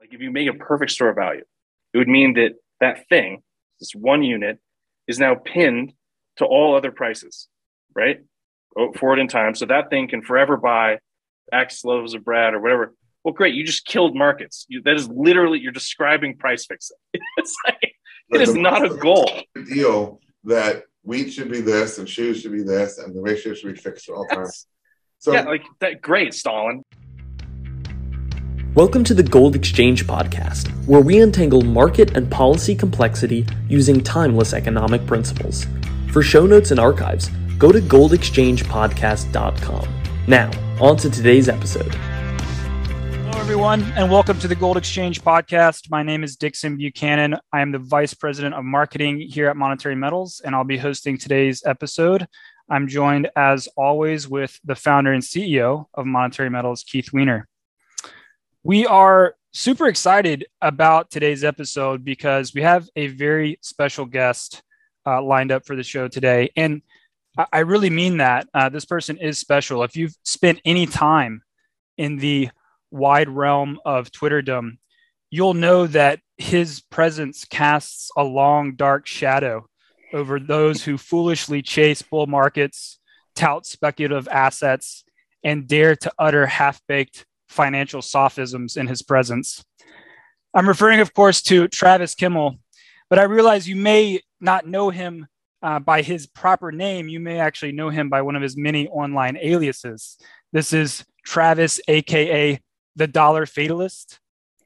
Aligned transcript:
Like 0.00 0.14
if 0.14 0.22
you 0.22 0.30
make 0.30 0.48
a 0.48 0.54
perfect 0.54 0.92
store 0.92 1.12
value, 1.12 1.44
it 1.92 1.98
would 1.98 2.08
mean 2.08 2.32
that 2.34 2.54
that 2.80 3.06
thing, 3.10 3.42
this 3.80 3.92
one 3.94 4.22
unit, 4.22 4.58
is 5.06 5.18
now 5.18 5.34
pinned 5.34 5.92
to 6.36 6.46
all 6.46 6.74
other 6.74 6.90
prices, 6.90 7.48
right? 7.94 8.20
Forward 8.96 9.18
in 9.18 9.28
time. 9.28 9.54
So 9.54 9.66
that 9.66 9.90
thing 9.90 10.08
can 10.08 10.22
forever 10.22 10.56
buy 10.56 11.00
X 11.52 11.84
loaves 11.84 12.14
of 12.14 12.24
bread 12.24 12.54
or 12.54 12.60
whatever. 12.60 12.94
Well, 13.24 13.34
great. 13.34 13.54
You 13.54 13.62
just 13.62 13.84
killed 13.84 14.16
markets. 14.16 14.64
You, 14.68 14.80
that 14.82 14.96
is 14.96 15.06
literally, 15.08 15.58
you're 15.58 15.72
describing 15.72 16.38
price 16.38 16.64
fixing. 16.64 16.96
it's 17.36 17.54
like, 17.66 17.94
it 18.30 18.40
is 18.40 18.54
not 18.54 18.82
a 18.86 18.96
goal. 18.96 19.30
Deal 19.66 20.20
that 20.44 20.84
wheat 21.02 21.30
should 21.30 21.50
be 21.50 21.60
this 21.60 21.98
and 21.98 22.08
shoes 22.08 22.40
should 22.40 22.52
be 22.52 22.62
this 22.62 22.96
and 22.96 23.14
the 23.14 23.20
ratio 23.20 23.52
should 23.52 23.74
be 23.74 23.78
fixed 23.78 24.08
all 24.08 24.26
times. 24.26 24.66
So, 25.18 25.34
yeah, 25.34 25.42
like 25.42 25.64
that. 25.80 26.00
Great, 26.00 26.32
Stalin. 26.32 26.82
Welcome 28.76 29.02
to 29.04 29.14
the 29.14 29.22
Gold 29.24 29.56
Exchange 29.56 30.06
Podcast, 30.06 30.68
where 30.86 31.00
we 31.00 31.18
untangle 31.18 31.62
market 31.62 32.16
and 32.16 32.30
policy 32.30 32.76
complexity 32.76 33.44
using 33.68 34.00
timeless 34.00 34.52
economic 34.52 35.04
principles. 35.08 35.66
For 36.12 36.22
show 36.22 36.46
notes 36.46 36.70
and 36.70 36.78
archives, 36.78 37.30
go 37.58 37.72
to 37.72 37.80
goldexchangepodcast.com. 37.80 39.88
Now, 40.28 40.52
on 40.80 40.96
to 40.98 41.10
today's 41.10 41.48
episode. 41.48 41.92
Hello, 41.92 43.40
everyone, 43.40 43.82
and 43.96 44.08
welcome 44.08 44.38
to 44.38 44.46
the 44.46 44.54
Gold 44.54 44.76
Exchange 44.76 45.20
Podcast. 45.20 45.90
My 45.90 46.04
name 46.04 46.22
is 46.22 46.36
Dickson 46.36 46.76
Buchanan. 46.76 47.38
I 47.52 47.62
am 47.62 47.72
the 47.72 47.80
Vice 47.80 48.14
President 48.14 48.54
of 48.54 48.64
Marketing 48.64 49.18
here 49.18 49.48
at 49.48 49.56
Monetary 49.56 49.96
Metals, 49.96 50.42
and 50.44 50.54
I'll 50.54 50.62
be 50.62 50.78
hosting 50.78 51.18
today's 51.18 51.60
episode. 51.66 52.28
I'm 52.68 52.86
joined, 52.86 53.30
as 53.34 53.66
always, 53.76 54.28
with 54.28 54.60
the 54.62 54.76
founder 54.76 55.12
and 55.12 55.24
CEO 55.24 55.86
of 55.92 56.06
Monetary 56.06 56.50
Metals, 56.50 56.84
Keith 56.84 57.12
Weiner. 57.12 57.48
We 58.62 58.84
are 58.86 59.36
super 59.52 59.88
excited 59.88 60.44
about 60.60 61.10
today's 61.10 61.44
episode 61.44 62.04
because 62.04 62.52
we 62.52 62.60
have 62.60 62.90
a 62.94 63.06
very 63.06 63.58
special 63.62 64.04
guest 64.04 64.62
uh, 65.06 65.22
lined 65.22 65.50
up 65.50 65.64
for 65.64 65.74
the 65.74 65.82
show 65.82 66.08
today. 66.08 66.50
And 66.56 66.82
I 67.54 67.60
really 67.60 67.88
mean 67.88 68.18
that. 68.18 68.48
Uh, 68.52 68.68
this 68.68 68.84
person 68.84 69.16
is 69.16 69.38
special. 69.38 69.82
If 69.82 69.96
you've 69.96 70.14
spent 70.24 70.60
any 70.66 70.84
time 70.84 71.40
in 71.96 72.18
the 72.18 72.50
wide 72.90 73.30
realm 73.30 73.78
of 73.86 74.10
Twitterdom, 74.10 74.76
you'll 75.30 75.54
know 75.54 75.86
that 75.86 76.20
his 76.36 76.82
presence 76.82 77.46
casts 77.46 78.10
a 78.14 78.24
long, 78.24 78.74
dark 78.74 79.06
shadow 79.06 79.68
over 80.12 80.38
those 80.38 80.84
who 80.84 80.98
foolishly 80.98 81.62
chase 81.62 82.02
bull 82.02 82.26
markets, 82.26 82.98
tout 83.34 83.64
speculative 83.64 84.28
assets, 84.28 85.02
and 85.42 85.66
dare 85.66 85.96
to 85.96 86.12
utter 86.18 86.44
half 86.44 86.82
baked 86.86 87.24
financial 87.50 88.00
sophisms 88.00 88.76
in 88.76 88.86
his 88.86 89.02
presence. 89.02 89.64
I'm 90.54 90.68
referring, 90.68 91.00
of 91.00 91.12
course, 91.12 91.42
to 91.42 91.68
Travis 91.68 92.14
Kimmel, 92.14 92.56
but 93.08 93.18
I 93.18 93.24
realize 93.24 93.68
you 93.68 93.76
may 93.76 94.20
not 94.40 94.66
know 94.66 94.90
him 94.90 95.26
uh, 95.62 95.80
by 95.80 96.02
his 96.02 96.26
proper 96.26 96.72
name. 96.72 97.08
You 97.08 97.20
may 97.20 97.38
actually 97.40 97.72
know 97.72 97.90
him 97.90 98.08
by 98.08 98.22
one 98.22 98.36
of 98.36 98.42
his 98.42 98.56
many 98.56 98.88
online 98.88 99.36
aliases. 99.36 100.16
This 100.52 100.72
is 100.72 101.04
Travis, 101.24 101.80
AKA 101.88 102.60
the 102.96 103.06
Dollar 103.06 103.46
Fatalist, 103.46 104.20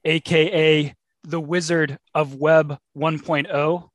AKA 0.05 0.95
the 1.25 1.41
Wizard 1.41 1.99
of 2.15 2.35
Web 2.35 2.79
1.0, 2.97 3.89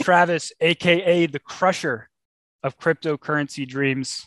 Travis, 0.00 0.52
AKA 0.60 1.26
the 1.26 1.40
Crusher 1.40 2.08
of 2.62 2.78
Cryptocurrency 2.78 3.66
Dreams, 3.66 4.26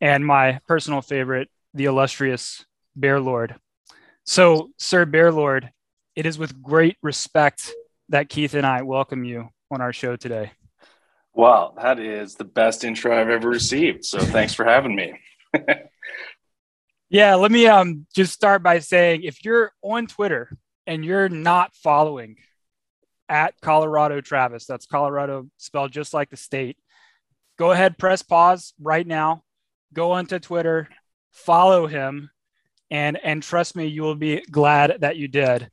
and 0.00 0.24
my 0.24 0.60
personal 0.68 1.00
favorite, 1.00 1.48
the 1.72 1.86
illustrious 1.86 2.64
Bear 2.96 3.20
Lord. 3.20 3.54
So, 4.24 4.70
Sir 4.78 5.04
Bear 5.04 5.30
Lord, 5.30 5.70
it 6.16 6.26
is 6.26 6.38
with 6.38 6.62
great 6.62 6.96
respect 7.02 7.70
that 8.08 8.28
Keith 8.28 8.54
and 8.54 8.66
I 8.66 8.82
welcome 8.82 9.22
you 9.22 9.50
on 9.70 9.80
our 9.80 9.92
show 9.92 10.16
today. 10.16 10.52
Wow, 11.34 11.74
that 11.76 12.00
is 12.00 12.34
the 12.34 12.44
best 12.44 12.82
intro 12.82 13.16
I've 13.16 13.28
ever 13.28 13.48
received. 13.48 14.04
So, 14.04 14.18
thanks 14.18 14.54
for 14.54 14.64
having 14.64 14.96
me. 14.96 15.20
yeah, 17.10 17.34
let 17.34 17.52
me 17.52 17.66
um 17.66 18.06
just 18.14 18.32
start 18.32 18.62
by 18.62 18.78
saying 18.78 19.22
if 19.22 19.44
you're 19.44 19.72
on 19.82 20.06
Twitter 20.06 20.56
and 20.86 21.04
you're 21.04 21.28
not 21.28 21.74
following 21.76 22.36
at 23.28 23.54
Colorado 23.60 24.22
Travis, 24.22 24.66
that's 24.66 24.86
Colorado 24.86 25.48
spelled 25.58 25.92
just 25.92 26.14
like 26.14 26.30
the 26.30 26.36
state. 26.36 26.78
Go 27.58 27.72
ahead, 27.72 27.98
press 27.98 28.22
pause 28.22 28.72
right 28.80 29.06
now. 29.06 29.42
Go 29.92 30.12
onto 30.12 30.38
Twitter, 30.38 30.88
follow 31.32 31.86
him, 31.86 32.30
and 32.90 33.18
and 33.22 33.42
trust 33.42 33.76
me, 33.76 33.86
you 33.86 34.02
will 34.02 34.14
be 34.14 34.42
glad 34.50 34.98
that 35.00 35.16
you 35.16 35.28
did. 35.28 35.68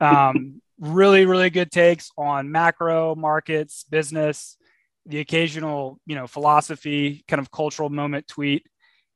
Um, 0.00 0.60
really, 0.80 1.26
really 1.26 1.50
good 1.50 1.70
takes 1.70 2.10
on 2.16 2.50
macro 2.50 3.14
markets, 3.14 3.84
business, 3.90 4.56
the 5.06 5.20
occasional 5.20 5.98
you 6.06 6.14
know 6.14 6.26
philosophy, 6.26 7.24
kind 7.28 7.40
of 7.40 7.50
cultural 7.50 7.90
moment 7.90 8.28
tweet. 8.28 8.66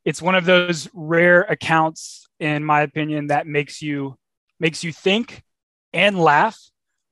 It's 0.05 0.23
one 0.23 0.35
of 0.35 0.45
those 0.45 0.89
rare 0.93 1.43
accounts, 1.43 2.27
in 2.41 2.65
my 2.65 2.81
opinion, 2.81 3.29
that 3.29 3.47
makes 3.47 3.83
you 3.83 4.17
makes 4.59 4.83
you 4.83 4.93
think 4.93 5.43
and 5.93 6.19
laugh, 6.19 6.59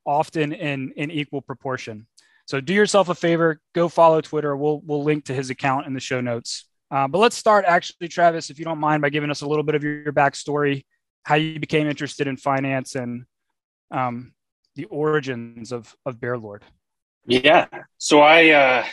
often 0.06 0.52
in 0.52 0.92
in 0.96 1.10
equal 1.10 1.42
proportion. 1.42 2.06
So 2.46 2.60
do 2.60 2.74
yourself 2.74 3.08
a 3.08 3.14
favor, 3.14 3.60
go 3.74 3.88
follow 3.88 4.20
Twitter. 4.20 4.56
We'll 4.56 4.80
we'll 4.80 5.04
link 5.04 5.26
to 5.26 5.34
his 5.34 5.50
account 5.50 5.86
in 5.86 5.94
the 5.94 6.00
show 6.00 6.20
notes. 6.20 6.64
Uh, 6.90 7.06
but 7.06 7.18
let's 7.18 7.36
start 7.36 7.64
actually, 7.66 8.08
Travis, 8.08 8.50
if 8.50 8.58
you 8.58 8.64
don't 8.64 8.78
mind, 8.78 9.02
by 9.02 9.10
giving 9.10 9.30
us 9.30 9.42
a 9.42 9.46
little 9.46 9.62
bit 9.62 9.74
of 9.74 9.84
your, 9.84 10.02
your 10.02 10.12
backstory, 10.12 10.84
how 11.24 11.36
you 11.36 11.60
became 11.60 11.86
interested 11.86 12.26
in 12.26 12.36
finance 12.36 12.94
and 12.94 13.24
um, 13.90 14.32
the 14.74 14.84
origins 14.86 15.72
of, 15.72 15.94
of 16.04 16.20
Bear 16.20 16.36
Lord. 16.36 16.64
Yeah. 17.26 17.66
So 17.98 18.20
I 18.20 18.50
uh, 18.50 18.84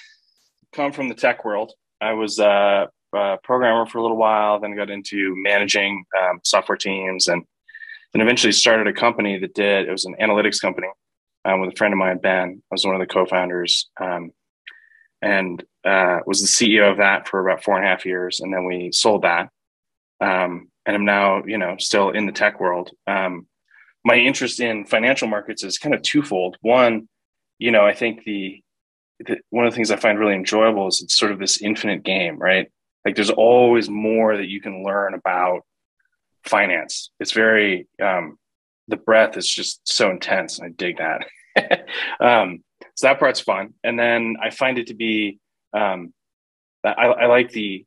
come 0.74 0.92
from 0.92 1.10
the 1.10 1.16
tech 1.16 1.46
world. 1.46 1.74
I 2.00 2.14
was 2.14 2.40
a, 2.40 2.90
a, 3.16 3.38
programmer 3.44 3.86
for 3.88 3.98
a 3.98 4.02
little 4.02 4.18
while, 4.18 4.60
then 4.60 4.76
got 4.76 4.90
into 4.92 5.34
managing 5.36 6.04
um, 6.20 6.40
software 6.44 6.78
teams 6.78 7.28
and 7.28 7.44
then 8.14 8.22
eventually 8.22 8.54
started 8.54 8.88
a 8.88 8.94
company 8.94 9.40
that 9.40 9.54
did, 9.54 9.88
it 9.88 9.92
was 9.92 10.06
an 10.06 10.16
analytics 10.22 10.62
company 10.62 10.88
um, 11.46 11.62
with 11.62 11.74
a 11.74 11.76
friend 11.76 11.94
of 11.94 11.98
mine, 11.98 12.20
Ben. 12.20 12.62
I 12.72 12.74
was 12.74 12.86
one 12.86 12.96
of 12.96 13.02
the 13.02 13.08
co-founders. 13.08 13.90
Um, 14.00 14.32
and 15.22 15.64
uh, 15.88 16.20
was 16.26 16.42
the 16.42 16.48
CEO 16.48 16.92
of 16.92 16.98
that 16.98 17.28
for 17.28 17.40
about 17.40 17.64
four 17.64 17.78
and 17.78 17.86
a 17.86 17.90
half 17.90 18.06
years, 18.06 18.40
and 18.40 18.54
then 18.54 18.66
we 18.66 18.92
sold 18.92 19.24
that. 19.24 19.50
Um, 20.20 20.70
and 20.86 20.96
I'm 20.96 21.06
now, 21.06 21.44
you 21.46 21.58
know, 21.58 21.76
still 21.78 22.10
in 22.10 22.26
the 22.26 22.32
tech 22.32 22.60
world. 22.60 22.92
Um, 23.06 23.48
my 24.04 24.16
interest 24.16 24.60
in 24.60 24.86
financial 24.86 25.28
markets 25.28 25.64
is 25.64 25.78
kind 25.78 25.94
of 25.94 26.02
twofold. 26.02 26.58
One, 26.62 27.08
you 27.60 27.72
know, 27.72 27.86
I 27.86 27.94
think 27.94 28.24
the, 28.24 28.62
the 29.20 29.38
one 29.50 29.66
of 29.66 29.72
the 29.72 29.76
things 29.76 29.92
I 29.92 29.98
find 29.98 30.20
really 30.20 30.36
enjoyable 30.36 30.88
is 30.88 31.02
it's 31.02 31.18
sort 31.18 31.32
of 31.32 31.40
this 31.40 31.62
infinite 31.62 32.04
game, 32.04 32.38
right? 32.38 32.72
Like 33.06 33.16
there's 33.16 33.30
always 33.30 33.90
more 33.90 34.38
that 34.38 34.48
you 34.48 34.62
can 34.62 34.84
learn 34.84 35.14
about 35.14 35.62
finance. 36.44 37.12
It's 37.20 37.32
very 37.32 37.88
um, 38.02 38.38
the 38.88 38.98
breadth 38.98 39.38
is 39.38 39.48
just 39.48 39.82
so 39.84 40.10
intense. 40.12 40.62
I 40.62 40.70
dig 40.70 40.98
that. 40.98 41.28
um, 42.20 42.64
so 42.96 43.08
that 43.08 43.20
part's 43.20 43.40
fun. 43.40 43.74
And 43.84 44.00
then 44.00 44.38
I 44.42 44.50
find 44.50 44.78
it 44.78 44.88
to 44.88 44.94
be, 44.94 45.40
um, 45.78 46.14
I, 46.84 46.90
I 46.90 47.26
like 47.26 47.52
the, 47.52 47.86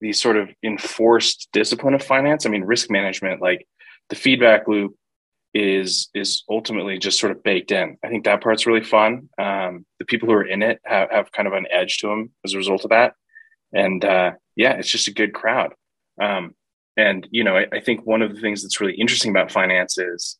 the 0.00 0.12
sort 0.12 0.36
of 0.36 0.50
enforced 0.62 1.48
discipline 1.52 1.94
of 1.94 2.02
finance. 2.02 2.46
I 2.46 2.50
mean, 2.50 2.64
risk 2.64 2.90
management, 2.90 3.40
like 3.40 3.66
the 4.08 4.16
feedback 4.16 4.66
loop 4.68 4.96
is, 5.52 6.08
is 6.14 6.44
ultimately 6.48 6.98
just 6.98 7.20
sort 7.20 7.32
of 7.32 7.42
baked 7.42 7.70
in. 7.70 7.96
I 8.04 8.08
think 8.08 8.24
that 8.24 8.42
part's 8.42 8.66
really 8.66 8.84
fun. 8.84 9.28
Um, 9.38 9.86
the 9.98 10.04
people 10.04 10.28
who 10.28 10.34
are 10.34 10.46
in 10.46 10.62
it 10.62 10.80
have, 10.84 11.10
have 11.10 11.32
kind 11.32 11.46
of 11.46 11.54
an 11.54 11.66
edge 11.70 11.98
to 11.98 12.08
them 12.08 12.32
as 12.44 12.54
a 12.54 12.58
result 12.58 12.84
of 12.84 12.90
that. 12.90 13.14
And, 13.72 14.04
uh, 14.04 14.32
yeah, 14.56 14.72
it's 14.72 14.90
just 14.90 15.08
a 15.08 15.12
good 15.12 15.32
crowd. 15.32 15.74
Um, 16.20 16.54
and 16.96 17.26
you 17.30 17.44
know, 17.44 17.56
I, 17.56 17.66
I, 17.72 17.80
think 17.80 18.06
one 18.06 18.22
of 18.22 18.34
the 18.34 18.40
things 18.40 18.62
that's 18.62 18.80
really 18.80 18.94
interesting 18.94 19.30
about 19.30 19.50
finance 19.50 19.98
is 19.98 20.38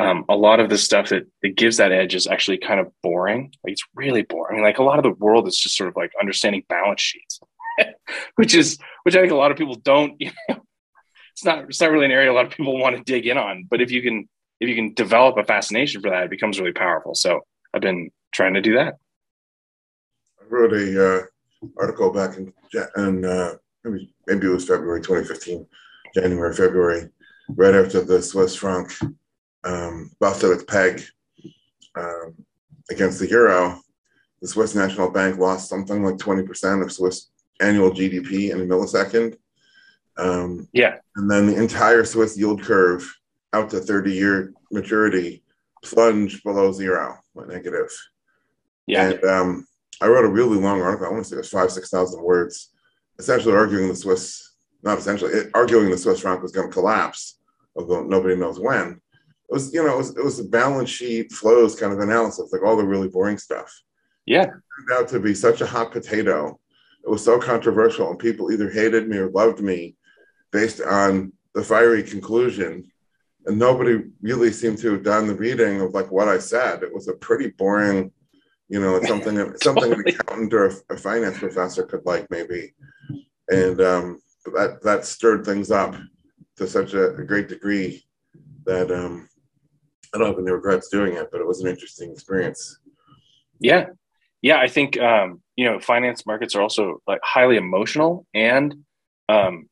um, 0.00 0.24
a 0.30 0.36
lot 0.36 0.60
of 0.60 0.70
the 0.70 0.78
stuff 0.78 1.10
that, 1.10 1.26
that 1.42 1.56
gives 1.56 1.76
that 1.76 1.92
edge 1.92 2.14
is 2.14 2.26
actually 2.26 2.56
kind 2.56 2.80
of 2.80 2.90
boring. 3.02 3.52
Like 3.62 3.72
it's 3.72 3.84
really 3.94 4.22
boring. 4.22 4.52
I 4.52 4.54
mean, 4.54 4.64
like 4.64 4.78
a 4.78 4.82
lot 4.82 4.98
of 4.98 5.02
the 5.02 5.10
world 5.10 5.46
is 5.46 5.58
just 5.58 5.76
sort 5.76 5.90
of 5.90 5.96
like 5.96 6.10
understanding 6.18 6.64
balance 6.68 7.02
sheets, 7.02 7.40
which 8.36 8.54
is 8.54 8.78
which 9.02 9.14
I 9.14 9.20
think 9.20 9.32
a 9.32 9.36
lot 9.36 9.50
of 9.50 9.58
people 9.58 9.76
don't. 9.76 10.14
You 10.20 10.32
know, 10.48 10.62
it's 11.32 11.44
not 11.44 11.64
it's 11.64 11.80
not 11.80 11.90
really 11.90 12.06
an 12.06 12.10
area 12.10 12.30
a 12.30 12.34
lot 12.34 12.44
of 12.44 12.50
people 12.50 12.78
want 12.78 12.96
to 12.96 13.02
dig 13.02 13.26
in 13.26 13.38
on. 13.38 13.66
But 13.70 13.80
if 13.80 13.90
you 13.90 14.02
can 14.02 14.28
if 14.58 14.68
you 14.68 14.74
can 14.74 14.94
develop 14.94 15.36
a 15.36 15.44
fascination 15.44 16.00
for 16.00 16.10
that, 16.10 16.24
it 16.24 16.30
becomes 16.30 16.58
really 16.58 16.72
powerful. 16.72 17.14
So 17.14 17.40
I've 17.72 17.80
been 17.80 18.10
trying 18.34 18.54
to 18.54 18.60
do 18.60 18.74
that. 18.74 18.94
I 20.40 20.44
wrote 20.48 20.72
a 20.72 21.18
uh, 21.18 21.22
article 21.78 22.12
back 22.12 22.36
in 22.36 22.52
in 22.96 23.24
uh, 23.24 23.54
maybe 23.84 24.12
maybe 24.26 24.46
it 24.46 24.50
was 24.50 24.66
February 24.66 25.00
2015, 25.00 25.66
January 26.14 26.54
February, 26.54 27.08
right 27.50 27.74
after 27.74 28.02
the 28.02 28.20
Swiss 28.22 28.56
franc 28.56 28.92
um, 29.64 30.10
busted 30.20 30.50
its 30.50 30.64
peg 30.64 31.02
um, 31.96 32.34
against 32.90 33.18
the 33.18 33.28
euro, 33.28 33.80
the 34.40 34.48
Swiss 34.48 34.74
National 34.74 35.10
Bank 35.10 35.38
lost 35.38 35.68
something 35.68 36.02
like 36.02 36.16
20% 36.16 36.82
of 36.82 36.92
Swiss 36.92 37.30
annual 37.60 37.90
GDP 37.90 38.50
in 38.50 38.60
a 38.60 38.64
millisecond. 38.64 39.36
Um, 40.16 40.68
yeah. 40.72 40.96
And 41.16 41.30
then 41.30 41.46
the 41.46 41.60
entire 41.60 42.04
Swiss 42.04 42.38
yield 42.38 42.62
curve 42.62 43.06
out 43.52 43.70
to 43.70 43.80
30 43.80 44.12
year 44.12 44.52
maturity 44.70 45.42
plunged 45.84 46.42
below 46.42 46.72
zero, 46.72 47.18
went 47.34 47.50
negative. 47.50 47.90
Yeah. 48.86 49.10
And 49.10 49.24
um, 49.24 49.66
I 50.00 50.06
wrote 50.06 50.24
a 50.24 50.28
really 50.28 50.58
long 50.58 50.80
article. 50.80 51.06
I 51.06 51.10
want 51.10 51.24
to 51.24 51.30
say 51.30 51.36
it 51.36 51.40
was 51.40 51.50
five, 51.50 51.70
6,000 51.70 52.22
words, 52.22 52.70
essentially 53.18 53.54
arguing 53.54 53.88
the 53.88 53.96
Swiss, 53.96 54.54
not 54.82 54.98
essentially, 54.98 55.32
it, 55.32 55.50
arguing 55.54 55.90
the 55.90 55.98
Swiss 55.98 56.20
franc 56.20 56.42
was 56.42 56.52
going 56.52 56.68
to 56.68 56.72
collapse, 56.72 57.38
although 57.76 58.02
nobody 58.02 58.36
knows 58.36 58.58
when. 58.58 59.00
It 59.50 59.54
was, 59.54 59.74
you 59.74 59.84
know, 59.84 59.94
it 59.94 59.98
was, 59.98 60.16
it 60.16 60.24
was 60.24 60.38
a 60.38 60.44
balance 60.44 60.90
sheet 60.90 61.32
flows 61.32 61.74
kind 61.74 61.92
of 61.92 61.98
analysis, 61.98 62.52
like 62.52 62.62
all 62.62 62.76
the 62.76 62.84
really 62.84 63.08
boring 63.08 63.36
stuff. 63.36 63.72
Yeah. 64.24 64.44
It 64.44 64.48
turned 64.48 64.92
out 64.92 65.08
to 65.08 65.18
be 65.18 65.34
such 65.34 65.60
a 65.60 65.66
hot 65.66 65.90
potato. 65.90 66.60
It 67.04 67.10
was 67.10 67.24
so 67.24 67.40
controversial, 67.40 68.10
and 68.10 68.18
people 68.18 68.52
either 68.52 68.70
hated 68.70 69.08
me 69.08 69.16
or 69.16 69.30
loved 69.30 69.60
me 69.60 69.96
based 70.52 70.80
on 70.80 71.32
the 71.54 71.64
fiery 71.64 72.04
conclusion. 72.04 72.92
And 73.46 73.58
nobody 73.58 74.04
really 74.22 74.52
seemed 74.52 74.78
to 74.78 74.92
have 74.92 75.02
done 75.02 75.26
the 75.26 75.34
reading 75.34 75.80
of 75.80 75.94
like 75.94 76.12
what 76.12 76.28
I 76.28 76.38
said. 76.38 76.84
It 76.84 76.94
was 76.94 77.08
a 77.08 77.14
pretty 77.14 77.48
boring, 77.48 78.12
you 78.68 78.80
know, 78.80 79.02
something 79.02 79.56
something 79.64 79.92
an 79.92 80.00
accountant 80.06 80.52
or 80.52 80.66
a, 80.66 80.74
a 80.90 80.96
finance 80.96 81.38
professor 81.38 81.82
could 81.82 82.04
like 82.04 82.30
maybe. 82.30 82.72
And 83.48 83.80
um, 83.80 84.20
that 84.54 84.80
that 84.82 85.06
stirred 85.06 85.44
things 85.44 85.72
up 85.72 85.96
to 86.56 86.68
such 86.68 86.92
a, 86.92 87.14
a 87.16 87.24
great 87.24 87.48
degree 87.48 88.04
that 88.66 88.92
um, 88.92 89.28
I 90.14 90.18
don't 90.18 90.28
have 90.28 90.38
any 90.38 90.50
regrets 90.50 90.88
doing 90.88 91.14
it, 91.14 91.28
but 91.30 91.40
it 91.40 91.46
was 91.46 91.60
an 91.60 91.68
interesting 91.68 92.10
experience. 92.10 92.78
Yeah. 93.60 93.86
Yeah. 94.42 94.58
I 94.58 94.68
think, 94.68 94.98
um, 94.98 95.42
you 95.56 95.64
know, 95.64 95.78
finance 95.78 96.26
markets 96.26 96.54
are 96.54 96.62
also 96.62 97.00
like 97.06 97.20
highly 97.22 97.56
emotional 97.56 98.26
and 98.34 98.74
um, 99.28 99.68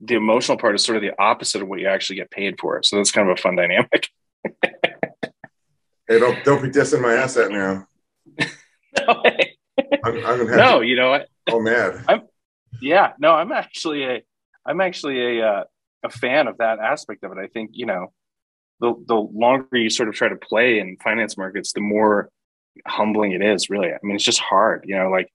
the 0.00 0.14
emotional 0.14 0.58
part 0.58 0.74
is 0.74 0.82
sort 0.82 0.96
of 0.96 1.02
the 1.02 1.12
opposite 1.18 1.62
of 1.62 1.68
what 1.68 1.80
you 1.80 1.88
actually 1.88 2.16
get 2.16 2.30
paid 2.30 2.58
for. 2.60 2.82
So 2.82 2.96
that's 2.96 3.12
kind 3.12 3.28
of 3.28 3.38
a 3.38 3.40
fun 3.40 3.56
dynamic. 3.56 4.08
hey, 4.62 6.18
don't, 6.18 6.44
don't 6.44 6.62
be 6.62 6.68
dissing 6.68 7.02
my 7.02 7.14
asset 7.14 7.50
now. 7.50 7.86
no, 8.38 9.22
I'm, 10.04 10.26
I'm 10.26 10.46
no 10.46 10.80
you 10.80 10.96
know 10.96 11.10
what? 11.10 11.28
Oh, 11.48 11.60
mad. 11.60 12.04
I'm, 12.08 12.22
yeah, 12.80 13.12
no, 13.18 13.32
I'm 13.32 13.52
actually 13.52 14.04
a, 14.04 14.22
I'm 14.66 14.80
actually 14.80 15.38
a, 15.38 15.46
uh, 15.46 15.64
a 16.02 16.10
fan 16.10 16.48
of 16.48 16.58
that 16.58 16.78
aspect 16.78 17.24
of 17.24 17.32
it. 17.32 17.38
I 17.38 17.46
think, 17.46 17.70
you 17.72 17.86
know, 17.86 18.12
the, 18.80 18.94
the 19.06 19.14
longer 19.14 19.76
you 19.76 19.90
sort 19.90 20.08
of 20.08 20.14
try 20.14 20.28
to 20.28 20.36
play 20.36 20.78
in 20.78 20.96
finance 21.02 21.36
markets, 21.36 21.72
the 21.72 21.80
more 21.80 22.30
humbling 22.86 23.32
it 23.32 23.42
is 23.42 23.70
really. 23.70 23.88
I 23.88 23.98
mean, 24.02 24.16
it's 24.16 24.24
just 24.24 24.40
hard, 24.40 24.84
you 24.86 24.96
know, 24.96 25.08
like 25.08 25.30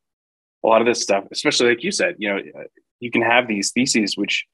a 0.63 0.67
lot 0.67 0.81
of 0.81 0.87
this 0.87 1.01
stuff, 1.01 1.25
especially 1.31 1.69
like 1.69 1.83
you 1.83 1.91
said, 1.91 2.15
you 2.19 2.29
know, 2.29 2.39
you 2.99 3.11
can 3.11 3.21
have 3.21 3.47
these 3.47 3.71
theses, 3.71 4.15
which 4.15 4.45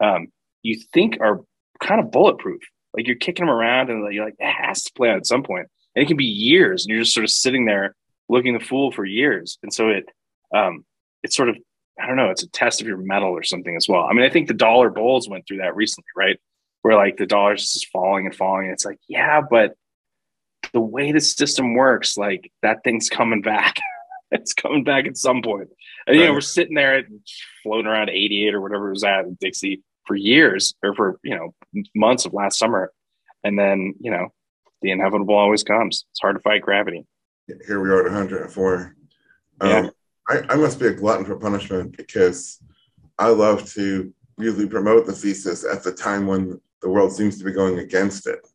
um, 0.00 0.28
you 0.62 0.80
think 0.92 1.18
are 1.20 1.40
kind 1.80 2.00
of 2.00 2.10
bulletproof. 2.10 2.60
Like 2.92 3.06
you're 3.06 3.16
kicking 3.16 3.46
them 3.46 3.54
around 3.54 3.90
and 3.90 4.12
you're 4.12 4.24
like, 4.24 4.36
it 4.38 4.52
has 4.52 4.84
to 4.84 4.92
play 4.94 5.10
out 5.10 5.16
at 5.16 5.26
some 5.26 5.42
point. 5.42 5.68
And 5.94 6.04
it 6.04 6.08
can 6.08 6.16
be 6.16 6.24
years 6.24 6.84
and 6.84 6.92
you're 6.92 7.02
just 7.02 7.14
sort 7.14 7.24
of 7.24 7.30
sitting 7.30 7.66
there 7.66 7.94
looking 8.28 8.54
the 8.54 8.64
fool 8.64 8.90
for 8.90 9.04
years. 9.04 9.58
And 9.62 9.72
so 9.72 9.88
it, 9.90 10.08
um, 10.54 10.84
it's 11.22 11.36
sort 11.36 11.48
of, 11.48 11.56
I 12.00 12.06
don't 12.06 12.16
know, 12.16 12.30
it's 12.30 12.42
a 12.42 12.50
test 12.50 12.80
of 12.80 12.86
your 12.86 12.96
mettle 12.96 13.30
or 13.30 13.42
something 13.42 13.76
as 13.76 13.88
well. 13.88 14.04
I 14.04 14.12
mean, 14.12 14.24
I 14.24 14.30
think 14.30 14.48
the 14.48 14.54
dollar 14.54 14.90
bulls 14.90 15.28
went 15.28 15.46
through 15.46 15.58
that 15.58 15.76
recently, 15.76 16.08
right? 16.16 16.40
Where 16.84 16.96
like 16.96 17.16
the 17.16 17.24
dollar's 17.24 17.72
just 17.72 17.88
falling 17.88 18.26
and 18.26 18.36
falling. 18.36 18.66
And 18.66 18.74
it's 18.74 18.84
like, 18.84 18.98
yeah, 19.08 19.40
but 19.40 19.74
the 20.74 20.80
way 20.80 21.12
the 21.12 21.20
system 21.20 21.74
works, 21.74 22.18
like 22.18 22.52
that 22.60 22.84
thing's 22.84 23.08
coming 23.08 23.40
back. 23.40 23.76
it's 24.30 24.52
coming 24.52 24.84
back 24.84 25.06
at 25.06 25.16
some 25.16 25.40
point. 25.40 25.70
And, 26.06 26.14
you 26.14 26.26
know, 26.26 26.34
we're 26.34 26.42
sitting 26.42 26.74
there 26.74 27.04
floating 27.62 27.86
around 27.86 28.10
88 28.10 28.54
or 28.54 28.60
whatever 28.60 28.88
it 28.88 28.92
was 28.92 29.04
at 29.04 29.24
in 29.24 29.38
Dixie 29.40 29.82
for 30.06 30.14
years 30.14 30.74
or 30.82 30.94
for, 30.94 31.18
you 31.24 31.34
know, 31.34 31.54
months 31.94 32.26
of 32.26 32.34
last 32.34 32.58
summer. 32.58 32.92
And 33.42 33.58
then, 33.58 33.94
you 33.98 34.10
know, 34.10 34.28
the 34.82 34.90
inevitable 34.90 35.34
always 35.34 35.62
comes. 35.62 36.04
It's 36.10 36.20
hard 36.20 36.36
to 36.36 36.42
fight 36.42 36.60
gravity. 36.60 37.06
Here 37.66 37.80
we 37.80 37.88
are 37.88 38.00
at 38.00 38.12
104. 38.12 38.94
Um, 39.60 39.70
yeah. 39.70 39.90
I, 40.28 40.42
I 40.50 40.56
must 40.56 40.78
be 40.78 40.86
a 40.86 40.92
glutton 40.92 41.24
for 41.24 41.36
punishment 41.36 41.96
because 41.96 42.58
I 43.18 43.28
love 43.28 43.70
to 43.72 44.12
really 44.36 44.68
promote 44.68 45.06
the 45.06 45.12
thesis 45.12 45.64
at 45.64 45.82
the 45.82 45.92
time 45.92 46.26
when 46.26 46.60
the 46.84 46.90
world 46.90 47.12
seems 47.12 47.38
to 47.38 47.44
be 47.44 47.50
going 47.50 47.78
against 47.78 48.26
it. 48.26 48.46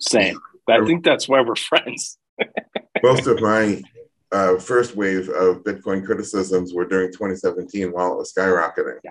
Same. 0.00 0.38
I 0.70 0.82
think 0.86 1.04
that's 1.04 1.28
why 1.28 1.40
we're 1.40 1.56
friends. 1.56 2.18
most 3.02 3.26
of 3.26 3.40
my 3.40 3.82
uh, 4.30 4.58
first 4.58 4.96
wave 4.96 5.28
of 5.28 5.64
Bitcoin 5.64 6.06
criticisms 6.06 6.72
were 6.72 6.86
during 6.86 7.10
2017 7.12 7.90
while 7.90 8.12
it 8.12 8.18
was 8.18 8.32
skyrocketing. 8.32 8.98
Yeah, 9.02 9.10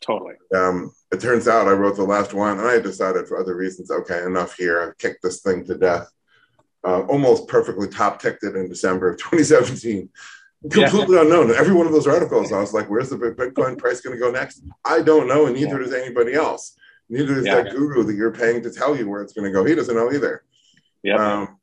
totally. 0.00 0.36
Um, 0.54 0.92
it 1.12 1.20
turns 1.20 1.48
out 1.48 1.66
I 1.66 1.72
wrote 1.72 1.96
the 1.96 2.04
last 2.04 2.32
one 2.32 2.58
and 2.58 2.68
I 2.68 2.78
decided 2.78 3.26
for 3.26 3.38
other 3.38 3.56
reasons, 3.56 3.90
okay, 3.90 4.22
enough 4.22 4.54
here. 4.54 4.80
I've 4.80 4.96
kicked 4.98 5.22
this 5.22 5.42
thing 5.42 5.64
to 5.66 5.76
death. 5.76 6.08
Uh, 6.84 7.00
almost 7.02 7.48
perfectly 7.48 7.88
top 7.88 8.22
ticked 8.22 8.44
it 8.44 8.54
in 8.54 8.68
December 8.68 9.10
of 9.10 9.18
2017. 9.18 10.08
Completely 10.70 11.16
yeah. 11.16 11.22
unknown. 11.22 11.50
Every 11.50 11.74
one 11.74 11.86
of 11.86 11.92
those 11.92 12.06
articles, 12.06 12.52
I 12.52 12.60
was 12.60 12.72
like, 12.72 12.88
where's 12.88 13.10
the 13.10 13.16
Bitcoin 13.16 13.76
price 13.76 14.00
going 14.00 14.16
to 14.16 14.20
go 14.20 14.30
next? 14.30 14.62
I 14.84 15.02
don't 15.02 15.28
know, 15.28 15.46
and 15.46 15.54
neither 15.54 15.78
yeah. 15.78 15.84
does 15.84 15.94
anybody 15.94 16.34
else. 16.34 16.76
Neither 17.10 17.38
is 17.38 17.46
yeah. 17.46 17.62
that 17.62 17.74
guru 17.74 18.04
that 18.04 18.16
you're 18.16 18.32
paying 18.32 18.62
to 18.62 18.70
tell 18.70 18.96
you 18.96 19.08
where 19.08 19.22
it's 19.22 19.32
going 19.32 19.46
to 19.46 19.52
go. 19.52 19.64
He 19.64 19.74
doesn't 19.74 19.94
know 19.94 20.12
either. 20.12 20.44
Yeah. 21.02 21.16
Um, 21.16 21.58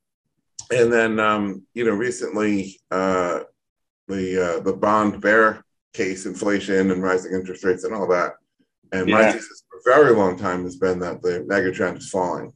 and 0.72 0.92
then 0.92 1.20
um, 1.20 1.64
you 1.74 1.86
know 1.86 1.92
recently 1.92 2.80
uh, 2.92 3.42
the 4.08 4.58
uh, 4.58 4.60
the 4.62 4.74
bond 4.74 5.22
bear 5.22 5.64
case, 5.94 6.26
inflation 6.26 6.92
and 6.92 7.02
rising 7.02 7.34
interest 7.34 7.64
rates 7.64 7.84
and 7.84 7.94
all 7.94 8.08
that. 8.08 8.34
And 8.92 9.08
yeah. 9.08 9.16
my 9.16 9.32
thesis 9.32 9.64
for 9.70 9.78
a 9.78 9.96
very 9.96 10.16
long 10.16 10.38
time 10.38 10.64
has 10.64 10.78
been 10.78 11.00
that 11.00 11.22
the 11.22 11.44
mega 11.48 11.72
trend 11.72 11.98
is 11.98 12.10
falling. 12.10 12.52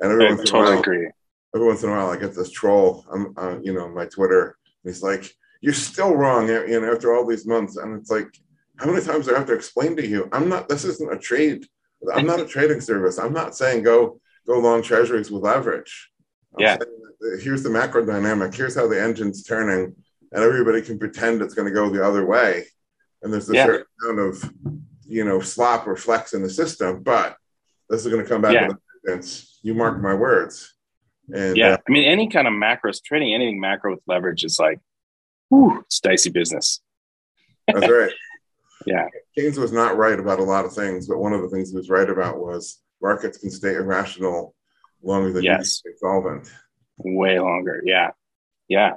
And 0.00 0.12
every 0.12 0.26
I 0.26 0.30
once 0.30 0.50
totally 0.50 0.60
in 0.60 0.66
a 0.66 0.70
while, 0.70 0.80
agree. 0.80 1.10
Every 1.54 1.66
once 1.66 1.82
in 1.82 1.88
a 1.88 1.92
while, 1.92 2.10
I 2.10 2.16
get 2.16 2.34
this 2.34 2.50
troll, 2.50 3.04
I'm, 3.12 3.34
uh, 3.36 3.58
you 3.62 3.72
know, 3.72 3.84
on 3.84 3.94
my 3.94 4.06
Twitter. 4.06 4.56
And 4.84 4.92
he's 4.92 5.02
like, 5.02 5.32
"You're 5.60 5.72
still 5.72 6.14
wrong," 6.14 6.48
you 6.48 6.80
know, 6.80 6.92
after 6.92 7.14
all 7.14 7.26
these 7.26 7.46
months. 7.46 7.76
And 7.76 7.98
it's 7.98 8.10
like, 8.10 8.28
how 8.76 8.86
many 8.86 9.04
times 9.04 9.26
do 9.26 9.34
I 9.34 9.38
have 9.38 9.46
to 9.48 9.54
explain 9.54 9.96
to 9.96 10.06
you? 10.06 10.28
I'm 10.32 10.48
not. 10.48 10.68
This 10.68 10.84
isn't 10.84 11.12
a 11.12 11.18
trade. 11.18 11.66
I'm 12.14 12.26
not 12.26 12.40
a 12.40 12.46
trading 12.46 12.80
service. 12.80 13.18
I'm 13.18 13.32
not 13.32 13.56
saying 13.56 13.82
go 13.82 14.20
go 14.46 14.58
long 14.58 14.82
treasuries 14.82 15.30
with 15.30 15.42
leverage. 15.42 16.10
I'm 16.54 16.64
yeah 16.64 16.76
here's 17.40 17.62
the 17.62 17.70
macro 17.70 18.04
dynamic. 18.04 18.54
Here's 18.54 18.74
how 18.74 18.86
the 18.88 19.00
engine's 19.00 19.42
turning, 19.42 19.94
and 20.32 20.44
everybody 20.44 20.82
can 20.82 20.98
pretend 20.98 21.42
it's 21.42 21.54
going 21.54 21.68
to 21.68 21.74
go 21.74 21.90
the 21.90 22.04
other 22.04 22.24
way. 22.24 22.64
And 23.22 23.32
there's 23.32 23.50
a 23.50 23.54
yeah. 23.54 23.66
certain 23.66 23.86
amount 24.04 24.28
of, 24.28 24.52
you 25.06 25.24
know, 25.24 25.40
slop 25.40 25.86
or 25.86 25.96
flex 25.96 26.34
in 26.34 26.42
the 26.42 26.50
system, 26.50 27.02
but 27.02 27.36
this 27.90 28.04
is 28.04 28.12
going 28.12 28.22
to 28.22 28.28
come 28.28 28.42
back 28.42 28.54
yeah. 28.54 28.68
with 28.68 28.76
evidence. 29.06 29.58
You 29.62 29.74
mark 29.74 30.00
my 30.00 30.14
words. 30.14 30.74
And 31.32 31.56
yeah, 31.56 31.72
uh, 31.72 31.78
I 31.86 31.90
mean, 31.90 32.04
any 32.04 32.28
kind 32.28 32.46
of 32.46 32.54
macro 32.54 32.92
trading, 33.04 33.34
anything 33.34 33.60
macro 33.60 33.92
with 33.92 34.00
leverage 34.06 34.44
is 34.44 34.58
like, 34.58 34.80
whew, 35.48 35.80
it's 35.80 36.00
dicey 36.00 36.30
business. 36.30 36.80
That's 37.66 37.88
right. 37.88 38.12
yeah. 38.88 39.08
Keynes 39.34 39.58
was 39.58 39.72
not 39.72 39.96
right 39.96 40.18
about 40.18 40.38
a 40.38 40.44
lot 40.44 40.64
of 40.64 40.72
things, 40.72 41.06
but 41.06 41.18
one 41.18 41.32
of 41.32 41.42
the 41.42 41.48
things 41.48 41.70
he 41.70 41.76
was 41.76 41.90
right 41.90 42.08
about 42.08 42.38
was 42.38 42.80
markets 43.00 43.38
can 43.38 43.50
stay 43.50 43.74
irrational 43.74 44.54
longer 45.02 45.32
than 45.32 45.44
yes. 45.44 45.58
you 45.84 45.92
stay 45.92 45.98
solvent 45.98 46.48
way 46.98 47.38
longer. 47.38 47.82
Yeah. 47.84 48.10
Yeah. 48.68 48.94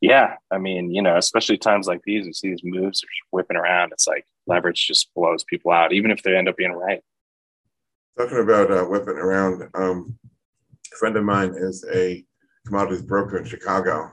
Yeah. 0.00 0.36
I 0.50 0.58
mean, 0.58 0.90
you 0.90 1.02
know, 1.02 1.16
especially 1.16 1.58
times 1.58 1.86
like 1.86 2.02
these, 2.04 2.26
you 2.26 2.32
see 2.32 2.50
these 2.50 2.64
moves 2.64 3.02
are 3.02 3.06
just 3.06 3.28
whipping 3.30 3.56
around. 3.56 3.92
It's 3.92 4.06
like 4.06 4.24
leverage 4.46 4.86
just 4.86 5.12
blows 5.14 5.44
people 5.44 5.72
out, 5.72 5.92
even 5.92 6.10
if 6.10 6.22
they 6.22 6.36
end 6.36 6.48
up 6.48 6.56
being 6.56 6.72
right. 6.72 7.02
Talking 8.18 8.38
about 8.38 8.70
uh, 8.70 8.84
whipping 8.84 9.16
around, 9.16 9.68
um, 9.74 10.18
a 10.92 10.96
friend 10.96 11.16
of 11.16 11.24
mine 11.24 11.54
is 11.56 11.84
a 11.92 12.24
commodities 12.66 13.02
broker 13.02 13.38
in 13.38 13.44
Chicago, 13.44 14.10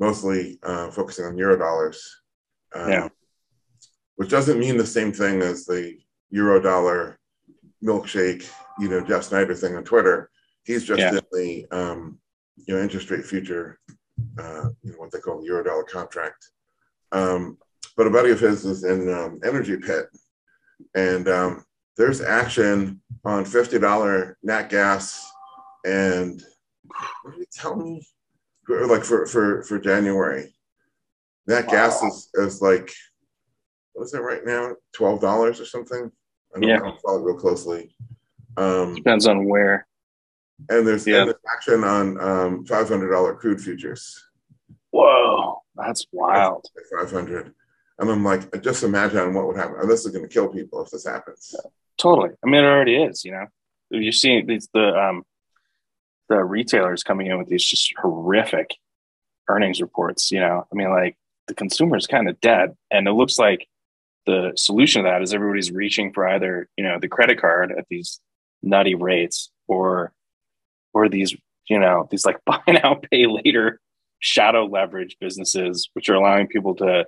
mostly 0.00 0.58
uh, 0.62 0.90
focusing 0.90 1.26
on 1.26 1.36
euro 1.36 1.56
dollars. 1.56 2.22
Um, 2.74 2.90
yeah. 2.90 3.08
Which 4.16 4.30
doesn't 4.30 4.58
mean 4.58 4.76
the 4.76 4.86
same 4.86 5.12
thing 5.12 5.42
as 5.42 5.64
the 5.64 5.98
euro 6.30 6.60
dollar 6.60 7.18
milkshake, 7.82 8.48
you 8.78 8.88
know, 8.88 9.00
Jeff 9.04 9.24
Snider 9.24 9.54
thing 9.54 9.76
on 9.76 9.84
Twitter. 9.84 10.30
He's 10.64 10.84
just 10.84 11.00
yeah. 11.00 11.10
in 11.10 11.20
the 11.32 11.66
um, 11.70 12.18
you 12.56 12.74
know, 12.74 12.82
interest 12.82 13.10
rate 13.10 13.24
future, 13.24 13.78
uh, 14.38 14.68
you 14.82 14.92
know, 14.92 14.98
what 14.98 15.10
they 15.10 15.18
call 15.18 15.40
the 15.40 15.48
Eurodollar 15.48 15.86
contract. 15.86 16.50
Um, 17.10 17.58
but 17.96 18.06
a 18.06 18.10
buddy 18.10 18.30
of 18.30 18.40
his 18.40 18.64
is 18.64 18.84
in 18.84 19.12
um, 19.12 19.40
Energy 19.44 19.76
Pit, 19.76 20.06
and 20.94 21.28
um, 21.28 21.64
there's 21.96 22.20
action 22.20 23.00
on 23.24 23.44
fifty 23.44 23.78
dollar 23.78 24.38
nat 24.42 24.68
gas, 24.70 25.28
and 25.84 26.42
what 27.22 27.34
did 27.34 27.40
he 27.40 27.46
tell 27.52 27.76
me? 27.76 28.06
Like 28.68 29.04
for 29.04 29.26
for 29.26 29.62
for 29.64 29.78
January, 29.78 30.54
nat 31.46 31.66
wow. 31.66 31.72
gas 31.72 32.02
is 32.02 32.28
is 32.34 32.62
like 32.62 32.90
what 33.92 34.04
is 34.04 34.14
it 34.14 34.18
right 34.18 34.44
now? 34.44 34.74
Twelve 34.92 35.20
dollars 35.20 35.60
or 35.60 35.66
something. 35.66 36.10
I 36.54 36.60
don't, 36.60 36.68
yeah. 36.68 36.76
I 36.76 36.78
don't 36.78 37.00
follow 37.00 37.20
it 37.20 37.24
real 37.24 37.36
closely. 37.36 37.94
Um, 38.56 38.94
Depends 38.94 39.26
on 39.26 39.46
where. 39.46 39.86
And 40.68 40.86
there's, 40.86 41.06
yeah. 41.06 41.22
and 41.22 41.28
there's 41.28 41.40
action 41.50 41.82
on 41.82 42.20
um, 42.20 42.64
$500 42.64 43.38
crude 43.38 43.60
futures. 43.60 44.22
Whoa, 44.90 45.62
that's 45.74 46.06
wild. 46.12 46.66
500. 47.00 47.54
And 47.98 48.10
I'm 48.10 48.24
like, 48.24 48.62
just 48.62 48.82
imagine 48.82 49.34
what 49.34 49.46
would 49.46 49.56
happen. 49.56 49.88
this 49.88 50.04
is 50.04 50.12
going 50.12 50.26
to 50.26 50.32
kill 50.32 50.48
people 50.48 50.82
if 50.82 50.90
this 50.90 51.06
happens. 51.06 51.54
Yeah, 51.54 51.70
totally. 51.98 52.30
I 52.44 52.48
mean, 52.48 52.62
it 52.62 52.66
already 52.66 52.96
is, 52.96 53.24
you 53.24 53.32
know, 53.32 53.46
you're 53.90 54.12
seeing 54.12 54.46
these 54.46 54.68
the 54.72 54.94
um 54.98 55.24
the 56.28 56.42
retailers 56.42 57.02
coming 57.02 57.26
in 57.26 57.38
with 57.38 57.48
these 57.48 57.64
just 57.64 57.92
horrific 58.00 58.74
earnings 59.48 59.80
reports. 59.80 60.30
You 60.30 60.40
know, 60.40 60.66
I 60.70 60.74
mean, 60.74 60.90
like 60.90 61.16
the 61.46 61.54
consumer 61.54 61.96
is 61.96 62.06
kind 62.06 62.28
of 62.28 62.40
dead, 62.40 62.74
and 62.90 63.06
it 63.06 63.12
looks 63.12 63.38
like 63.38 63.68
the 64.26 64.52
solution 64.56 65.02
to 65.02 65.10
that 65.10 65.22
is 65.22 65.34
everybody's 65.34 65.72
reaching 65.72 66.12
for 66.12 66.26
either 66.28 66.68
you 66.76 66.84
know 66.84 66.98
the 67.00 67.08
credit 67.08 67.40
card 67.40 67.72
at 67.76 67.86
these 67.88 68.20
nutty 68.62 68.94
rates 68.94 69.50
or 69.66 70.12
or 70.92 71.08
these 71.08 71.34
you 71.68 71.78
know 71.78 72.06
these 72.10 72.24
like 72.24 72.38
buy 72.46 72.60
now 72.68 73.00
pay 73.10 73.26
later 73.26 73.80
shadow 74.20 74.64
leverage 74.66 75.16
businesses 75.20 75.90
which 75.94 76.08
are 76.08 76.14
allowing 76.14 76.46
people 76.46 76.74
to 76.74 77.04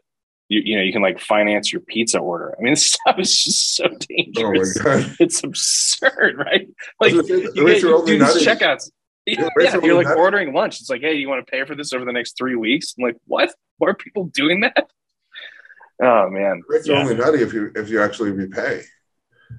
you, 0.48 0.60
you 0.64 0.76
know 0.76 0.82
you 0.82 0.92
can 0.92 1.02
like 1.02 1.18
finance 1.20 1.72
your 1.72 1.80
pizza 1.80 2.18
order. 2.18 2.54
I 2.58 2.62
mean 2.62 2.72
this 2.72 2.92
stuff 2.92 3.18
is 3.18 3.44
just 3.44 3.76
so 3.76 3.88
dangerous. 4.08 4.78
Oh 4.84 5.14
it's 5.20 5.42
absurd 5.42 6.36
right? 6.36 6.68
Like 7.00 7.12
you, 7.12 7.22
get, 7.22 7.56
you 7.56 8.04
do 8.04 8.18
these 8.18 8.46
checkouts. 8.46 8.90
Yeah, 9.26 9.48
yeah 9.58 9.78
you're 9.82 9.94
like 9.94 10.14
ordering 10.16 10.52
lunch. 10.52 10.80
It's 10.80 10.90
like 10.90 11.00
hey 11.00 11.14
you 11.14 11.28
want 11.28 11.46
to 11.46 11.50
pay 11.50 11.64
for 11.64 11.74
this 11.74 11.92
over 11.92 12.04
the 12.04 12.12
next 12.12 12.36
three 12.36 12.56
weeks? 12.56 12.94
I'm 12.98 13.04
like 13.04 13.16
what? 13.26 13.54
Why 13.78 13.88
are 13.88 13.94
people 13.94 14.24
doing 14.26 14.60
that 14.60 14.90
oh 16.02 16.28
man 16.28 16.62
it's 16.70 16.88
yeah. 16.88 16.98
only 16.98 17.14
nutty 17.14 17.38
if 17.38 17.52
you 17.52 17.70
if 17.74 17.88
you 17.88 18.02
actually 18.02 18.30
repay 18.30 18.82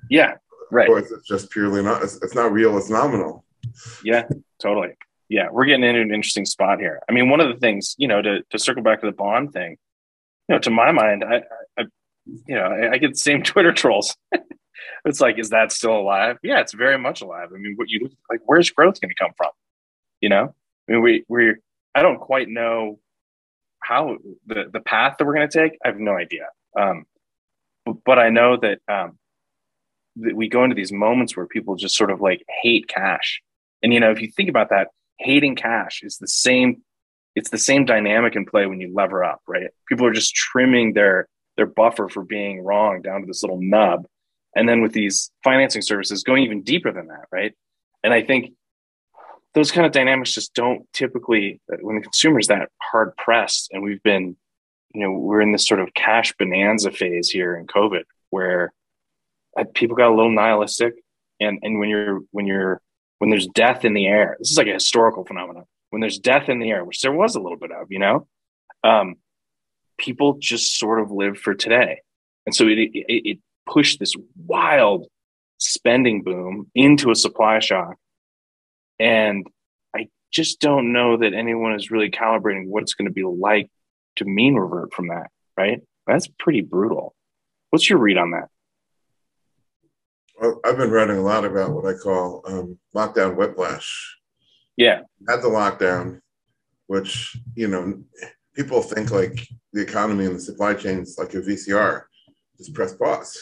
yeah 0.09 0.33
right 0.71 0.89
or 0.89 0.99
it's 0.99 1.11
just 1.27 1.49
purely 1.51 1.81
not 1.81 2.03
it's, 2.03 2.21
it's 2.21 2.35
not 2.35 2.51
real 2.51 2.77
it's 2.77 2.89
nominal 2.89 3.45
yeah 4.03 4.23
totally 4.61 4.89
yeah 5.29 5.47
we're 5.51 5.65
getting 5.65 5.83
into 5.83 6.01
an 6.01 6.13
interesting 6.13 6.45
spot 6.45 6.79
here 6.79 6.99
i 7.09 7.13
mean 7.13 7.29
one 7.29 7.39
of 7.39 7.47
the 7.47 7.59
things 7.59 7.95
you 7.97 8.07
know 8.07 8.21
to, 8.21 8.43
to 8.49 8.59
circle 8.59 8.83
back 8.83 8.99
to 8.99 9.05
the 9.05 9.13
bond 9.13 9.53
thing 9.53 9.77
you 10.47 10.55
know, 10.55 10.59
to 10.59 10.69
my 10.69 10.91
mind, 10.91 11.23
I, 11.23 11.41
I 11.77 11.85
you 12.25 12.55
know, 12.55 12.63
I, 12.63 12.93
I, 12.93 12.97
get 12.97 13.11
the 13.11 13.17
same 13.17 13.43
Twitter 13.43 13.71
trolls. 13.71 14.15
it's 15.05 15.21
like, 15.21 15.39
is 15.39 15.49
that 15.49 15.71
still 15.71 15.97
alive? 15.97 16.37
Yeah, 16.43 16.59
it's 16.59 16.73
very 16.73 16.97
much 16.97 17.21
alive. 17.21 17.49
I 17.53 17.57
mean, 17.57 17.73
what 17.75 17.89
you 17.89 18.09
like, 18.29 18.41
where's 18.45 18.69
growth 18.69 18.99
going 19.01 19.09
to 19.09 19.15
come 19.15 19.31
from? 19.35 19.49
You 20.21 20.29
know, 20.29 20.55
I 20.87 20.91
mean, 20.91 21.01
we 21.01 21.25
we 21.27 21.55
I 21.93 22.01
don't 22.01 22.19
quite 22.19 22.49
know 22.49 22.99
how 23.87 24.17
the 24.47 24.65
the 24.71 24.79
path 24.79 25.15
that 25.17 25.25
we're 25.25 25.35
going 25.35 25.49
to 25.49 25.61
take. 25.61 25.77
I 25.83 25.89
have 25.89 25.99
no 25.99 26.17
idea. 26.17 26.47
Um, 26.77 27.05
but, 27.85 27.95
but 28.05 28.19
I 28.19 28.29
know 28.29 28.57
that 28.57 28.79
um, 28.87 29.17
that 30.17 30.35
we 30.35 30.49
go 30.49 30.63
into 30.63 30.75
these 30.75 30.91
moments 30.91 31.35
where 31.35 31.45
people 31.45 31.75
just 31.75 31.95
sort 31.95 32.11
of 32.11 32.21
like 32.21 32.43
hate 32.61 32.87
cash, 32.87 33.41
and 33.83 33.93
you 33.93 33.99
know, 33.99 34.11
if 34.11 34.21
you 34.21 34.31
think 34.31 34.49
about 34.49 34.69
that, 34.69 34.89
hating 35.19 35.55
cash 35.55 36.01
is 36.03 36.17
the 36.17 36.27
same 36.27 36.81
it's 37.35 37.49
the 37.49 37.57
same 37.57 37.85
dynamic 37.85 38.35
in 38.35 38.45
play 38.45 38.65
when 38.65 38.79
you 38.79 38.93
lever 38.93 39.23
up, 39.23 39.41
right? 39.45 39.67
People 39.89 40.05
are 40.05 40.13
just 40.13 40.33
trimming 40.33 40.93
their 40.93 41.27
their 41.57 41.65
buffer 41.65 42.09
for 42.09 42.23
being 42.23 42.63
wrong 42.63 43.01
down 43.01 43.21
to 43.21 43.27
this 43.27 43.43
little 43.43 43.61
nub. 43.61 44.05
And 44.55 44.67
then 44.67 44.81
with 44.81 44.93
these 44.93 45.31
financing 45.43 45.81
services 45.81 46.23
going 46.23 46.43
even 46.43 46.63
deeper 46.63 46.91
than 46.91 47.07
that, 47.07 47.25
right? 47.31 47.53
And 48.03 48.13
I 48.13 48.23
think 48.23 48.53
those 49.55 49.71
kind 49.71 49.85
of 49.85 49.91
dynamics 49.91 50.33
just 50.33 50.53
don't 50.53 50.85
typically 50.93 51.59
when 51.81 51.95
the 51.95 52.01
consumer's 52.01 52.47
that 52.47 52.69
hard 52.81 53.15
pressed 53.17 53.69
and 53.71 53.81
we've 53.83 54.03
been 54.03 54.35
you 54.93 55.01
know 55.01 55.11
we're 55.11 55.41
in 55.41 55.51
this 55.51 55.67
sort 55.67 55.79
of 55.79 55.93
cash 55.93 56.33
bonanza 56.37 56.91
phase 56.91 57.29
here 57.29 57.55
in 57.55 57.65
covid 57.65 58.03
where 58.29 58.73
uh, 59.57 59.63
people 59.73 59.95
got 59.95 60.11
a 60.11 60.15
little 60.15 60.31
nihilistic 60.31 60.93
and 61.39 61.59
and 61.63 61.79
when 61.79 61.89
you're 61.89 62.19
when 62.31 62.45
you're 62.45 62.81
when 63.19 63.29
there's 63.29 63.47
death 63.47 63.85
in 63.85 63.93
the 63.93 64.05
air 64.05 64.35
this 64.39 64.51
is 64.51 64.57
like 64.57 64.67
a 64.67 64.73
historical 64.73 65.25
phenomenon 65.25 65.65
when 65.95 66.01
there's 66.01 66.19
death 66.19 66.49
in 66.49 66.59
the 66.59 66.71
air, 66.71 66.83
which 66.83 66.99
there 66.99 67.13
was 67.13 67.35
a 67.35 67.39
little 67.39 67.57
bit 67.57 67.71
of, 67.71 67.89
you 67.89 67.99
know, 67.99 68.27
um, 68.83 69.15
people 69.97 70.35
just 70.39 70.77
sort 70.77 70.99
of 70.99 71.09
live 71.09 71.37
for 71.37 71.53
today. 71.53 72.01
And 72.45 72.53
so 72.53 72.67
it, 72.67 72.77
it, 72.77 73.05
it 73.07 73.39
pushed 73.65 73.99
this 74.01 74.13
wild 74.35 75.07
spending 75.57 76.21
boom 76.21 76.69
into 76.75 77.11
a 77.11 77.15
supply 77.15 77.59
shock. 77.59 77.95
And 78.99 79.47
I 79.95 80.09
just 80.31 80.59
don't 80.59 80.93
know 80.93 81.17
that 81.17 81.33
anyone 81.33 81.73
is 81.73 81.91
really 81.91 82.09
calibrating 82.09 82.67
what 82.67 82.83
it's 82.83 82.93
going 82.93 83.07
to 83.07 83.13
be 83.13 83.23
like 83.23 83.69
to 84.17 84.25
mean 84.25 84.55
revert 84.55 84.93
from 84.93 85.09
that, 85.09 85.27
right? 85.57 85.81
That's 86.07 86.27
pretty 86.39 86.61
brutal. 86.61 87.15
What's 87.69 87.89
your 87.89 87.99
read 87.99 88.17
on 88.17 88.31
that? 88.31 88.47
Well, 90.39 90.59
I've 90.65 90.77
been 90.77 90.91
writing 90.91 91.17
a 91.17 91.21
lot 91.21 91.45
about 91.45 91.71
what 91.71 91.85
I 91.85 91.97
call 91.97 92.41
um, 92.45 92.77
lockdown 92.95 93.35
whiplash. 93.35 94.17
Yeah. 94.77 95.01
Had 95.27 95.41
the 95.41 95.47
lockdown, 95.47 96.19
which, 96.87 97.37
you 97.55 97.67
know, 97.67 98.03
people 98.53 98.81
think 98.81 99.11
like 99.11 99.47
the 99.73 99.81
economy 99.81 100.25
and 100.25 100.35
the 100.35 100.39
supply 100.39 100.73
chains 100.73 101.15
like 101.17 101.33
a 101.33 101.41
VCR, 101.41 102.03
just 102.57 102.73
press 102.73 102.93
pause. 102.93 103.37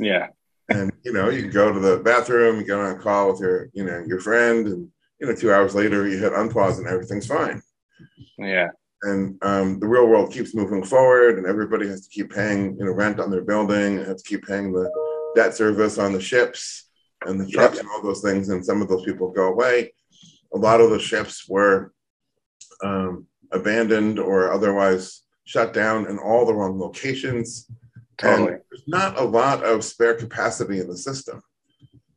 Yeah. 0.00 0.28
And, 0.68 0.92
you 1.02 1.12
know, 1.12 1.30
you 1.30 1.50
go 1.50 1.72
to 1.72 1.80
the 1.80 1.98
bathroom, 1.98 2.58
you 2.60 2.66
go 2.66 2.80
on 2.80 2.96
a 2.96 2.98
call 2.98 3.30
with 3.30 3.40
your, 3.40 3.70
you 3.72 3.84
know, 3.84 4.04
your 4.06 4.20
friend, 4.20 4.66
and, 4.66 4.88
you 5.20 5.26
know, 5.26 5.34
two 5.34 5.52
hours 5.52 5.74
later 5.74 6.06
you 6.06 6.18
hit 6.18 6.32
unpause 6.32 6.78
and 6.78 6.86
everything's 6.86 7.26
fine. 7.26 7.62
Yeah. 8.36 8.68
And 9.02 9.38
um, 9.42 9.78
the 9.80 9.86
real 9.86 10.06
world 10.06 10.32
keeps 10.32 10.54
moving 10.54 10.84
forward, 10.84 11.38
and 11.38 11.46
everybody 11.46 11.86
has 11.88 12.06
to 12.06 12.10
keep 12.10 12.32
paying, 12.32 12.76
you 12.78 12.84
know, 12.84 12.92
rent 12.92 13.20
on 13.20 13.30
their 13.30 13.44
building, 13.44 13.98
and 13.98 14.06
has 14.06 14.22
to 14.22 14.28
keep 14.28 14.46
paying 14.46 14.72
the 14.72 14.90
debt 15.36 15.54
service 15.54 15.98
on 15.98 16.12
the 16.12 16.20
ships 16.20 16.90
and 17.26 17.40
the 17.40 17.48
trucks 17.48 17.76
yep. 17.76 17.84
and 17.84 17.90
all 17.90 18.02
those 18.02 18.22
things. 18.22 18.48
And 18.48 18.64
some 18.64 18.82
of 18.82 18.88
those 18.88 19.04
people 19.04 19.30
go 19.30 19.48
away 19.48 19.92
a 20.54 20.58
lot 20.58 20.80
of 20.80 20.90
the 20.90 20.98
ships 20.98 21.48
were 21.48 21.92
um, 22.82 23.26
abandoned 23.52 24.18
or 24.18 24.52
otherwise 24.52 25.22
shut 25.44 25.72
down 25.72 26.06
in 26.08 26.18
all 26.18 26.46
the 26.46 26.54
wrong 26.54 26.78
locations. 26.78 27.70
Totally. 28.18 28.52
And 28.52 28.62
there's 28.70 28.88
not 28.88 29.18
a 29.18 29.24
lot 29.24 29.64
of 29.64 29.84
spare 29.84 30.14
capacity 30.14 30.80
in 30.80 30.88
the 30.88 30.96
system. 30.96 31.40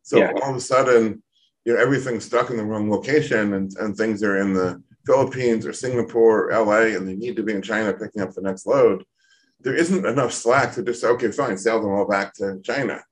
So 0.03 0.17
yeah. 0.17 0.31
all 0.41 0.49
of 0.51 0.55
a 0.55 0.61
sudden, 0.61 1.23
you 1.65 1.73
know, 1.73 1.79
everything's 1.79 2.25
stuck 2.25 2.49
in 2.49 2.57
the 2.57 2.65
wrong 2.65 2.89
location 2.89 3.53
and, 3.53 3.71
and 3.79 3.95
things 3.95 4.23
are 4.23 4.37
in 4.37 4.53
the 4.53 4.81
Philippines 5.05 5.65
or 5.65 5.73
Singapore 5.73 6.51
or 6.51 6.65
LA 6.65 6.95
and 6.97 7.07
they 7.07 7.15
need 7.15 7.35
to 7.35 7.43
be 7.43 7.53
in 7.53 7.61
China 7.61 7.93
picking 7.93 8.21
up 8.21 8.33
the 8.33 8.41
next 8.41 8.65
load. 8.65 9.03
There 9.59 9.75
isn't 9.75 10.05
enough 10.05 10.33
slack 10.33 10.73
to 10.73 10.83
just, 10.83 11.03
okay, 11.03 11.31
fine, 11.31 11.57
sail 11.57 11.79
them 11.81 11.91
all 11.91 12.07
back 12.07 12.33
to 12.35 12.59
China. 12.63 13.03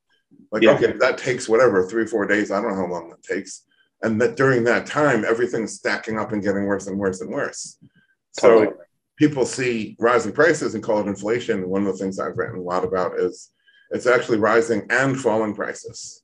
Like, 0.52 0.64
yeah. 0.64 0.72
okay, 0.72 0.94
that 0.94 1.20
takes 1.20 1.48
whatever, 1.48 1.88
three, 1.88 2.08
four 2.08 2.26
days. 2.26 2.50
I 2.50 2.60
don't 2.60 2.72
know 2.72 2.78
how 2.78 2.88
long 2.88 3.10
that 3.10 3.22
takes 3.22 3.66
and 4.02 4.20
that 4.22 4.36
during 4.36 4.64
that 4.64 4.86
time 4.86 5.26
everything's 5.26 5.74
stacking 5.74 6.18
up 6.18 6.32
and 6.32 6.44
getting 6.44 6.66
worse 6.66 6.88
and 6.88 6.98
worse 6.98 7.22
and 7.22 7.30
worse 7.30 7.78
so 8.32 8.50
totally. 8.50 8.76
People 9.20 9.46
see 9.46 9.96
rising 10.00 10.32
prices 10.32 10.74
and 10.74 10.84
call 10.84 11.00
it 11.00 11.08
inflation 11.08 11.70
one 11.70 11.86
of 11.86 11.88
the 11.88 12.00
things 12.00 12.20
i've 12.20 12.38
written 12.38 12.60
a 12.60 12.62
lot 12.62 12.84
about 12.84 13.20
is 13.20 13.52
it's 13.92 14.08
actually 14.08 14.38
rising 14.38 14.86
and 14.90 15.20
falling 15.20 15.54
prices 15.54 16.24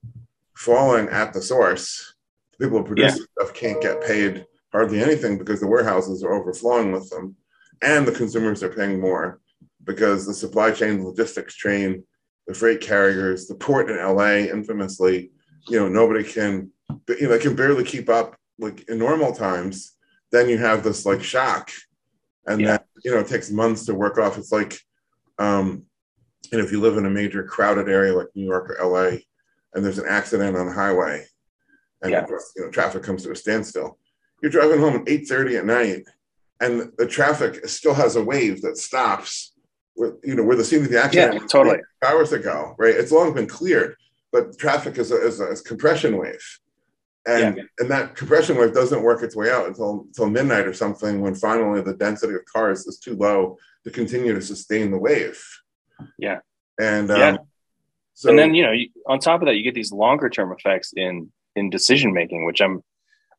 falling 0.56 1.08
at 1.10 1.34
the 1.34 1.42
source 1.42 2.16
The 2.58 2.66
people 2.66 2.80
who 2.80 2.86
produce 2.86 3.18
yeah. 3.18 3.25
stuff 3.38 3.54
can't 3.54 3.82
get 3.82 4.04
paid 4.04 4.46
hardly 4.72 5.02
anything 5.02 5.38
because 5.38 5.60
the 5.60 5.68
warehouses 5.68 6.24
are 6.24 6.34
overflowing 6.34 6.92
with 6.92 7.10
them 7.10 7.36
and 7.82 8.08
the 8.08 8.12
consumers 8.12 8.64
are 8.64 8.74
paying 8.74 9.00
more 9.00 9.40
because 9.84 10.25
the 10.25 10.34
supply 10.34 10.72
chain 10.72 11.04
logistics 11.04 11.56
train 11.56 12.04
the 12.48 12.54
freight 12.54 12.82
carriers 12.82 13.48
the 13.48 13.56
port 13.56 13.90
in 13.90 13.98
la 13.98 14.32
infamously 14.32 15.32
you 15.68 15.80
know 15.80 15.88
nobody 15.90 16.24
can 16.24 16.72
you 17.10 17.30
know, 17.30 17.38
can 17.38 17.56
barely 17.56 17.84
keep 17.84 18.10
up 18.10 18.36
like 18.58 18.88
in 18.90 19.00
normal 19.00 19.34
times, 19.34 19.94
then 20.32 20.50
you 20.50 20.58
have 20.58 20.84
this 20.84 21.06
like 21.06 21.24
shock. 21.24 21.72
And 22.48 22.62
yeah. 22.62 22.68
then, 22.68 22.80
you 23.04 23.12
know, 23.12 23.20
it 23.20 23.28
takes 23.28 23.52
months 23.52 23.86
to 23.86 23.96
work 23.96 24.18
off. 24.18 24.38
It's 24.38 24.52
like, 24.52 24.78
um, 25.40 25.84
and 26.52 26.62
if 26.62 26.72
you 26.72 26.80
live 26.80 26.98
in 26.98 27.06
a 27.06 27.10
major 27.10 27.44
crowded 27.44 27.90
area 27.90 28.14
like 28.14 28.28
New 28.36 28.46
York 28.46 28.70
or 28.70 28.88
LA, 28.88 29.18
and 29.74 29.84
there's 29.84 29.98
an 29.98 30.08
accident 30.08 30.56
on 30.56 30.68
the 30.68 30.74
highway, 30.74 31.25
and 32.02 32.12
yeah. 32.12 32.25
course, 32.25 32.54
you 32.56 32.64
know, 32.64 32.72
traffic 32.72 33.04
comes 33.04 33.24
to 33.24 33.32
a 33.32 33.36
standstill, 33.36 33.98
you're 34.42 34.52
driving 34.52 34.80
home 34.80 34.96
at 34.96 35.06
8:30 35.06 35.60
at 35.60 35.66
night, 35.66 36.04
and 36.62 36.92
the 36.98 37.08
traffic 37.08 37.68
still 37.68 37.94
has 37.94 38.16
a 38.16 38.24
wave 38.24 38.62
that 38.62 38.78
stops. 38.78 39.54
With, 39.98 40.16
you 40.25 40.36
know, 40.36 40.44
where 40.44 40.58
the 40.58 40.64
scene 40.64 40.84
of 40.84 40.90
the 40.90 41.02
accident 41.02 41.42
yeah, 41.42 41.48
totally 41.48 41.80
hours 42.06 42.34
ago, 42.34 42.75
right? 42.78 42.94
It's 42.94 43.14
long 43.14 43.34
been 43.34 43.48
cleared, 43.48 43.96
but 44.30 44.58
traffic 44.58 44.98
is 44.98 45.12
a, 45.12 45.25
is 45.25 45.40
a, 45.40 45.50
is 45.52 45.62
a 45.62 45.64
compression 45.64 46.18
wave 46.18 46.46
and 47.25 47.58
yeah. 47.58 47.63
and 47.79 47.89
that 47.89 48.15
compression 48.15 48.58
wave 48.58 48.74
doesn't 48.74 49.01
work 49.01 49.24
its 49.24 49.36
way 49.36 49.50
out 49.50 49.67
until 49.67 50.05
until 50.08 50.29
midnight 50.29 50.67
or 50.67 50.74
something 50.74 51.22
when 51.22 51.36
finally 51.36 51.82
the 51.82 51.96
density 51.96 52.34
of 52.34 52.46
cars 52.46 52.86
is 52.86 53.00
too 53.00 53.15
low 53.15 53.58
to 53.84 53.91
continue 53.91 54.34
to 54.34 54.41
sustain 54.41 54.91
the 54.91 54.98
wave 54.98 55.44
yeah 56.17 56.39
and 56.79 57.10
um, 57.12 57.17
yeah. 57.17 57.38
so 58.13 58.29
and 58.29 58.38
then 58.38 58.53
you 58.53 58.63
know 58.63 58.72
you, 58.72 58.89
on 59.08 59.20
top 59.20 59.41
of 59.41 59.48
that 59.48 59.55
you 59.55 59.63
get 59.63 59.74
these 59.74 59.91
longer 59.91 60.29
term 60.29 60.51
effects 60.51 60.94
in 60.96 61.32
in 61.55 61.70
decision 61.70 62.13
making 62.13 62.46
which 62.46 62.62
i'm 62.62 62.82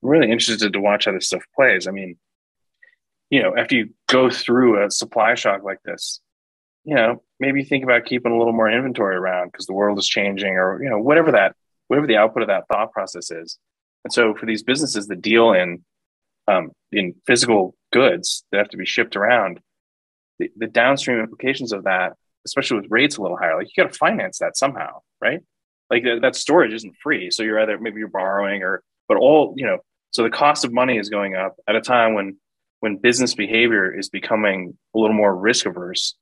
really 0.03 0.31
interested 0.31 0.73
to 0.73 0.81
watch 0.81 1.05
how 1.05 1.13
this 1.13 1.27
stuff 1.27 1.43
plays 1.55 1.87
i 1.87 1.91
mean 1.91 2.17
you 3.31 3.43
know 3.43 3.57
after 3.57 3.77
you 3.77 3.91
go 4.09 4.31
through 4.31 4.85
a 4.85 4.91
supply 4.91 5.35
shock 5.35 5.63
like 5.63 5.83
this 5.85 6.21
you 6.85 6.95
know 6.95 7.23
maybe 7.39 7.65
think 7.65 7.85
about 7.85 8.05
keeping 8.07 8.33
a 8.33 8.39
little 8.39 8.53
more 8.53 8.71
inventory 8.71 9.17
around 9.17 9.51
because 9.51 9.67
the 9.67 9.73
world 9.73 9.99
is 9.99 10.07
changing 10.07 10.55
or 10.55 10.83
you 10.83 10.89
know 10.89 10.99
whatever 10.99 11.33
that 11.33 11.55
whatever 11.89 12.07
the 12.07 12.17
output 12.17 12.43
of 12.43 12.49
that 12.49 12.67
thought 12.69 12.93
process 12.93 13.31
is 13.31 13.59
and 14.07 14.13
so 14.13 14.35
for 14.35 14.47
these 14.47 14.63
businesses 14.63 15.07
that 15.09 15.21
deal 15.21 15.53
in 15.53 15.85
um, 16.49 16.71
in 16.93 17.15
physical 17.27 17.75
goods 17.93 18.45
that 18.51 18.59
have 18.59 18.69
to 18.69 18.77
be 18.77 18.87
shipped 18.87 19.17
around, 19.17 19.61
the, 20.39 20.51
the 20.57 20.67
downstream 20.67 21.19
implications 21.19 21.73
of 21.73 21.85
that, 21.85 22.13
especially 22.47 22.81
with 22.81 22.91
rates 22.91 23.17
a 23.17 23.23
little 23.23 23.37
higher, 23.37 23.57
like 23.57 23.67
you 23.67 23.83
got 23.83 23.93
to 23.93 23.99
finance 23.99 24.39
that 24.39 24.57
somehow, 24.57 25.01
right? 25.21 25.41
like 25.91 26.03
that, 26.05 26.21
that 26.23 26.37
storage 26.37 26.73
isn't 26.73 26.97
free. 27.03 27.31
So 27.31 27.43
you're 27.43 27.61
either 27.61 27.79
maybe 27.79 27.99
you're 27.99 28.09
borrowing 28.09 28.63
or, 28.63 28.83
but 29.09 29.17
all 29.17 29.55
you 29.57 29.67
know. 29.67 29.79
So 30.11 30.23
the 30.23 30.31
cost 30.31 30.65
of 30.65 30.73
money 30.73 30.99
is 30.99 31.11
going 31.11 31.35
up 31.37 31.57
at 31.69 31.77
a 31.77 31.81
time 31.81 32.15
when 32.15 32.37
when 32.81 32.97
business 32.97 33.35
behavior 33.35 33.93
is 33.97 34.09
becoming 34.09 34.77
a 34.95 34.99
little 34.99 35.17
more 35.17 35.35
risk 35.35 35.67
averse 35.67 36.15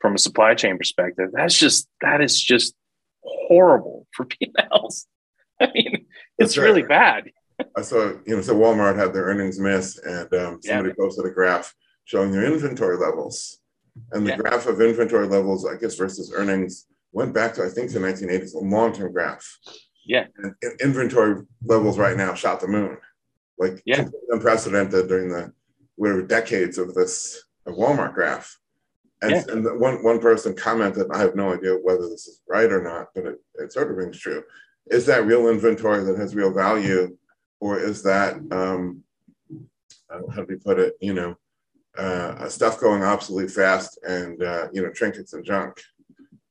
from 0.00 0.14
a 0.14 0.18
supply 0.18 0.54
chain 0.54 0.78
perspective. 0.78 1.30
That's 1.32 1.58
just 1.58 1.88
that 2.00 2.20
is 2.20 2.40
just 2.40 2.74
horrible 3.22 4.06
for 4.14 4.24
P&Ls. 4.26 5.06
I 5.60 5.68
mean, 5.74 6.06
it's 6.40 6.56
right. 6.56 6.64
really 6.64 6.82
bad. 6.82 7.30
I 7.76 7.82
saw, 7.82 8.12
you 8.26 8.36
know, 8.36 8.40
so 8.40 8.56
Walmart 8.56 8.96
had 8.96 9.12
their 9.12 9.24
earnings 9.24 9.58
miss, 9.58 9.98
and 9.98 10.32
um, 10.34 10.60
somebody 10.62 10.88
yeah. 10.88 10.94
posted 10.98 11.26
a 11.26 11.30
graph 11.30 11.74
showing 12.04 12.32
their 12.32 12.50
inventory 12.50 12.96
levels, 12.96 13.58
and 14.12 14.26
the 14.26 14.30
yeah. 14.30 14.36
graph 14.36 14.66
of 14.66 14.80
inventory 14.80 15.28
levels, 15.28 15.66
I 15.66 15.76
guess, 15.76 15.94
versus 15.94 16.32
earnings 16.34 16.86
went 17.12 17.34
back 17.34 17.54
to 17.54 17.64
I 17.64 17.68
think 17.68 17.90
the 17.90 17.98
1980s, 17.98 18.54
a 18.54 18.58
long-term 18.58 19.12
graph. 19.12 19.58
Yeah, 20.06 20.26
and 20.38 20.54
inventory 20.80 21.44
levels 21.62 21.98
right 21.98 22.16
now 22.16 22.34
shot 22.34 22.60
the 22.60 22.68
moon, 22.68 22.96
like 23.58 23.82
yeah, 23.84 24.08
unprecedented 24.30 25.08
during 25.08 25.28
the 25.28 25.52
whatever 25.96 26.22
decades 26.22 26.78
of 26.78 26.94
this 26.94 27.44
Walmart 27.68 28.14
graph. 28.14 28.56
And, 29.22 29.32
yeah. 29.32 29.42
and 29.50 29.80
one 29.80 30.02
one 30.02 30.18
person 30.18 30.56
commented, 30.56 31.10
I 31.12 31.18
have 31.18 31.36
no 31.36 31.52
idea 31.52 31.74
whether 31.74 32.08
this 32.08 32.26
is 32.26 32.40
right 32.48 32.72
or 32.72 32.82
not, 32.82 33.08
but 33.14 33.26
it, 33.26 33.38
it 33.56 33.72
sort 33.72 33.90
of 33.90 33.98
rings 33.98 34.18
true. 34.18 34.42
Is 34.90 35.06
that 35.06 35.26
real 35.26 35.48
inventory 35.48 36.04
that 36.04 36.18
has 36.18 36.34
real 36.34 36.52
value, 36.52 37.16
or 37.60 37.78
is 37.78 38.02
that 38.02 38.34
um, 38.50 39.04
how 40.10 40.42
do 40.42 40.46
we 40.48 40.56
put 40.56 40.78
it? 40.78 40.94
You 41.00 41.14
know, 41.14 41.36
uh, 41.96 42.48
stuff 42.48 42.80
going 42.80 43.02
obsolete 43.02 43.50
fast 43.50 43.98
and 44.02 44.42
uh, 44.42 44.68
you 44.72 44.82
know 44.82 44.90
trinkets 44.90 45.32
and 45.32 45.44
junk. 45.44 45.80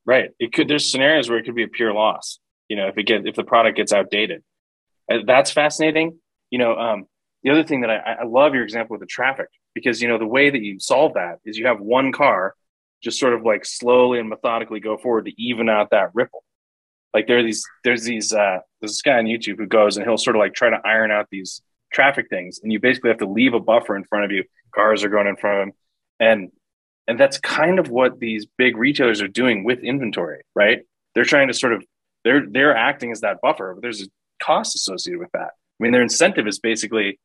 Right. 0.05 0.31
It 0.39 0.53
could. 0.53 0.67
There's 0.67 0.89
scenarios 0.89 1.29
where 1.29 1.37
it 1.37 1.45
could 1.45 1.55
be 1.55 1.63
a 1.63 1.67
pure 1.67 1.93
loss. 1.93 2.39
You 2.67 2.77
know, 2.77 2.87
if 2.87 2.97
it 2.97 3.03
get 3.03 3.27
if 3.27 3.35
the 3.35 3.43
product 3.43 3.77
gets 3.77 3.93
outdated, 3.93 4.43
uh, 5.11 5.17
that's 5.25 5.51
fascinating. 5.51 6.19
You 6.49 6.59
know, 6.59 6.75
um, 6.75 7.05
the 7.43 7.51
other 7.51 7.63
thing 7.63 7.81
that 7.81 7.89
I, 7.89 8.17
I 8.21 8.23
love 8.25 8.53
your 8.53 8.63
example 8.63 8.95
with 8.95 9.01
the 9.01 9.07
traffic 9.07 9.47
because 9.75 10.01
you 10.01 10.07
know 10.07 10.17
the 10.17 10.25
way 10.25 10.49
that 10.49 10.61
you 10.61 10.79
solve 10.79 11.13
that 11.13 11.39
is 11.45 11.57
you 11.57 11.67
have 11.67 11.79
one 11.79 12.11
car 12.11 12.55
just 13.01 13.19
sort 13.19 13.33
of 13.33 13.43
like 13.43 13.65
slowly 13.65 14.19
and 14.19 14.29
methodically 14.29 14.79
go 14.79 14.97
forward 14.97 15.25
to 15.25 15.41
even 15.41 15.69
out 15.69 15.91
that 15.91 16.09
ripple. 16.13 16.43
Like 17.13 17.27
there 17.27 17.39
are 17.39 17.43
these, 17.43 17.63
there's 17.83 18.03
these, 18.03 18.33
uh, 18.33 18.59
there's 18.79 18.91
this 18.91 19.01
guy 19.01 19.17
on 19.17 19.25
YouTube 19.25 19.57
who 19.57 19.65
goes 19.65 19.97
and 19.97 20.05
he'll 20.05 20.17
sort 20.17 20.35
of 20.35 20.39
like 20.39 20.53
try 20.53 20.69
to 20.69 20.79
iron 20.85 21.11
out 21.11 21.27
these 21.31 21.61
traffic 21.91 22.27
things, 22.29 22.59
and 22.61 22.71
you 22.71 22.79
basically 22.79 23.09
have 23.09 23.19
to 23.19 23.27
leave 23.27 23.53
a 23.53 23.59
buffer 23.59 23.95
in 23.95 24.03
front 24.03 24.25
of 24.25 24.31
you. 24.31 24.43
Cars 24.73 25.03
are 25.03 25.09
going 25.09 25.27
in 25.27 25.35
front 25.35 25.57
of 25.57 25.67
him, 25.67 25.73
and 26.19 26.51
and 27.07 27.19
that's 27.19 27.39
kind 27.39 27.79
of 27.79 27.89
what 27.89 28.19
these 28.19 28.45
big 28.57 28.77
retailers 28.77 29.21
are 29.21 29.27
doing 29.27 29.63
with 29.63 29.79
inventory, 29.79 30.41
right? 30.55 30.81
They're 31.15 31.25
trying 31.25 31.47
to 31.47 31.53
sort 31.53 31.73
of 31.73 31.83
they're 32.23 32.45
they're 32.47 32.75
acting 32.75 33.11
as 33.11 33.21
that 33.21 33.41
buffer, 33.41 33.73
but 33.73 33.81
there's 33.81 34.03
a 34.03 34.07
cost 34.43 34.75
associated 34.75 35.19
with 35.19 35.31
that. 35.33 35.51
I 35.79 35.83
mean, 35.83 35.91
their 35.91 36.01
incentive 36.01 36.47
is 36.47 36.59
basically, 36.59 37.19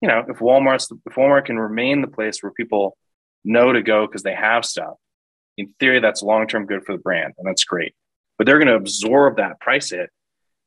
you 0.00 0.08
know, 0.08 0.24
if 0.28 0.38
Walmart's 0.38 0.90
if 1.06 1.14
Walmart 1.14 1.46
can 1.46 1.58
remain 1.58 2.02
the 2.02 2.08
place 2.08 2.42
where 2.42 2.52
people 2.52 2.96
know 3.44 3.72
to 3.72 3.82
go 3.82 4.06
because 4.06 4.22
they 4.22 4.34
have 4.34 4.64
stuff, 4.64 4.94
in 5.56 5.74
theory, 5.80 6.00
that's 6.00 6.22
long 6.22 6.46
term 6.46 6.66
good 6.66 6.84
for 6.84 6.92
the 6.92 7.02
brand, 7.02 7.34
and 7.38 7.46
that's 7.46 7.64
great. 7.64 7.94
But 8.38 8.46
they're 8.46 8.58
going 8.58 8.68
to 8.68 8.74
absorb 8.74 9.36
that 9.36 9.60
price 9.60 9.90
hit, 9.90 10.10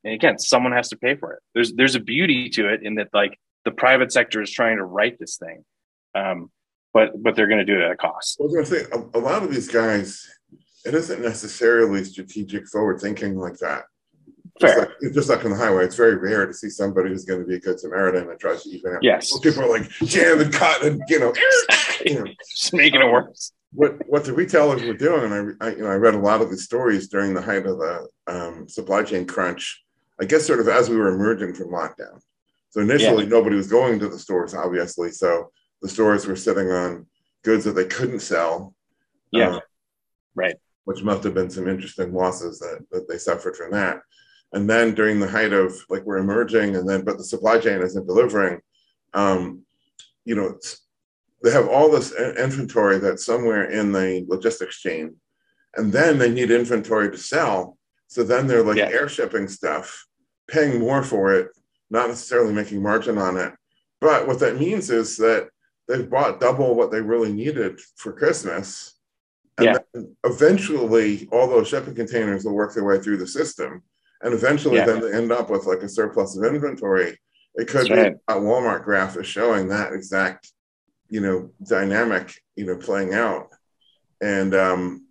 and 0.05 0.13
again, 0.13 0.37
someone 0.37 0.71
has 0.71 0.89
to 0.89 0.97
pay 0.97 1.15
for 1.15 1.33
it. 1.33 1.39
There's 1.53 1.73
there's 1.73 1.95
a 1.95 1.99
beauty 1.99 2.49
to 2.51 2.69
it 2.71 2.81
in 2.83 2.95
that 2.95 3.09
like 3.13 3.37
the 3.65 3.71
private 3.71 4.11
sector 4.11 4.41
is 4.41 4.51
trying 4.51 4.77
to 4.77 4.85
right 4.85 5.17
this 5.19 5.37
thing, 5.37 5.65
um, 6.13 6.51
but 6.93 7.21
but 7.21 7.35
they're 7.35 7.47
going 7.47 7.59
to 7.59 7.65
do 7.65 7.79
it 7.79 7.83
at 7.83 7.91
a 7.91 7.97
cost. 7.97 8.37
I 8.39 8.43
was 8.43 8.53
going 8.53 8.65
to 8.65 8.71
say 8.71 8.85
a, 8.93 9.17
a 9.17 9.21
lot 9.21 9.43
of 9.43 9.51
these 9.51 9.67
guys, 9.67 10.29
it 10.85 10.93
isn't 10.93 11.21
necessarily 11.21 12.03
strategic 12.03 12.67
forward 12.67 13.01
thinking 13.01 13.35
like 13.35 13.57
that. 13.57 13.85
Just 14.61 14.77
like, 14.77 14.89
just 15.13 15.27
like 15.27 15.43
on 15.43 15.51
the 15.51 15.57
highway, 15.57 15.83
it's 15.83 15.97
very 15.97 16.15
rare 16.15 16.45
to 16.45 16.53
see 16.53 16.69
somebody 16.69 17.09
who's 17.09 17.25
going 17.25 17.41
to 17.41 17.45
be 17.45 17.55
a 17.55 17.59
good 17.59 17.77
Samaritan 17.77 18.29
and 18.29 18.39
tries 18.39 18.63
to 18.63 18.69
even 18.69 18.93
out. 18.93 19.03
Yes. 19.03 19.37
People 19.39 19.63
are 19.63 19.69
like 19.69 19.89
jam 19.89 20.39
and 20.39 20.53
cut 20.53 20.81
and 20.81 21.01
you 21.09 21.19
know, 21.19 21.33
you 22.05 22.23
know, 22.23 22.31
just 22.49 22.73
making 22.73 23.01
it 23.01 23.11
worse 23.11 23.51
what 23.75 24.07
what 24.07 24.23
the 24.23 24.33
retailers 24.33 24.81
were 24.83 24.93
doing, 24.93 25.31
and 25.31 25.57
I, 25.61 25.65
I, 25.65 25.69
you 25.71 25.83
know 25.83 25.89
I 25.89 25.95
read 25.95 26.15
a 26.15 26.19
lot 26.19 26.41
of 26.41 26.49
the 26.49 26.57
stories 26.57 27.09
during 27.09 27.33
the 27.33 27.41
height 27.41 27.65
of 27.65 27.77
the 27.77 28.07
um, 28.27 28.67
supply 28.67 29.03
chain 29.03 29.25
crunch. 29.25 29.83
I 30.19 30.25
guess 30.25 30.47
sort 30.47 30.61
of 30.61 30.67
as 30.67 30.89
we 30.89 30.95
were 30.95 31.13
emerging 31.13 31.53
from 31.55 31.69
lockdown. 31.69 32.21
So 32.69 32.81
initially, 32.81 33.23
yeah. 33.23 33.29
nobody 33.29 33.55
was 33.55 33.67
going 33.67 33.99
to 33.99 34.07
the 34.07 34.19
stores, 34.19 34.53
obviously. 34.53 35.11
So 35.11 35.51
the 35.81 35.89
stores 35.89 36.25
were 36.25 36.35
sitting 36.35 36.71
on 36.71 37.05
goods 37.43 37.65
that 37.65 37.73
they 37.73 37.85
couldn't 37.85 38.21
sell. 38.21 38.73
Yeah, 39.31 39.55
uh, 39.55 39.59
right. 40.35 40.55
Which 40.85 41.03
must 41.03 41.23
have 41.23 41.33
been 41.33 41.49
some 41.49 41.67
interesting 41.67 42.13
losses 42.13 42.59
that, 42.59 42.85
that 42.91 43.09
they 43.09 43.17
suffered 43.17 43.55
from 43.55 43.71
that. 43.71 44.01
And 44.53 44.69
then 44.69 44.93
during 44.93 45.19
the 45.19 45.27
height 45.27 45.51
of 45.51 45.73
like 45.89 46.03
we're 46.03 46.17
emerging, 46.17 46.75
and 46.75 46.87
then 46.87 47.03
but 47.03 47.17
the 47.17 47.23
supply 47.23 47.59
chain 47.59 47.81
isn't 47.81 48.07
delivering. 48.07 48.61
Um, 49.13 49.63
you 50.23 50.35
know, 50.35 50.57
they 51.43 51.51
have 51.51 51.67
all 51.67 51.91
this 51.91 52.11
inventory 52.13 52.97
that's 52.97 53.25
somewhere 53.25 53.69
in 53.69 53.91
the 53.91 54.25
logistics 54.27 54.79
chain 54.79 55.15
and 55.75 55.91
then 55.91 56.17
they 56.17 56.29
need 56.29 56.51
inventory 56.51 57.11
to 57.11 57.17
sell 57.17 57.77
so 58.07 58.23
then 58.23 58.47
they're 58.47 58.63
like 58.63 58.77
yeah. 58.77 58.89
air 58.89 59.09
shipping 59.09 59.47
stuff 59.47 60.05
paying 60.47 60.79
more 60.79 61.03
for 61.03 61.33
it 61.33 61.49
not 61.89 62.09
necessarily 62.09 62.53
making 62.53 62.81
margin 62.81 63.17
on 63.17 63.37
it 63.37 63.53
but 64.01 64.27
what 64.27 64.39
that 64.39 64.59
means 64.59 64.89
is 64.89 65.17
that 65.17 65.49
they've 65.87 66.09
bought 66.09 66.39
double 66.39 66.75
what 66.75 66.91
they 66.91 67.01
really 67.01 67.31
needed 67.31 67.79
for 67.95 68.11
christmas 68.11 68.95
and 69.57 69.65
yeah. 69.65 69.77
then 69.93 70.15
eventually 70.25 71.27
all 71.31 71.47
those 71.47 71.67
shipping 71.67 71.95
containers 71.95 72.43
will 72.43 72.53
work 72.53 72.73
their 72.73 72.83
way 72.83 72.99
through 72.99 73.17
the 73.17 73.27
system 73.27 73.81
and 74.21 74.33
eventually 74.33 74.77
yeah. 74.77 74.85
then 74.85 75.01
they 75.01 75.13
end 75.13 75.31
up 75.31 75.49
with 75.49 75.65
like 75.65 75.83
a 75.83 75.89
surplus 75.89 76.37
of 76.37 76.43
inventory 76.43 77.17
it 77.57 77.67
could 77.67 77.87
That's 77.87 77.89
be 77.89 77.95
right. 77.95 78.15
a 78.27 78.33
walmart 78.33 78.83
graph 78.83 79.17
is 79.17 79.27
showing 79.27 79.67
that 79.69 79.93
exact 79.93 80.51
you 81.09 81.21
know 81.21 81.51
dynamic 81.67 82.33
you 82.55 82.65
know 82.65 82.75
playing 82.75 83.13
out. 83.13 83.49
And 84.21 84.53
um 84.55 85.05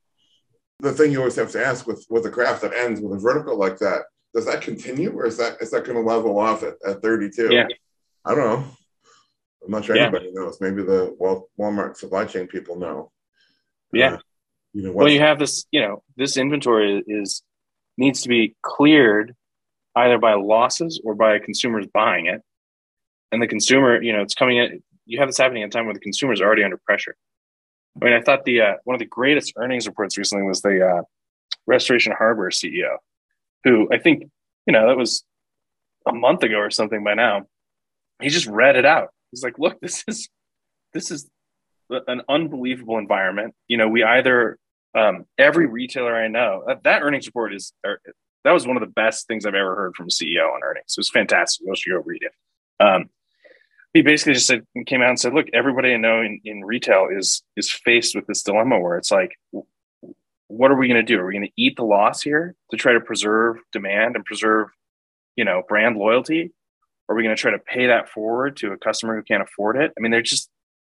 the 0.81 0.93
thing 0.93 1.13
you 1.13 1.19
always 1.19 1.37
have 1.37 1.51
to 1.53 1.65
ask 1.65 1.87
with 1.87 2.05
with 2.11 2.27
a 2.27 2.31
graph 2.31 2.61
that 2.61 2.75
ends 2.75 3.01
with 3.01 3.13
a 3.13 3.21
vertical 3.21 3.57
like 3.57 3.79
that 3.79 4.03
does 4.35 4.47
that 4.47 4.61
continue 4.61 5.11
or 5.11 5.27
is 5.27 5.37
that 5.37 5.57
is 5.61 5.71
that 5.71 5.85
going 5.85 5.97
to 5.97 6.03
level 6.03 6.39
off 6.39 6.63
at, 6.63 6.75
at 6.87 7.01
32 7.01 7.49
yeah. 7.53 7.67
I 8.27 8.35
don't 8.35 8.45
know. 8.45 8.65
I'm 9.65 9.71
not 9.71 9.85
sure 9.85 9.97
yeah. 9.97 10.05
anybody 10.05 10.31
knows. 10.33 10.59
Maybe 10.61 10.83
the 10.83 11.15
walmart 11.59 11.97
supply 11.97 12.25
chain 12.25 12.47
people 12.47 12.77
know. 12.77 13.11
Yeah. 13.93 14.15
uh, 14.15 14.19
you 14.73 14.83
know 14.83 14.93
well 14.93 15.09
you 15.09 15.21
have 15.21 15.39
this 15.39 15.67
you 15.71 15.81
know 15.81 16.03
this 16.17 16.37
inventory 16.37 17.03
is 17.07 17.43
needs 17.97 18.23
to 18.23 18.29
be 18.29 18.57
cleared 18.63 19.35
either 19.97 20.19
by 20.19 20.35
losses 20.35 21.01
or 21.05 21.15
by 21.15 21.39
consumers 21.39 21.87
buying 21.87 22.27
it. 22.27 22.43
And 23.31 23.41
the 23.41 23.47
consumer 23.47 24.03
you 24.03 24.13
know 24.13 24.23
it's 24.23 24.35
coming 24.35 24.59
in 24.59 24.83
you 25.07 25.19
have 25.19 25.29
this 25.29 25.39
happening 25.39 25.63
at 25.63 25.67
a 25.67 25.71
time 25.71 25.87
where 25.87 25.95
the 25.95 26.01
consumer 26.01 26.33
is 26.33 26.41
already 26.41 26.65
under 26.65 26.77
pressure. 26.77 27.17
I 28.01 28.05
mean, 28.05 28.15
I 28.15 28.21
thought 28.21 28.45
the 28.45 28.61
uh, 28.61 28.75
one 28.85 28.95
of 28.95 29.01
the 29.01 29.07
greatest 29.07 29.53
earnings 29.57 29.87
reports 29.87 30.19
recently 30.19 30.45
was 30.45 30.63
the 30.63 30.87
uh, 30.87 31.03
Restoration 31.67 32.13
Hardware 32.17 32.51
CEO, 32.51 32.97
who 33.63 33.89
I 33.93 33.99
think 33.99 34.25
you 34.67 34.73
know 34.73 34.89
that 34.89 34.97
was 34.97 35.25
a 36.07 36.13
month 36.13 36.43
ago 36.43 36.57
or 36.57 36.71
something 36.71 37.05
by 37.05 37.15
now. 37.15 37.47
He 38.21 38.29
just 38.29 38.47
read 38.47 38.77
it 38.77 38.85
out. 38.85 39.09
He's 39.31 39.43
like, 39.43 39.59
"Look, 39.59 39.81
this 39.81 40.05
is 40.09 40.29
this 40.93 41.11
is 41.11 41.29
an 41.91 42.23
unbelievable 42.29 42.99
environment. 42.99 43.55
You 43.69 43.77
know, 43.77 43.89
we 43.89 44.03
either 44.03 44.59
um, 44.95 45.27
every 45.39 45.67
retailer 45.67 46.15
I 46.15 46.29
know 46.29 46.65
that, 46.67 46.83
that 46.85 47.03
earnings 47.03 47.27
report 47.27 47.55
is 47.55 47.73
er, 47.85 48.01
that 48.45 48.53
was 48.53 48.67
one 48.67 48.77
of 48.77 48.81
the 48.81 48.93
best 48.93 49.27
things 49.27 49.47
I've 49.47 49.55
ever 49.55 49.75
heard 49.75 49.97
from 49.97 50.07
a 50.07 50.11
CEO 50.11 50.53
on 50.53 50.63
earnings. 50.63 50.95
It 50.97 51.01
was 51.01 51.11
fantastic. 51.11 51.67
You 51.67 51.75
should 51.77 51.93
go 51.93 52.03
read 52.05 52.23
it. 52.23 52.33
Um, 52.85 53.09
he 53.95 54.03
basically 54.03 54.35
just 54.35 54.49
said 54.49 54.67
came 54.87 55.01
out 55.01 55.11
and 55.11 55.21
said, 55.21 55.33
"Look, 55.33 55.47
everybody 55.55 55.95
I 55.95 55.97
know 55.97 56.21
in, 56.21 56.41
in 56.45 56.65
retail 56.65 57.09
is 57.11 57.43
is 57.57 57.71
faced 57.71 58.15
with 58.15 58.27
this 58.27 58.43
dilemma 58.43 58.79
where 58.79 58.99
it's 58.99 59.13
like, 59.13 59.33
what 60.49 60.71
are 60.71 60.77
we 60.77 60.89
going 60.89 61.05
to 61.05 61.15
do? 61.15 61.21
Are 61.21 61.27
we 61.27 61.33
going 61.33 61.47
to 61.47 61.63
eat 61.63 61.77
the 61.77 61.85
loss 61.85 62.23
here 62.23 62.55
to 62.71 62.77
try 62.77 62.93
to 62.93 63.01
preserve 63.01 63.57
demand 63.73 64.17
and 64.17 64.25
preserve, 64.25 64.69
you 65.37 65.45
know, 65.45 65.63
brand 65.69 65.97
loyalty? 65.97 66.53
Or 67.09 67.15
are 67.15 67.17
we 67.17 67.23
going 67.23 67.37
to 67.37 67.41
try 67.41 67.53
to 67.53 67.59
pay 67.59 67.87
that 67.87 68.09
forward 68.09 68.57
to 68.59 68.73
a 68.73 68.79
customer 68.79 69.17
who 69.17 69.23
can't 69.23 69.43
afford 69.43 69.77
it? 69.77 69.93
I 69.97 70.01
mean, 70.01 70.11
there's 70.11 70.29
just 70.29 70.51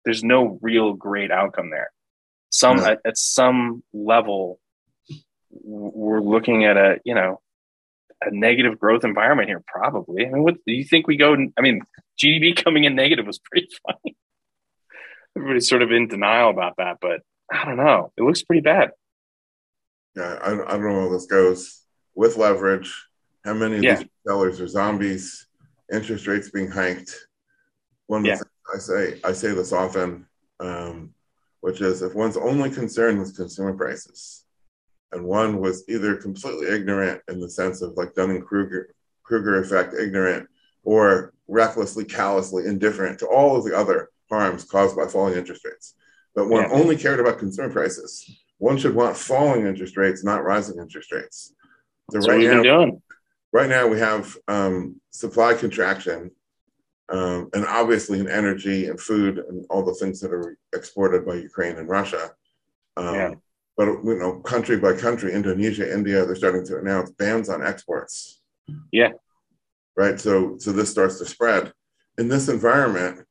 there's 0.06 0.24
no 0.24 0.60
real 0.62 0.94
great 0.94 1.32
outcome 1.32 1.70
there. 1.70 1.92
Some 2.52 2.80
at, 2.80 3.00
at 3.06 3.18
some 3.18 3.84
level, 3.94 4.60
we're 5.52 6.22
looking 6.22 6.66
at 6.66 6.78
a 6.78 7.00
you 7.06 7.16
know 7.16 7.42
a 8.22 8.32
negative 8.32 8.80
growth 8.80 9.04
environment 9.04 9.50
here, 9.50 9.64
probably. 9.66 10.26
I 10.26 10.30
mean, 10.30 10.44
what 10.44 10.56
do 10.66 10.74
you 10.74 10.84
think 10.84 11.08
we 11.08 11.18
go? 11.18 11.36
I 11.58 11.62
mean, 11.62 11.82
GDP 12.22 12.56
coming 12.64 12.84
in 12.84 12.96
negative 12.96 13.26
was 13.26 13.40
pretty 13.40 13.70
funny. 13.86 14.16
Everybody's 15.36 15.70
sort 15.70 15.82
of 15.82 15.92
in 15.92 16.08
denial 16.08 16.50
about 16.50 16.76
that, 16.78 16.98
but 17.02 17.22
I 17.52 17.66
don't 17.66 17.78
know. 17.78 18.12
It 18.18 18.24
looks 18.24 18.44
pretty 18.44 18.62
bad. 18.62 18.92
Yeah, 20.16 20.38
I, 20.42 20.52
I 20.52 20.78
don't 20.78 20.84
know 20.84 21.02
how 21.02 21.10
this 21.10 21.28
goes 21.28 21.82
with 22.16 22.36
leverage. 22.36 22.94
How 23.46 23.54
many 23.54 23.78
of 23.78 23.84
yeah. 23.84 23.96
these 23.96 24.08
sellers 24.28 24.60
are 24.60 24.68
zombies? 24.68 25.48
Interest 25.92 26.28
rates 26.28 26.50
being 26.50 26.70
hiked. 26.70 27.16
One 28.08 28.26
yeah. 28.26 28.40
I 28.74 28.80
say 28.80 29.20
I 29.24 29.32
say 29.32 29.54
this 29.54 29.72
often, 29.72 30.28
um, 30.60 31.14
which 31.62 31.82
is 31.82 32.02
if 32.02 32.14
one's 32.14 32.38
only 32.38 32.70
concerned 32.70 33.20
with 33.20 33.36
consumer 33.36 33.74
prices, 33.74 34.46
and 35.12 35.24
one 35.24 35.60
was 35.60 35.84
either 35.90 36.16
completely 36.16 36.68
ignorant 36.68 37.22
in 37.28 37.40
the 37.40 37.50
sense 37.50 37.82
of 37.82 37.98
like 37.98 38.14
Dunning 38.14 38.42
Kruger 38.42 38.94
Kruger 39.24 39.62
effect, 39.62 39.94
ignorant, 39.94 40.50
or 40.84 41.34
recklessly, 41.48 42.04
callously 42.04 42.66
indifferent 42.66 43.20
to 43.20 43.28
all 43.28 43.56
of 43.56 43.64
the 43.64 43.78
other 43.78 44.10
harms 44.30 44.64
caused 44.64 44.96
by 44.96 45.06
falling 45.06 45.36
interest 45.36 45.64
rates. 45.66 45.96
But 46.36 46.50
one 46.50 46.64
yeah. 46.64 46.76
only 46.76 46.96
cared 46.96 47.20
about 47.20 47.40
consumer 47.40 47.70
prices. 47.70 48.30
One 48.58 48.78
should 48.78 48.96
want 48.96 49.16
falling 49.16 49.66
interest 49.66 49.98
rates, 49.98 50.24
not 50.24 50.44
rising 50.44 50.80
interest 50.80 51.12
rates. 51.12 51.54
So 52.12 52.18
That's 52.18 52.28
right 52.28 52.64
now, 52.64 53.02
right 53.52 53.70
now 53.70 53.88
we 53.88 54.00
have 54.00 54.36
um, 54.48 55.00
supply 55.12 55.54
contraction, 55.54 56.32
um, 57.10 57.50
and 57.54 57.66
obviously 57.66 58.20
in 58.20 58.30
energy 58.30 58.88
and 58.88 59.00
food 59.00 59.40
and 59.40 59.66
all 59.70 59.84
the 59.84 59.94
things 59.94 60.20
that 60.22 60.34
are 60.34 60.58
exported 60.74 61.26
by 61.26 61.36
Ukraine 61.36 61.78
and 61.78 61.88
Russia. 61.88 62.32
Um, 62.98 63.16
yeah. 63.16 63.32
But 63.80 64.04
you 64.04 64.20
know, 64.20 64.42
country 64.42 64.76
by 64.76 64.92
country, 64.92 65.34
Indonesia, 65.34 65.90
India, 65.90 66.26
they're 66.26 66.36
starting 66.36 66.66
to 66.66 66.80
announce 66.80 67.12
bans 67.12 67.48
on 67.48 67.66
exports. 67.66 68.42
Yeah. 68.92 69.12
Right. 69.96 70.20
So 70.20 70.58
so 70.60 70.74
this 70.74 70.92
starts 70.92 71.18
to 71.20 71.26
spread. 71.26 71.72
In 72.18 72.28
this 72.28 72.50
environment, 72.50 73.26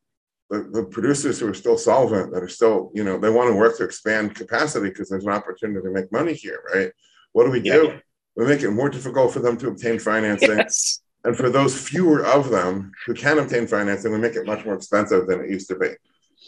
the, 0.49 0.67
the 0.73 0.85
producers 0.85 1.39
who 1.39 1.47
are 1.47 1.53
still 1.53 1.77
solvent, 1.77 2.33
that 2.33 2.41
are 2.41 2.49
still, 2.49 2.89
you 2.95 3.03
know, 3.03 3.19
they 3.19 3.29
want 3.29 3.51
to 3.51 3.55
work 3.55 3.77
to 3.77 3.83
expand 3.83 4.33
capacity 4.33 4.89
because 4.89 5.07
there's 5.07 5.25
an 5.25 5.33
opportunity 5.33 5.81
to 5.85 5.91
make 5.91 6.11
money 6.11 6.33
here, 6.33 6.63
right? 6.73 6.91
What 7.33 7.43
do 7.43 7.51
we 7.51 7.61
do? 7.61 7.83
Yeah. 7.83 7.99
We 8.35 8.47
make 8.47 8.63
it 8.63 8.71
more 8.71 8.89
difficult 8.89 9.31
for 9.31 9.41
them 9.41 9.55
to 9.57 9.67
obtain 9.67 9.99
financing. 9.99 10.57
Yes. 10.57 11.01
And 11.25 11.37
for 11.37 11.51
those 11.51 11.79
fewer 11.79 12.25
of 12.25 12.49
them 12.49 12.91
who 13.05 13.13
can 13.13 13.37
obtain 13.37 13.67
financing, 13.67 14.11
we 14.11 14.17
make 14.17 14.33
it 14.33 14.47
much 14.47 14.65
more 14.65 14.73
expensive 14.73 15.27
than 15.27 15.41
it 15.41 15.51
used 15.51 15.67
to 15.67 15.75
be. 15.75 15.89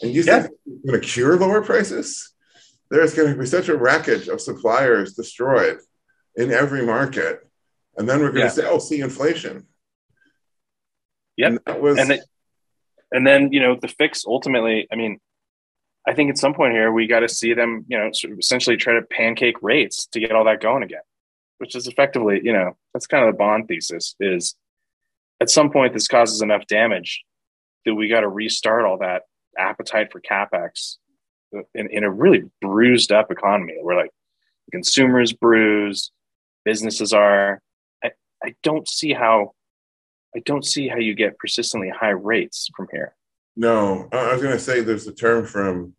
And 0.02 0.12
you 0.12 0.24
yeah. 0.24 0.40
think 0.40 0.54
it's 0.66 0.86
going 0.86 1.00
to 1.00 1.06
cure 1.06 1.36
lower 1.36 1.62
prices? 1.62 2.31
There's 2.92 3.14
going 3.14 3.32
to 3.32 3.38
be 3.38 3.46
such 3.46 3.68
a 3.68 3.76
wreckage 3.76 4.28
of 4.28 4.40
suppliers 4.40 5.14
destroyed 5.14 5.78
in 6.36 6.52
every 6.52 6.84
market. 6.84 7.40
And 7.96 8.08
then 8.08 8.20
we're 8.20 8.30
going 8.30 8.42
yeah. 8.42 8.48
to 8.48 8.54
say, 8.54 8.66
oh, 8.66 8.78
see 8.78 9.00
inflation. 9.00 9.66
Yep. 11.36 11.48
And 11.48 11.58
that 11.66 11.80
was 11.80 11.98
and 11.98 12.20
and 13.12 13.26
then 13.26 13.52
you 13.52 13.60
know 13.60 13.76
the 13.80 13.88
fix 13.88 14.24
ultimately 14.26 14.88
i 14.90 14.96
mean 14.96 15.18
i 16.06 16.12
think 16.12 16.30
at 16.30 16.38
some 16.38 16.54
point 16.54 16.72
here 16.72 16.90
we 16.90 17.06
got 17.06 17.20
to 17.20 17.28
see 17.28 17.54
them 17.54 17.84
you 17.88 17.98
know 17.98 18.10
sort 18.12 18.32
of 18.32 18.38
essentially 18.38 18.76
try 18.76 18.94
to 18.94 19.02
pancake 19.02 19.62
rates 19.62 20.06
to 20.06 20.20
get 20.20 20.32
all 20.32 20.44
that 20.44 20.60
going 20.60 20.82
again 20.82 21.02
which 21.58 21.76
is 21.76 21.86
effectively 21.86 22.40
you 22.42 22.52
know 22.52 22.76
that's 22.92 23.06
kind 23.06 23.26
of 23.26 23.32
the 23.32 23.38
bond 23.38 23.68
thesis 23.68 24.16
is 24.18 24.56
at 25.40 25.50
some 25.50 25.70
point 25.70 25.92
this 25.92 26.08
causes 26.08 26.42
enough 26.42 26.66
damage 26.66 27.24
that 27.84 27.94
we 27.94 28.08
got 28.08 28.20
to 28.20 28.28
restart 28.28 28.84
all 28.84 28.98
that 28.98 29.22
appetite 29.58 30.10
for 30.10 30.20
capex 30.20 30.96
in, 31.74 31.88
in 31.90 32.04
a 32.04 32.10
really 32.10 32.42
bruised 32.60 33.12
up 33.12 33.30
economy 33.30 33.76
where 33.80 33.96
like 33.96 34.10
consumers 34.70 35.32
bruise 35.32 36.10
businesses 36.64 37.12
are 37.12 37.60
I, 38.02 38.12
I 38.42 38.54
don't 38.62 38.88
see 38.88 39.12
how 39.12 39.52
I 40.34 40.40
don't 40.40 40.64
see 40.64 40.88
how 40.88 40.96
you 40.96 41.14
get 41.14 41.38
persistently 41.38 41.90
high 41.90 42.10
rates 42.10 42.70
from 42.74 42.88
here. 42.90 43.14
No, 43.54 44.08
I 44.12 44.32
was 44.32 44.42
going 44.42 44.54
to 44.54 44.62
say 44.62 44.80
there's 44.80 45.06
a 45.06 45.12
term 45.12 45.44
from 45.44 45.94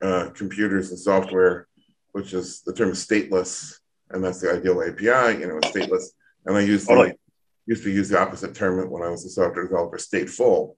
uh, 0.00 0.30
computers 0.34 0.90
and 0.90 0.98
software, 0.98 1.66
which 2.12 2.32
is 2.32 2.62
the 2.62 2.72
term 2.72 2.92
stateless, 2.92 3.78
and 4.10 4.22
that's 4.22 4.40
the 4.40 4.52
ideal 4.52 4.82
API. 4.82 5.40
You 5.40 5.48
know, 5.48 5.58
stateless. 5.64 6.04
And 6.44 6.56
I 6.56 6.60
used 6.60 6.86
totally. 6.86 7.08
the, 7.08 7.16
used 7.66 7.82
to 7.82 7.90
use 7.90 8.08
the 8.08 8.20
opposite 8.20 8.54
term 8.54 8.88
when 8.88 9.02
I 9.02 9.08
was 9.08 9.24
a 9.24 9.30
software 9.30 9.64
developer, 9.64 9.96
stateful. 9.96 10.76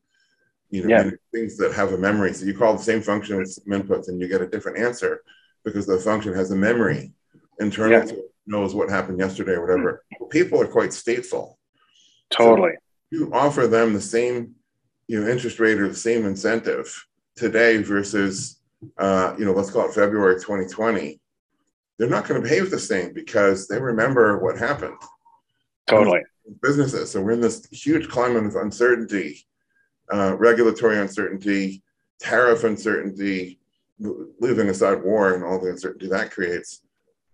You 0.70 0.84
know, 0.84 0.88
yeah. 0.88 1.10
things 1.32 1.56
that 1.56 1.72
have 1.72 1.92
a 1.92 1.98
memory. 1.98 2.34
So 2.34 2.44
you 2.44 2.56
call 2.56 2.76
the 2.76 2.82
same 2.82 3.00
function 3.00 3.38
with 3.38 3.50
some 3.50 3.64
inputs, 3.72 4.08
and 4.08 4.20
you 4.20 4.28
get 4.28 4.42
a 4.42 4.46
different 4.46 4.78
answer 4.78 5.22
because 5.64 5.86
the 5.86 5.98
function 5.98 6.34
has 6.34 6.50
a 6.50 6.56
memory 6.56 7.12
internal 7.58 7.98
yeah. 7.98 8.04
to 8.04 8.18
it, 8.18 8.32
knows 8.46 8.74
what 8.74 8.90
happened 8.90 9.18
yesterday 9.18 9.52
or 9.52 9.62
whatever. 9.62 10.04
People 10.30 10.60
are 10.60 10.66
quite 10.66 10.90
stateful 10.90 11.54
Totally. 12.30 12.72
So 12.72 12.78
you 13.10 13.30
offer 13.32 13.66
them 13.66 13.92
the 13.92 14.00
same, 14.00 14.54
you 15.06 15.20
know, 15.20 15.28
interest 15.28 15.58
rate 15.60 15.78
or 15.78 15.88
the 15.88 15.94
same 15.94 16.26
incentive 16.26 17.06
today 17.36 17.78
versus, 17.78 18.60
uh, 18.98 19.34
you 19.38 19.44
know, 19.44 19.52
let's 19.52 19.70
call 19.70 19.88
it 19.88 19.94
February 19.94 20.36
2020. 20.36 21.20
They're 21.98 22.08
not 22.08 22.28
going 22.28 22.40
to 22.40 22.48
behave 22.48 22.70
the 22.70 22.78
same 22.78 23.12
because 23.12 23.66
they 23.66 23.80
remember 23.80 24.38
what 24.38 24.58
happened. 24.58 24.98
Totally. 25.86 26.20
Businesses. 26.62 27.10
So 27.10 27.20
we're 27.20 27.32
in 27.32 27.40
this 27.40 27.66
huge 27.72 28.08
climate 28.08 28.44
of 28.44 28.56
uncertainty, 28.56 29.46
uh, 30.12 30.36
regulatory 30.36 30.98
uncertainty, 30.98 31.82
tariff 32.20 32.64
uncertainty, 32.64 33.58
leaving 33.98 34.68
aside 34.68 35.02
war 35.02 35.34
and 35.34 35.44
all 35.44 35.60
the 35.60 35.70
uncertainty 35.70 36.08
that 36.08 36.30
creates. 36.30 36.82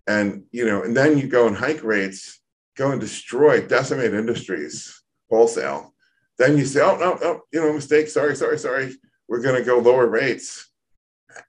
And 0.07 0.43
you 0.51 0.65
know, 0.65 0.83
and 0.83 0.95
then 0.95 1.17
you 1.17 1.27
go 1.27 1.47
and 1.47 1.55
hike 1.55 1.83
rates 1.83 2.39
go 2.75 2.91
and 2.91 3.01
destroy, 3.01 3.65
decimate 3.65 4.13
industries 4.13 5.01
wholesale. 5.29 5.93
Then 6.37 6.57
you 6.57 6.65
say, 6.65 6.81
oh, 6.81 6.97
no, 6.97 7.17
no, 7.21 7.41
you 7.51 7.61
know, 7.61 7.73
mistake, 7.73 8.09
sorry, 8.09 8.35
sorry, 8.35 8.59
sorry. 8.59 8.95
We're 9.27 9.41
going 9.41 9.55
to 9.55 9.65
go 9.65 9.79
lower 9.79 10.07
rates. 10.07 10.69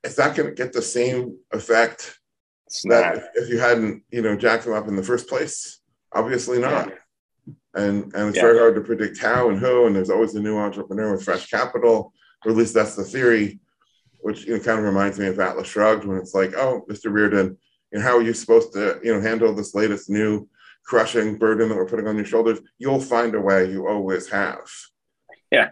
It's 0.04 0.18
not 0.18 0.36
going 0.36 0.48
to 0.48 0.54
get 0.54 0.72
the 0.72 0.82
same 0.82 1.36
effect 1.52 2.18
that 2.84 3.30
if 3.34 3.48
you 3.48 3.58
hadn't, 3.58 4.04
you 4.10 4.22
know, 4.22 4.36
jacked 4.36 4.64
them 4.64 4.74
up 4.74 4.88
in 4.88 4.96
the 4.96 5.02
first 5.02 5.28
place. 5.28 5.80
Obviously 6.12 6.58
not. 6.58 6.88
Yeah. 6.88 6.94
And, 7.74 8.04
and 8.14 8.28
it's 8.28 8.36
yeah. 8.36 8.42
very 8.42 8.58
hard 8.58 8.74
to 8.74 8.80
predict 8.80 9.18
how 9.18 9.50
and 9.50 9.58
who. 9.58 9.86
And 9.86 9.94
there's 9.94 10.10
always 10.10 10.34
a 10.34 10.40
new 10.40 10.56
entrepreneur 10.56 11.12
with 11.12 11.24
fresh 11.24 11.48
capital, 11.48 12.12
or 12.44 12.50
at 12.50 12.56
least 12.56 12.74
that's 12.74 12.96
the 12.96 13.04
theory, 13.04 13.60
which 14.20 14.46
you 14.46 14.56
know, 14.56 14.62
kind 14.62 14.78
of 14.78 14.84
reminds 14.84 15.18
me 15.18 15.26
of 15.26 15.38
Atlas 15.38 15.68
Shrugged 15.68 16.04
when 16.04 16.18
it's 16.18 16.34
like, 16.34 16.54
oh, 16.54 16.84
Mr. 16.88 17.10
Rearden, 17.10 17.56
you 17.92 17.98
know, 17.98 18.00
how 18.00 18.16
are 18.16 18.22
you 18.22 18.32
supposed 18.32 18.72
to, 18.72 18.98
you 19.02 19.14
know, 19.14 19.20
handle 19.20 19.54
this 19.54 19.74
latest 19.74 20.08
new 20.08 20.48
crushing 20.86 21.36
burden 21.36 21.68
that 21.68 21.76
we're 21.76 21.86
putting 21.86 22.06
on 22.06 22.16
your 22.16 22.24
shoulders, 22.24 22.60
you'll 22.78 23.00
find 23.00 23.34
a 23.34 23.40
way. 23.40 23.70
You 23.70 23.88
always 23.88 24.28
have. 24.30 24.60
Yeah. 25.50 25.70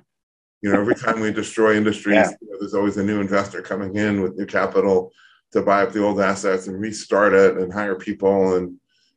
You 0.61 0.73
know, 0.73 0.81
every 0.81 0.95
time 0.95 1.21
we 1.21 1.33
destroy 1.33 1.77
industries, 1.77 2.15
yeah. 2.15 2.31
you 2.41 2.51
know, 2.51 2.57
there's 2.59 2.75
always 2.75 2.97
a 2.97 3.05
new 3.05 3.21
investor 3.21 3.63
coming 3.63 3.97
in 3.97 4.21
with 4.21 4.37
new 4.37 4.47
capital 4.47 5.13
to 5.53 5.63
buy 5.63 5.83
up 5.83 5.93
the 5.93 6.03
old 6.03 6.21
assets 6.21 6.67
and 6.67 6.81
restart 6.81 7.33
it 7.33 7.59
and 7.59 7.73
hire 7.73 7.95
people. 7.95 8.57
And 8.57 8.77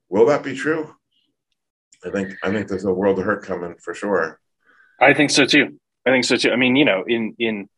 will 0.10 0.26
that 0.28 0.44
be 0.44 0.56
true? 0.56 0.94
I 2.06 2.12
think 2.12 2.34
I 2.44 2.52
think 2.52 2.68
there's 2.68 2.86
a 2.86 2.94
world 2.94 3.20
of 3.20 3.26
hurt 3.26 3.44
coming 3.44 3.76
for 3.80 3.94
sure. 3.94 4.40
I 5.00 5.14
think 5.14 5.32
so 5.32 5.46
too. 5.46 5.80
I 6.06 6.12
think 6.12 6.26
so 6.26 6.38
too. 6.38 6.52
I 6.52 6.56
mean, 6.56 6.76
you 6.76 6.86
know, 6.86 7.04
in 7.08 7.36
in 7.40 7.70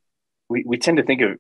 we, 0.50 0.64
we 0.66 0.78
tend 0.78 0.98
to 0.98 1.04
think 1.04 1.22
of 1.22 1.38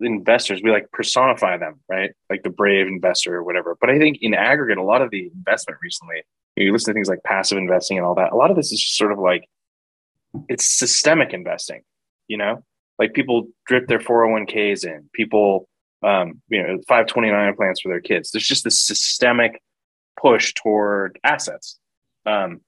investors 0.00 0.60
we 0.62 0.70
like 0.70 0.90
personify 0.92 1.56
them 1.56 1.80
right 1.88 2.10
like 2.28 2.42
the 2.42 2.50
brave 2.50 2.86
investor 2.86 3.36
or 3.36 3.44
whatever 3.44 3.76
but 3.80 3.90
i 3.90 3.98
think 3.98 4.18
in 4.20 4.34
aggregate 4.34 4.78
a 4.78 4.82
lot 4.82 5.02
of 5.02 5.10
the 5.10 5.30
investment 5.34 5.78
recently 5.82 6.22
you 6.56 6.72
listen 6.72 6.92
to 6.92 6.96
things 6.96 7.08
like 7.08 7.22
passive 7.24 7.58
investing 7.58 7.96
and 7.98 8.06
all 8.06 8.14
that 8.14 8.32
a 8.32 8.36
lot 8.36 8.50
of 8.50 8.56
this 8.56 8.72
is 8.72 8.80
just 8.80 8.96
sort 8.96 9.12
of 9.12 9.18
like 9.18 9.44
it's 10.48 10.68
systemic 10.68 11.32
investing 11.32 11.82
you 12.28 12.36
know 12.36 12.64
like 12.98 13.12
people 13.14 13.48
drip 13.66 13.86
their 13.86 13.98
401ks 13.98 14.84
in 14.84 15.08
people 15.12 15.68
um 16.02 16.42
you 16.48 16.62
know 16.62 16.78
529 16.88 17.54
plans 17.56 17.80
for 17.80 17.88
their 17.88 18.00
kids 18.00 18.30
there's 18.30 18.46
just 18.46 18.64
this 18.64 18.80
systemic 18.80 19.62
push 20.20 20.52
toward 20.54 21.18
assets 21.24 21.78
um 22.26 22.60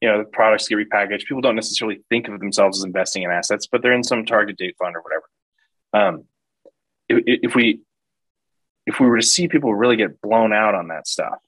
you 0.00 0.08
know 0.08 0.18
the 0.18 0.24
products 0.24 0.68
get 0.68 0.76
repackaged. 0.76 1.26
People 1.26 1.42
don't 1.42 1.54
necessarily 1.54 2.02
think 2.08 2.28
of 2.28 2.40
themselves 2.40 2.78
as 2.78 2.84
investing 2.84 3.22
in 3.22 3.30
assets 3.30 3.66
but 3.70 3.82
they're 3.82 3.92
in 3.92 4.04
some 4.04 4.24
target 4.24 4.56
date 4.56 4.76
fund 4.78 4.96
or 4.96 5.02
whatever. 5.02 5.24
Um 5.92 6.24
if, 7.08 7.22
if 7.26 7.54
we 7.54 7.80
if 8.86 8.98
we 8.98 9.06
were 9.06 9.18
to 9.18 9.26
see 9.26 9.48
people 9.48 9.74
really 9.74 9.96
get 9.96 10.20
blown 10.20 10.52
out 10.52 10.74
on 10.74 10.88
that 10.88 11.06
stuff 11.06 11.38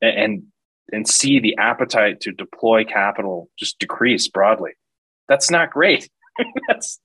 and 0.00 0.44
and 0.90 1.06
see 1.06 1.38
the 1.38 1.56
appetite 1.58 2.20
to 2.20 2.32
deploy 2.32 2.84
capital 2.84 3.50
just 3.58 3.78
decrease 3.78 4.26
broadly 4.28 4.72
that's 5.28 5.50
not 5.50 5.70
great. 5.70 6.08
That's 6.68 7.00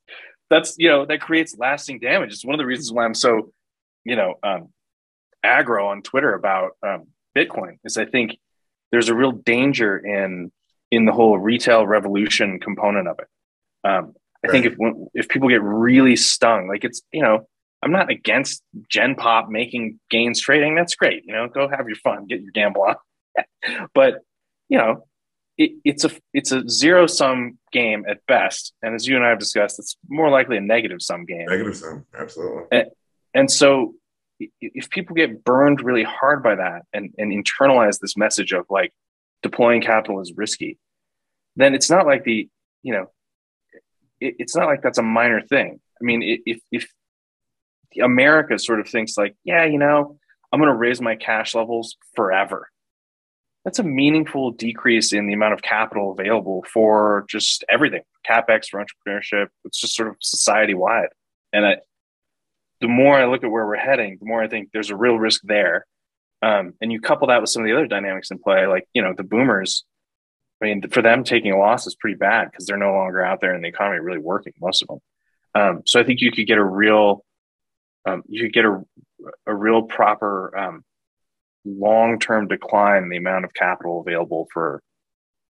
that's 0.49 0.75
you 0.77 0.87
know 0.87 1.05
that 1.07 1.19
creates 1.19 1.57
lasting 1.57 1.99
damage. 1.99 2.31
It's 2.31 2.45
one 2.45 2.53
of 2.53 2.59
the 2.59 2.65
reasons 2.65 2.91
why 2.93 3.05
i'm 3.05 3.15
so 3.15 3.51
you 4.05 4.15
know 4.15 4.35
um 4.43 4.69
aggro 5.43 5.87
on 5.87 6.03
twitter 6.03 6.33
about 6.33 6.73
um, 6.83 7.07
bitcoin 7.35 7.77
is 7.83 7.97
i 7.97 8.05
think 8.05 8.37
there's 8.93 9.09
a 9.09 9.15
real 9.15 9.33
danger 9.33 9.97
in 9.97 10.49
in 10.91 11.03
the 11.03 11.11
whole 11.11 11.37
retail 11.37 11.85
revolution 11.85 12.57
component 12.61 13.09
of 13.09 13.19
it 13.19 13.27
um, 13.83 14.13
I 14.45 14.51
think 14.51 14.65
if 14.65 14.75
if 15.13 15.29
people 15.29 15.47
get 15.47 15.61
really 15.61 16.15
stung, 16.15 16.67
like 16.67 16.83
it's 16.83 17.01
you 17.11 17.21
know, 17.21 17.47
I'm 17.81 17.91
not 17.91 18.09
against 18.09 18.61
Gen 18.89 19.15
Pop 19.15 19.49
making 19.49 19.99
gains 20.09 20.41
trading. 20.41 20.75
That's 20.75 20.95
great. 20.95 21.23
You 21.25 21.33
know, 21.33 21.47
go 21.47 21.69
have 21.69 21.87
your 21.87 21.95
fun, 21.97 22.27
get 22.27 22.41
your 22.41 22.51
gamble 22.51 22.83
on. 22.83 22.95
but 23.93 24.19
you 24.67 24.77
know, 24.77 25.05
it, 25.57 25.71
it's 25.85 26.03
a 26.03 26.11
it's 26.33 26.51
a 26.51 26.67
zero 26.67 27.07
sum 27.07 27.57
game 27.71 28.05
at 28.07 28.25
best, 28.27 28.73
and 28.81 28.93
as 28.93 29.07
you 29.07 29.15
and 29.15 29.25
I 29.25 29.29
have 29.29 29.39
discussed, 29.39 29.79
it's 29.79 29.95
more 30.09 30.29
likely 30.29 30.57
a 30.57 30.61
negative 30.61 31.01
sum 31.01 31.25
game. 31.25 31.45
Negative 31.47 31.77
sum, 31.77 32.05
absolutely. 32.17 32.63
And, 32.71 32.85
and 33.33 33.51
so, 33.51 33.93
if 34.61 34.89
people 34.89 35.15
get 35.15 35.43
burned 35.43 35.81
really 35.81 36.03
hard 36.03 36.43
by 36.43 36.55
that 36.55 36.83
and 36.93 37.13
and 37.17 37.31
internalize 37.31 37.99
this 37.99 38.17
message 38.17 38.53
of 38.53 38.65
like 38.69 38.91
deploying 39.41 39.81
capital 39.81 40.21
is 40.21 40.33
risky, 40.35 40.77
then 41.55 41.73
it's 41.73 41.89
not 41.89 42.05
like 42.05 42.23
the 42.23 42.49
you 42.81 42.93
know 42.93 43.11
it, 44.19 44.35
it's 44.39 44.55
not 44.55 44.67
like 44.67 44.81
that's 44.81 44.97
a 44.97 45.03
minor 45.03 45.41
thing. 45.41 45.79
I 46.01 46.03
mean, 46.03 46.41
if 46.45 46.59
if 46.71 46.87
America 48.01 48.57
sort 48.57 48.79
of 48.79 48.87
thinks 48.87 49.17
like, 49.17 49.35
yeah, 49.43 49.65
you 49.65 49.77
know, 49.77 50.17
I'm 50.51 50.59
going 50.59 50.71
to 50.71 50.77
raise 50.77 51.01
my 51.01 51.15
cash 51.15 51.53
levels 51.55 51.95
forever. 52.15 52.69
That's 53.65 53.79
a 53.79 53.83
meaningful 53.83 54.51
decrease 54.51 55.13
in 55.13 55.27
the 55.27 55.33
amount 55.33 55.53
of 55.53 55.61
capital 55.61 56.11
available 56.11 56.65
for 56.71 57.25
just 57.29 57.63
everything 57.69 58.01
capex 58.29 58.67
for 58.69 58.83
entrepreneurship. 58.83 59.47
It's 59.65 59.79
just 59.79 59.95
sort 59.95 60.09
of 60.09 60.15
society 60.19 60.73
wide. 60.73 61.09
And 61.53 61.65
I, 61.65 61.77
the 62.83 62.89
more 62.89 63.17
I 63.17 63.27
look 63.27 63.45
at 63.45 63.49
where 63.49 63.65
we're 63.65 63.77
heading, 63.77 64.17
the 64.19 64.25
more 64.25 64.43
I 64.43 64.49
think 64.49 64.69
there's 64.73 64.89
a 64.89 64.95
real 64.97 65.17
risk 65.17 65.39
there. 65.45 65.87
Um, 66.41 66.73
and 66.81 66.91
you 66.91 66.99
couple 66.99 67.29
that 67.29 67.39
with 67.39 67.49
some 67.49 67.63
of 67.63 67.67
the 67.67 67.73
other 67.73 67.87
dynamics 67.87 68.29
in 68.29 68.39
play, 68.39 68.67
like, 68.67 68.85
you 68.93 69.01
know, 69.01 69.13
the 69.15 69.23
boomers, 69.23 69.85
I 70.61 70.65
mean, 70.65 70.81
for 70.89 71.01
them 71.01 71.23
taking 71.23 71.53
a 71.53 71.57
loss 71.57 71.87
is 71.87 71.95
pretty 71.95 72.17
bad 72.17 72.51
because 72.51 72.65
they're 72.65 72.75
no 72.75 72.91
longer 72.91 73.23
out 73.23 73.39
there 73.39 73.55
in 73.55 73.61
the 73.61 73.69
economy 73.69 74.01
really 74.01 74.19
working, 74.19 74.51
most 74.59 74.81
of 74.81 74.89
them. 74.89 74.99
Um, 75.55 75.81
so 75.85 76.01
I 76.01 76.03
think 76.03 76.19
you 76.19 76.33
could 76.33 76.45
get 76.45 76.57
a 76.57 76.63
real, 76.63 77.23
um, 78.05 78.23
you 78.27 78.41
could 78.43 78.53
get 78.53 78.65
a, 78.65 78.83
a 79.47 79.55
real 79.55 79.83
proper 79.83 80.57
um, 80.57 80.83
long-term 81.63 82.49
decline 82.49 83.03
in 83.03 83.09
the 83.09 83.15
amount 83.15 83.45
of 83.45 83.53
capital 83.53 84.03
available 84.05 84.49
for 84.51 84.83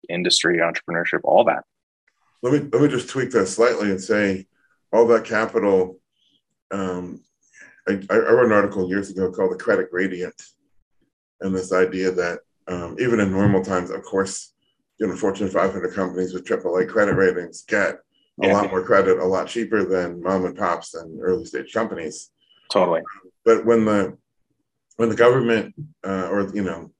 industry, 0.07 0.59
entrepreneurship, 0.59 1.19
all 1.25 1.43
that. 1.43 1.63
Let 2.41 2.53
me 2.53 2.59
let 2.71 2.81
me 2.81 2.87
just 2.87 3.09
tweak 3.09 3.31
that 3.31 3.47
slightly 3.47 3.91
and 3.91 4.01
say 4.01 4.47
all 4.93 5.07
that 5.07 5.25
capital. 5.25 5.99
Um, 6.71 7.21
I, 7.87 7.99
I 8.09 8.17
wrote 8.17 8.45
an 8.45 8.51
article 8.51 8.89
years 8.89 9.09
ago 9.09 9.31
called 9.31 9.51
"The 9.51 9.63
Credit 9.63 9.89
Gradient," 9.89 10.41
and 11.41 11.55
this 11.55 11.71
idea 11.71 12.11
that 12.11 12.39
um, 12.67 12.97
even 12.99 13.19
in 13.19 13.31
normal 13.31 13.63
times, 13.63 13.89
of 13.89 14.03
course, 14.03 14.53
you 14.99 15.07
know, 15.07 15.15
Fortune 15.15 15.49
500 15.49 15.93
companies 15.93 16.33
with 16.33 16.45
AAA 16.45 16.89
credit 16.89 17.15
ratings 17.15 17.63
get 17.63 17.95
a 18.43 18.47
yeah. 18.47 18.53
lot 18.53 18.69
more 18.69 18.83
credit, 18.83 19.19
a 19.19 19.25
lot 19.25 19.47
cheaper 19.47 19.85
than 19.85 20.21
mom 20.21 20.45
and 20.45 20.57
pops 20.57 20.93
and 20.95 21.19
early 21.21 21.45
stage 21.45 21.73
companies. 21.73 22.31
Totally. 22.71 23.01
But 23.45 23.65
when 23.65 23.85
the 23.85 24.17
when 24.97 25.09
the 25.09 25.15
government 25.15 25.73
uh, 26.05 26.27
or 26.29 26.53
you 26.53 26.63
know 26.63 26.91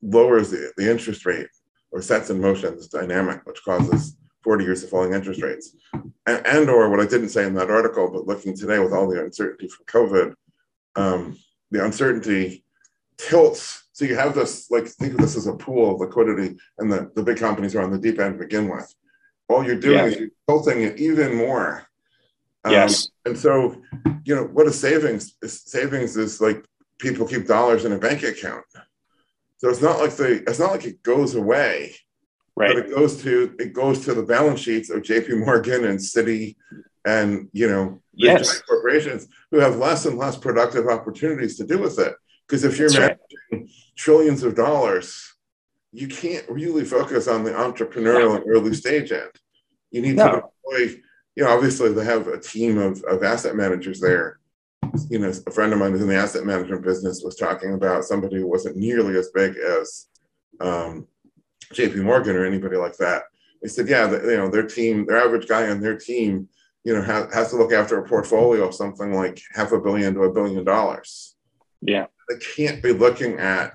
lowers 0.00 0.50
the, 0.50 0.72
the 0.76 0.88
interest 0.88 1.26
rate 1.26 1.48
or 1.90 2.00
sets 2.00 2.30
in 2.30 2.40
motion 2.40 2.76
this 2.76 2.86
dynamic 2.86 3.44
which 3.44 3.62
causes 3.64 4.16
40 4.48 4.64
years 4.64 4.82
of 4.82 4.88
falling 4.88 5.12
interest 5.12 5.42
rates 5.42 5.76
and, 5.92 6.46
and 6.46 6.70
or 6.70 6.88
what 6.88 7.00
i 7.00 7.06
didn't 7.06 7.28
say 7.28 7.44
in 7.44 7.54
that 7.54 7.70
article 7.70 8.10
but 8.10 8.26
looking 8.26 8.56
today 8.56 8.78
with 8.78 8.94
all 8.94 9.06
the 9.06 9.22
uncertainty 9.22 9.68
from 9.68 9.84
covid 9.86 10.34
um, 10.96 11.36
the 11.70 11.84
uncertainty 11.84 12.64
tilts 13.18 13.88
so 13.92 14.06
you 14.06 14.14
have 14.14 14.34
this 14.34 14.70
like 14.70 14.86
think 14.86 15.12
of 15.12 15.18
this 15.18 15.36
as 15.36 15.46
a 15.46 15.52
pool 15.52 15.94
of 15.94 16.00
liquidity 16.00 16.56
and 16.78 16.90
the, 16.90 17.10
the 17.14 17.22
big 17.22 17.36
companies 17.36 17.74
are 17.74 17.82
on 17.82 17.90
the 17.90 17.98
deep 17.98 18.18
end 18.18 18.38
to 18.38 18.44
begin 18.44 18.68
with 18.68 18.94
all 19.50 19.64
you're 19.64 19.78
doing 19.78 19.98
yeah. 19.98 20.04
is 20.06 20.18
you're 20.18 20.28
tilting 20.48 20.82
it 20.82 20.98
even 20.98 21.36
more 21.36 21.86
um, 22.64 22.72
yes 22.72 23.10
and 23.26 23.38
so 23.38 23.76
you 24.24 24.34
know 24.34 24.44
what 24.44 24.66
is 24.66 24.80
savings 24.80 25.34
savings 25.44 26.16
is 26.16 26.40
like 26.40 26.64
people 26.98 27.26
keep 27.26 27.46
dollars 27.46 27.84
in 27.84 27.92
a 27.92 27.98
bank 27.98 28.22
account. 28.22 28.64
So 29.58 29.68
it's 29.68 29.82
not 29.82 29.98
like 29.98 30.12
the 30.16 30.42
it's 30.46 30.58
not 30.58 30.72
like 30.72 30.84
it 30.84 31.02
goes 31.02 31.34
away. 31.34 31.94
Right. 32.58 32.74
But 32.74 32.86
it 32.86 32.94
goes 32.94 33.22
to 33.22 33.54
it 33.58 33.72
goes 33.72 34.04
to 34.04 34.14
the 34.14 34.22
balance 34.22 34.60
sheets 34.60 34.90
of 34.90 35.02
JP 35.02 35.44
Morgan 35.44 35.84
and 35.84 35.98
Citi 35.98 36.56
and 37.04 37.48
you 37.52 37.68
know 37.68 38.00
yes. 38.12 38.60
corporations 38.62 39.28
who 39.50 39.58
have 39.58 39.76
less 39.76 40.06
and 40.06 40.18
less 40.18 40.36
productive 40.36 40.88
opportunities 40.88 41.56
to 41.58 41.64
do 41.64 41.78
with 41.78 41.98
it. 41.98 42.14
Because 42.46 42.64
if 42.64 42.78
you're 42.78 42.88
That's 42.88 43.20
managing 43.52 43.66
right. 43.66 43.70
trillions 43.96 44.42
of 44.42 44.56
dollars, 44.56 45.34
you 45.92 46.08
can't 46.08 46.48
really 46.48 46.84
focus 46.84 47.28
on 47.28 47.44
the 47.44 47.52
entrepreneurial 47.52 48.36
and 48.36 48.44
early 48.48 48.74
stage 48.74 49.12
end. 49.12 49.30
You 49.90 50.02
need 50.02 50.16
no. 50.16 50.24
to 50.24 50.36
deploy, 50.36 51.00
you 51.36 51.44
know, 51.44 51.50
obviously 51.50 51.92
they 51.92 52.04
have 52.04 52.26
a 52.26 52.40
team 52.40 52.78
of, 52.78 53.02
of 53.04 53.22
asset 53.22 53.54
managers 53.54 54.00
there 54.00 54.38
you 55.08 55.18
know, 55.18 55.32
a 55.46 55.50
friend 55.50 55.72
of 55.72 55.78
mine 55.78 55.92
who's 55.92 56.02
in 56.02 56.08
the 56.08 56.16
asset 56.16 56.44
management 56.44 56.82
business 56.82 57.22
was 57.22 57.36
talking 57.36 57.74
about 57.74 58.04
somebody 58.04 58.36
who 58.36 58.46
wasn't 58.46 58.76
nearly 58.76 59.16
as 59.16 59.30
big 59.30 59.56
as 59.56 60.06
um, 60.60 61.06
JP 61.72 62.02
Morgan 62.02 62.36
or 62.36 62.44
anybody 62.44 62.76
like 62.76 62.96
that. 62.96 63.24
They 63.62 63.68
said, 63.68 63.88
yeah, 63.88 64.06
the, 64.06 64.18
you 64.20 64.36
know, 64.36 64.48
their 64.48 64.66
team, 64.66 65.06
their 65.06 65.18
average 65.18 65.48
guy 65.48 65.68
on 65.68 65.80
their 65.80 65.96
team, 65.96 66.48
you 66.84 66.94
know, 66.94 67.02
has, 67.02 67.32
has 67.34 67.50
to 67.50 67.56
look 67.56 67.72
after 67.72 67.98
a 67.98 68.08
portfolio 68.08 68.66
of 68.66 68.74
something 68.74 69.12
like 69.12 69.40
half 69.54 69.72
a 69.72 69.80
billion 69.80 70.14
to 70.14 70.22
a 70.22 70.32
billion 70.32 70.64
dollars. 70.64 71.36
Yeah. 71.80 72.06
They 72.28 72.36
can't 72.36 72.82
be 72.82 72.92
looking 72.92 73.38
at 73.38 73.72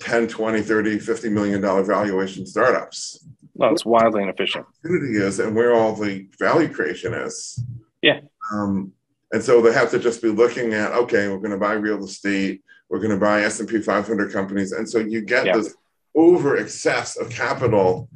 10, 0.00 0.28
20, 0.28 0.62
30, 0.62 0.98
50 0.98 1.28
million 1.28 1.60
dollar 1.60 1.82
valuation 1.82 2.46
startups. 2.46 3.26
Well, 3.54 3.72
it's 3.72 3.84
wildly 3.84 4.22
inefficient. 4.22 4.66
Opportunity 4.84 5.18
is 5.18 5.38
and 5.38 5.54
where 5.54 5.74
all 5.74 5.94
the 5.94 6.26
value 6.38 6.72
creation 6.72 7.12
is. 7.12 7.62
Yeah. 8.00 8.20
Um, 8.52 8.92
and 9.32 9.42
so 9.42 9.60
they 9.60 9.72
have 9.72 9.90
to 9.90 9.98
just 9.98 10.22
be 10.22 10.28
looking 10.28 10.72
at, 10.72 10.92
okay, 10.92 11.28
we're 11.28 11.38
going 11.38 11.50
to 11.50 11.58
buy 11.58 11.74
real 11.74 12.02
estate, 12.02 12.62
we're 12.88 12.98
going 12.98 13.10
to 13.10 13.16
buy 13.16 13.42
S&P 13.42 13.80
500 13.80 14.32
companies. 14.32 14.72
And 14.72 14.88
so 14.88 14.98
you 14.98 15.20
get 15.20 15.46
yeah. 15.46 15.56
this 15.56 15.76
over 16.14 16.56
excess 16.56 17.16
of 17.16 17.30
capital 17.30 18.08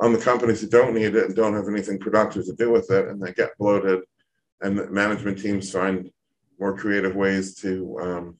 on 0.00 0.12
the 0.12 0.18
companies 0.18 0.60
that 0.60 0.70
don't 0.70 0.94
need 0.94 1.14
it 1.14 1.26
and 1.26 1.36
don't 1.36 1.54
have 1.54 1.68
anything 1.68 1.98
productive 1.98 2.46
to 2.46 2.54
do 2.54 2.70
with 2.70 2.90
it, 2.90 3.08
and 3.08 3.20
they 3.20 3.32
get 3.32 3.56
bloated. 3.58 4.00
And 4.62 4.90
management 4.90 5.38
teams 5.38 5.70
find 5.70 6.10
more 6.58 6.76
creative 6.76 7.16
ways 7.16 7.54
to, 7.56 7.98
um, 8.00 8.38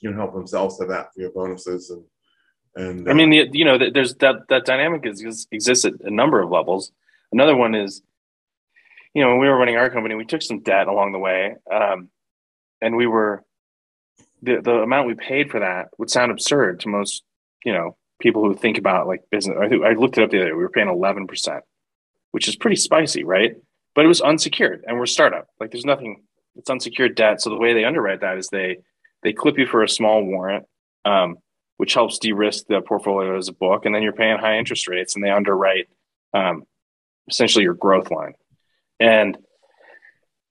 you 0.00 0.10
know, 0.10 0.16
help 0.16 0.34
themselves 0.34 0.78
to 0.78 0.86
that 0.86 1.08
via 1.16 1.30
bonuses 1.30 1.90
and. 1.90 2.04
And 2.76 3.08
uh, 3.08 3.10
I 3.10 3.14
mean, 3.14 3.32
you 3.32 3.64
know, 3.64 3.76
there's 3.78 4.14
that 4.16 4.46
that 4.50 4.64
dynamic 4.64 5.04
is, 5.04 5.48
exists 5.50 5.84
at 5.84 5.94
a 6.02 6.10
number 6.10 6.40
of 6.40 6.50
levels. 6.50 6.92
Another 7.32 7.56
one 7.56 7.74
is 7.74 8.02
you 9.14 9.22
know, 9.22 9.30
when 9.30 9.40
we 9.40 9.48
were 9.48 9.56
running 9.56 9.76
our 9.76 9.90
company, 9.90 10.14
we 10.14 10.24
took 10.24 10.42
some 10.42 10.60
debt 10.60 10.86
along 10.86 11.12
the 11.12 11.18
way, 11.18 11.56
um, 11.72 12.08
and 12.80 12.96
we 12.96 13.06
were 13.06 13.44
the 14.42 14.60
the 14.60 14.74
amount 14.74 15.08
we 15.08 15.14
paid 15.14 15.50
for 15.50 15.60
that 15.60 15.88
would 15.98 16.10
sound 16.10 16.30
absurd 16.30 16.80
to 16.80 16.88
most, 16.88 17.24
you 17.64 17.72
know, 17.72 17.96
people 18.20 18.44
who 18.44 18.54
think 18.54 18.78
about 18.78 19.06
like 19.06 19.22
business. 19.30 19.56
I, 19.60 19.64
I 19.88 19.92
looked 19.94 20.18
it 20.18 20.24
up 20.24 20.30
the 20.30 20.38
other 20.38 20.46
day. 20.46 20.52
We 20.52 20.62
were 20.62 20.70
paying 20.70 20.88
eleven 20.88 21.26
percent, 21.26 21.64
which 22.32 22.48
is 22.48 22.56
pretty 22.56 22.76
spicy, 22.76 23.24
right? 23.24 23.56
But 23.94 24.04
it 24.04 24.08
was 24.08 24.20
unsecured, 24.20 24.84
and 24.86 24.98
we're 24.98 25.06
startup. 25.06 25.48
Like, 25.60 25.70
there's 25.70 25.84
nothing. 25.84 26.22
It's 26.56 26.70
unsecured 26.70 27.14
debt. 27.14 27.40
So 27.40 27.50
the 27.50 27.56
way 27.56 27.72
they 27.72 27.84
underwrite 27.84 28.20
that 28.20 28.38
is 28.38 28.48
they 28.48 28.78
they 29.22 29.32
clip 29.32 29.58
you 29.58 29.66
for 29.66 29.82
a 29.82 29.88
small 29.88 30.24
warrant, 30.24 30.66
um, 31.04 31.36
which 31.76 31.94
helps 31.94 32.18
de-risk 32.18 32.66
the 32.68 32.80
portfolio 32.80 33.36
as 33.36 33.48
a 33.48 33.52
book, 33.52 33.84
and 33.84 33.94
then 33.94 34.02
you're 34.02 34.12
paying 34.12 34.38
high 34.38 34.58
interest 34.58 34.88
rates, 34.88 35.14
and 35.14 35.24
they 35.24 35.30
underwrite 35.30 35.88
um, 36.34 36.64
essentially 37.28 37.64
your 37.64 37.74
growth 37.74 38.10
line 38.10 38.34
and 39.00 39.38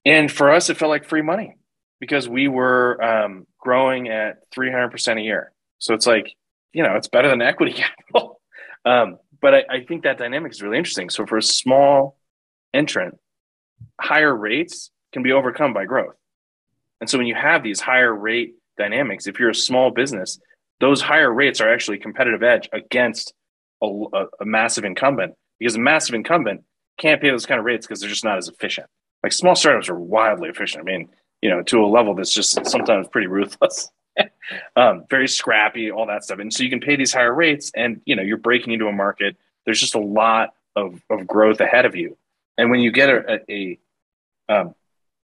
and 0.05 0.31
for 0.31 0.51
us 0.51 0.69
it 0.69 0.77
felt 0.77 0.89
like 0.89 1.05
free 1.05 1.21
money 1.21 1.55
because 1.99 2.29
we 2.29 2.47
were 2.47 3.03
um, 3.03 3.47
growing 3.59 4.07
at 4.09 4.49
300% 4.51 5.17
a 5.17 5.21
year 5.21 5.51
so 5.79 5.93
it's 5.93 6.07
like 6.07 6.35
you 6.73 6.83
know 6.83 6.95
it's 6.95 7.07
better 7.07 7.29
than 7.29 7.41
equity 7.41 7.73
capital 8.13 8.39
um, 8.85 9.17
but 9.41 9.53
I, 9.53 9.63
I 9.69 9.79
think 9.81 10.03
that 10.03 10.17
dynamic 10.17 10.51
is 10.51 10.61
really 10.61 10.77
interesting 10.77 11.09
so 11.09 11.25
for 11.25 11.37
a 11.37 11.43
small 11.43 12.17
entrant 12.73 13.17
higher 13.99 14.35
rates 14.35 14.91
can 15.13 15.23
be 15.23 15.31
overcome 15.31 15.73
by 15.73 15.85
growth 15.85 16.15
and 17.01 17.09
so 17.09 17.17
when 17.17 17.27
you 17.27 17.35
have 17.35 17.63
these 17.63 17.79
higher 17.79 18.13
rate 18.13 18.55
dynamics 18.77 19.27
if 19.27 19.39
you're 19.39 19.49
a 19.49 19.55
small 19.55 19.91
business 19.91 20.39
those 20.79 21.01
higher 21.01 21.31
rates 21.31 21.61
are 21.61 21.71
actually 21.71 21.97
competitive 21.97 22.43
edge 22.43 22.69
against 22.71 23.33
a, 23.81 23.85
a, 23.85 24.25
a 24.41 24.45
massive 24.45 24.85
incumbent 24.85 25.33
because 25.59 25.75
a 25.75 25.79
massive 25.79 26.15
incumbent 26.15 26.63
can't 26.97 27.21
pay 27.21 27.29
those 27.29 27.45
kind 27.45 27.59
of 27.59 27.65
rates 27.65 27.85
because 27.85 27.99
they're 27.99 28.09
just 28.09 28.23
not 28.23 28.37
as 28.37 28.47
efficient. 28.47 28.87
Like 29.23 29.31
small 29.31 29.55
startups 29.55 29.89
are 29.89 29.99
wildly 29.99 30.49
efficient. 30.49 30.81
I 30.81 30.85
mean, 30.85 31.09
you 31.41 31.49
know, 31.49 31.61
to 31.63 31.83
a 31.83 31.87
level 31.87 32.15
that's 32.15 32.33
just 32.33 32.65
sometimes 32.65 33.07
pretty 33.07 33.27
ruthless, 33.27 33.89
um, 34.75 35.05
very 35.09 35.27
scrappy, 35.27 35.91
all 35.91 36.07
that 36.07 36.23
stuff. 36.23 36.39
And 36.39 36.53
so 36.53 36.63
you 36.63 36.69
can 36.69 36.79
pay 36.79 36.95
these 36.95 37.13
higher 37.13 37.33
rates, 37.33 37.71
and 37.75 38.01
you 38.05 38.15
know, 38.15 38.23
you're 38.23 38.37
breaking 38.37 38.73
into 38.73 38.87
a 38.87 38.91
market. 38.91 39.37
There's 39.65 39.79
just 39.79 39.95
a 39.95 39.99
lot 39.99 40.53
of 40.75 41.01
of 41.09 41.27
growth 41.27 41.59
ahead 41.59 41.85
of 41.85 41.95
you. 41.95 42.17
And 42.57 42.71
when 42.71 42.79
you 42.79 42.91
get 42.91 43.09
a, 43.09 43.41
a, 43.49 43.77
a 44.49 44.59
um, 44.61 44.75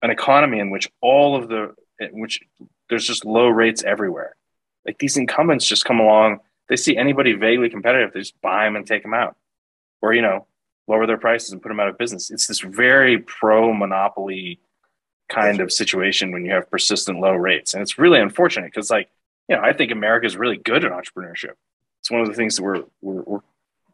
an 0.02 0.12
economy 0.12 0.60
in 0.60 0.70
which 0.70 0.90
all 1.02 1.36
of 1.36 1.48
the 1.48 1.76
which 2.12 2.42
there's 2.90 3.08
just 3.08 3.26
low 3.26 3.48
rates 3.48 3.84
everywhere, 3.84 4.36
like 4.86 5.00
these 5.00 5.18
incumbents 5.18 5.68
just 5.68 5.86
come 5.86 6.00
along. 6.00 6.40
They 6.68 6.76
see 6.76 6.98
anybody 6.98 7.34
vaguely 7.34 7.70
competitive, 7.70 8.14
they 8.14 8.20
just 8.20 8.40
buy 8.42 8.66
them 8.66 8.76
and 8.76 8.88
take 8.88 9.04
them 9.04 9.14
out. 9.14 9.36
Or 10.02 10.14
you 10.14 10.22
know, 10.22 10.48
lower 10.88 11.08
their 11.08 11.18
prices 11.18 11.52
and 11.52 11.62
put 11.62 11.70
them 11.70 11.80
out 11.80 11.88
of 11.88 11.98
business. 11.98 12.30
It's 12.30 12.48
this 12.48 12.60
very 12.60 13.20
pro 13.20 13.74
monopoly 13.74 14.60
kind 15.30 15.60
of 15.60 15.72
situation 15.72 16.32
when 16.32 16.46
you 16.46 16.52
have 16.52 16.70
persistent 16.70 17.20
low 17.20 17.34
rates. 17.34 17.74
And 17.74 17.82
it's 17.82 17.98
really 17.98 18.20
unfortunate 18.20 18.66
because, 18.66 18.90
like, 18.90 19.10
you 19.50 19.56
know, 19.56 19.62
I 19.62 19.74
think 19.74 19.92
America 19.92 20.26
is 20.26 20.38
really 20.38 20.58
good 20.58 20.86
at 20.86 20.92
entrepreneurship. 20.92 21.54
It's 22.00 22.12
one 22.12 22.22
of 22.22 22.28
the 22.28 22.34
things 22.34 22.56
that 22.56 22.64
we're, 22.64 22.84
we're, 23.02 23.22
we're, 23.22 23.40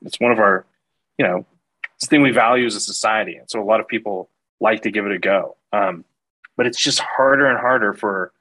it's 0.04 0.20
one 0.20 0.32
of 0.32 0.40
our, 0.40 0.66
you 1.18 1.26
know, 1.26 1.46
it's 1.96 2.08
the 2.08 2.10
thing 2.10 2.22
we 2.22 2.32
value 2.32 2.66
as 2.66 2.76
a 2.76 2.80
society. 2.80 3.36
And 3.36 3.50
so 3.50 3.62
a 3.62 3.66
lot 3.66 3.80
of 3.80 3.88
people 3.88 4.30
like 4.60 4.82
to 4.82 4.92
give 4.92 5.06
it 5.06 5.12
a 5.12 5.20
go. 5.20 5.56
Um, 5.72 6.04
but 6.58 6.68
it's 6.68 6.80
just 6.80 7.00
harder 7.00 7.48
and 7.48 7.60
harder 7.60 7.94
for, 7.94 8.34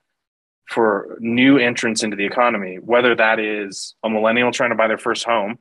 for 0.66 1.16
new 1.20 1.58
entrants 1.58 2.02
into 2.02 2.16
the 2.16 2.26
economy, 2.26 2.76
whether 2.76 3.14
that 3.14 3.38
is 3.38 3.94
a 4.02 4.10
millennial 4.10 4.52
trying 4.52 4.70
to 4.70 4.76
buy 4.76 4.88
their 4.88 4.98
first 4.98 5.24
home 5.24 5.58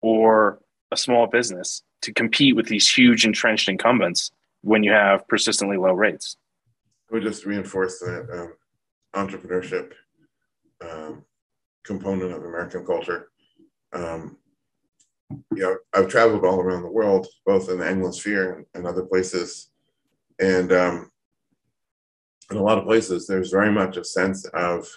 or 0.00 0.60
a 0.90 0.96
small 0.96 1.26
business 1.26 1.82
to 2.02 2.12
compete 2.12 2.54
with 2.54 2.66
these 2.66 2.88
huge 2.88 3.24
entrenched 3.24 3.68
incumbents 3.68 4.30
when 4.62 4.82
you 4.82 4.92
have 4.92 5.26
persistently 5.28 5.76
low 5.76 5.92
rates. 5.92 6.36
We 7.10 7.20
just 7.20 7.46
reinforce 7.46 7.98
that 8.00 8.28
um, 8.32 8.54
entrepreneurship 9.14 9.92
um, 10.82 11.24
component 11.84 12.32
of 12.32 12.44
American 12.44 12.84
culture. 12.84 13.28
Um, 13.92 14.38
you 15.30 15.62
know, 15.62 15.76
I've 15.94 16.08
traveled 16.08 16.44
all 16.44 16.60
around 16.60 16.82
the 16.82 16.90
world, 16.90 17.26
both 17.44 17.68
in 17.68 17.78
the 17.78 17.84
Anglosphere 17.84 18.56
and, 18.56 18.66
and 18.74 18.86
other 18.86 19.04
places, 19.04 19.70
and 20.38 20.72
um, 20.72 21.10
in 22.50 22.56
a 22.56 22.62
lot 22.62 22.78
of 22.78 22.84
places, 22.84 23.26
there's 23.26 23.50
very 23.50 23.72
much 23.72 23.96
a 23.96 24.04
sense 24.04 24.44
of 24.46 24.88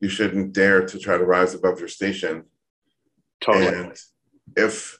you 0.00 0.08
shouldn't 0.08 0.52
dare 0.52 0.84
to 0.84 0.98
try 0.98 1.16
to 1.16 1.24
rise 1.24 1.54
above 1.54 1.78
your 1.78 1.88
station. 1.88 2.44
Totally. 3.40 3.66
And 3.66 3.96
if 4.56 4.98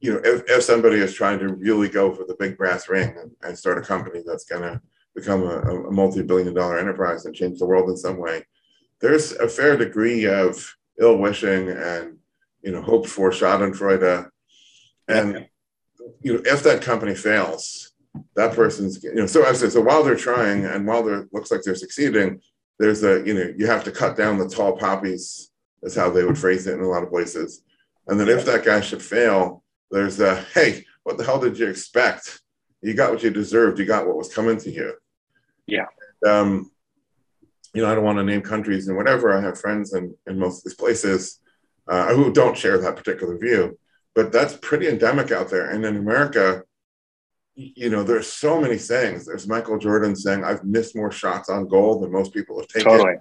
you 0.00 0.12
know, 0.12 0.20
if, 0.24 0.44
if 0.48 0.62
somebody 0.62 0.96
is 0.96 1.14
trying 1.14 1.40
to 1.40 1.48
really 1.54 1.88
go 1.88 2.14
for 2.14 2.24
the 2.24 2.36
big 2.38 2.56
brass 2.56 2.88
ring 2.88 3.16
and, 3.20 3.32
and 3.42 3.58
start 3.58 3.78
a 3.78 3.82
company 3.82 4.22
that's 4.24 4.44
going 4.44 4.62
to 4.62 4.80
become 5.14 5.42
a, 5.42 5.86
a 5.88 5.90
multi-billion 5.90 6.54
dollar 6.54 6.78
enterprise 6.78 7.24
and 7.24 7.34
change 7.34 7.58
the 7.58 7.66
world 7.66 7.88
in 7.88 7.96
some 7.96 8.18
way, 8.18 8.44
there's 9.00 9.32
a 9.32 9.48
fair 9.48 9.76
degree 9.76 10.26
of 10.26 10.74
ill 11.00 11.16
wishing 11.16 11.68
and 11.68 12.18
you 12.62 12.72
know 12.72 12.82
hope 12.82 13.06
for 13.06 13.30
Schadenfreude, 13.30 14.28
and 15.06 15.46
you 16.20 16.34
know 16.34 16.42
if 16.44 16.62
that 16.64 16.82
company 16.82 17.14
fails, 17.14 17.92
that 18.34 18.54
person's 18.54 19.02
you 19.02 19.14
know 19.14 19.26
so 19.26 19.44
I 19.44 19.52
said 19.52 19.72
so 19.72 19.80
while 19.80 20.02
they're 20.02 20.16
trying 20.16 20.64
and 20.64 20.86
while 20.86 21.02
they're 21.02 21.28
looks 21.32 21.50
like 21.50 21.62
they're 21.62 21.74
succeeding, 21.74 22.40
there's 22.78 23.04
a 23.04 23.24
you 23.24 23.34
know 23.34 23.52
you 23.56 23.66
have 23.66 23.84
to 23.84 23.92
cut 23.92 24.16
down 24.16 24.38
the 24.38 24.48
tall 24.48 24.76
poppies. 24.76 25.50
That's 25.82 25.94
how 25.94 26.10
they 26.10 26.24
would 26.24 26.38
phrase 26.38 26.66
it 26.66 26.74
in 26.74 26.80
a 26.80 26.88
lot 26.88 27.04
of 27.04 27.10
places. 27.10 27.62
And 28.08 28.18
then 28.18 28.28
if 28.28 28.44
that 28.46 28.64
guy 28.64 28.80
should 28.80 29.02
fail, 29.02 29.62
there's 29.90 30.18
a 30.20 30.42
hey, 30.54 30.84
what 31.04 31.18
the 31.18 31.24
hell 31.24 31.38
did 31.38 31.58
you 31.58 31.68
expect? 31.68 32.40
You 32.82 32.94
got 32.94 33.10
what 33.10 33.22
you 33.22 33.30
deserved. 33.30 33.78
You 33.78 33.84
got 33.84 34.06
what 34.06 34.16
was 34.16 34.32
coming 34.32 34.58
to 34.58 34.70
you. 34.70 34.94
Yeah. 35.66 35.86
Um, 36.26 36.70
you 37.74 37.82
know, 37.82 37.90
I 37.90 37.94
don't 37.94 38.04
want 38.04 38.18
to 38.18 38.24
name 38.24 38.40
countries 38.40 38.88
and 38.88 38.96
whatever. 38.96 39.36
I 39.36 39.40
have 39.40 39.60
friends 39.60 39.94
in, 39.94 40.14
in 40.26 40.38
most 40.38 40.58
of 40.58 40.64
these 40.64 40.74
places 40.74 41.40
uh, 41.88 42.14
who 42.14 42.32
don't 42.32 42.56
share 42.56 42.78
that 42.78 42.96
particular 42.96 43.36
view, 43.36 43.78
but 44.14 44.32
that's 44.32 44.56
pretty 44.56 44.88
endemic 44.88 45.30
out 45.30 45.50
there. 45.50 45.70
And 45.70 45.84
in 45.84 45.96
America, 45.96 46.64
you 47.54 47.90
know, 47.90 48.04
there's 48.04 48.32
so 48.32 48.60
many 48.60 48.78
sayings. 48.78 49.26
There's 49.26 49.48
Michael 49.48 49.78
Jordan 49.78 50.14
saying, 50.14 50.44
I've 50.44 50.64
missed 50.64 50.94
more 50.94 51.10
shots 51.10 51.50
on 51.50 51.68
goal 51.68 52.00
than 52.00 52.12
most 52.12 52.32
people 52.32 52.58
have 52.58 52.68
taken. 52.68 52.90
Totally. 52.90 53.16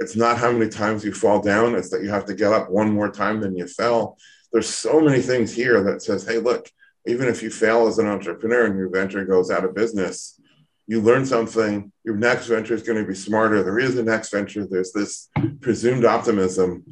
It's 0.00 0.16
not 0.16 0.38
how 0.38 0.52
many 0.52 0.68
times 0.68 1.04
you 1.04 1.12
fall 1.12 1.40
down, 1.40 1.74
it's 1.74 1.88
that 1.90 2.02
you 2.02 2.10
have 2.10 2.26
to 2.26 2.34
get 2.34 2.52
up 2.52 2.70
one 2.70 2.92
more 2.92 3.10
time 3.10 3.40
than 3.40 3.56
you 3.56 3.66
fell. 3.66 4.18
There's 4.52 4.68
so 4.68 5.00
many 5.00 5.22
things 5.22 5.54
here 5.54 5.82
that 5.84 6.02
says, 6.02 6.26
hey, 6.26 6.38
look, 6.38 6.70
even 7.06 7.28
if 7.28 7.42
you 7.42 7.50
fail 7.50 7.86
as 7.86 7.98
an 7.98 8.06
entrepreneur 8.06 8.66
and 8.66 8.76
your 8.76 8.90
venture 8.90 9.24
goes 9.24 9.50
out 9.50 9.64
of 9.64 9.74
business, 9.74 10.40
you 10.86 11.00
learn 11.00 11.26
something. 11.26 11.92
Your 12.04 12.16
next 12.16 12.46
venture 12.46 12.74
is 12.74 12.82
going 12.82 12.98
to 12.98 13.06
be 13.06 13.14
smarter. 13.14 13.62
There 13.62 13.78
is 13.78 13.98
a 13.98 14.02
next 14.02 14.30
venture. 14.30 14.66
There's 14.66 14.92
this 14.92 15.28
presumed 15.60 16.04
optimism. 16.04 16.84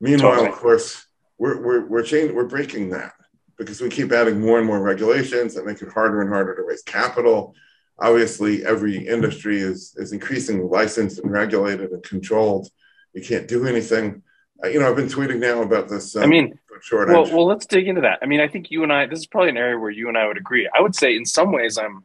Meanwhile, 0.00 0.30
Totally. 0.32 0.48
of 0.48 0.54
course, 0.56 1.06
we're 1.38 1.62
we're 1.62 1.86
we're 1.86 2.02
changing, 2.02 2.34
we're 2.34 2.44
breaking 2.44 2.90
that 2.90 3.12
because 3.56 3.80
we 3.80 3.88
keep 3.88 4.12
adding 4.12 4.40
more 4.40 4.58
and 4.58 4.66
more 4.66 4.80
regulations 4.80 5.54
that 5.54 5.64
make 5.64 5.80
it 5.80 5.92
harder 5.92 6.20
and 6.20 6.30
harder 6.30 6.54
to 6.56 6.62
raise 6.62 6.82
capital. 6.82 7.54
Obviously, 7.98 8.64
every 8.64 9.06
industry 9.06 9.60
is 9.60 9.94
is 9.96 10.12
increasingly 10.12 10.64
licensed 10.64 11.20
and 11.20 11.30
regulated 11.30 11.90
and 11.90 12.02
controlled. 12.02 12.68
You 13.14 13.22
can't 13.22 13.48
do 13.48 13.66
anything. 13.66 14.22
You 14.64 14.80
know, 14.80 14.88
I've 14.88 14.96
been 14.96 15.06
tweeting 15.06 15.38
now 15.38 15.62
about 15.62 15.88
this. 15.88 16.16
Um, 16.16 16.24
I 16.24 16.26
mean, 16.26 16.58
shortage. 16.82 17.12
well, 17.12 17.24
well, 17.30 17.46
let's 17.46 17.66
dig 17.66 17.88
into 17.88 18.02
that. 18.02 18.18
I 18.22 18.26
mean, 18.26 18.40
I 18.40 18.48
think 18.48 18.70
you 18.70 18.82
and 18.82 18.92
I, 18.92 19.06
this 19.06 19.20
is 19.20 19.26
probably 19.26 19.50
an 19.50 19.56
area 19.56 19.78
where 19.78 19.90
you 19.90 20.08
and 20.08 20.16
I 20.16 20.26
would 20.26 20.36
agree. 20.36 20.68
I 20.72 20.80
would 20.80 20.94
say 20.94 21.16
in 21.16 21.24
some 21.24 21.52
ways 21.52 21.78
I'm 21.78 22.04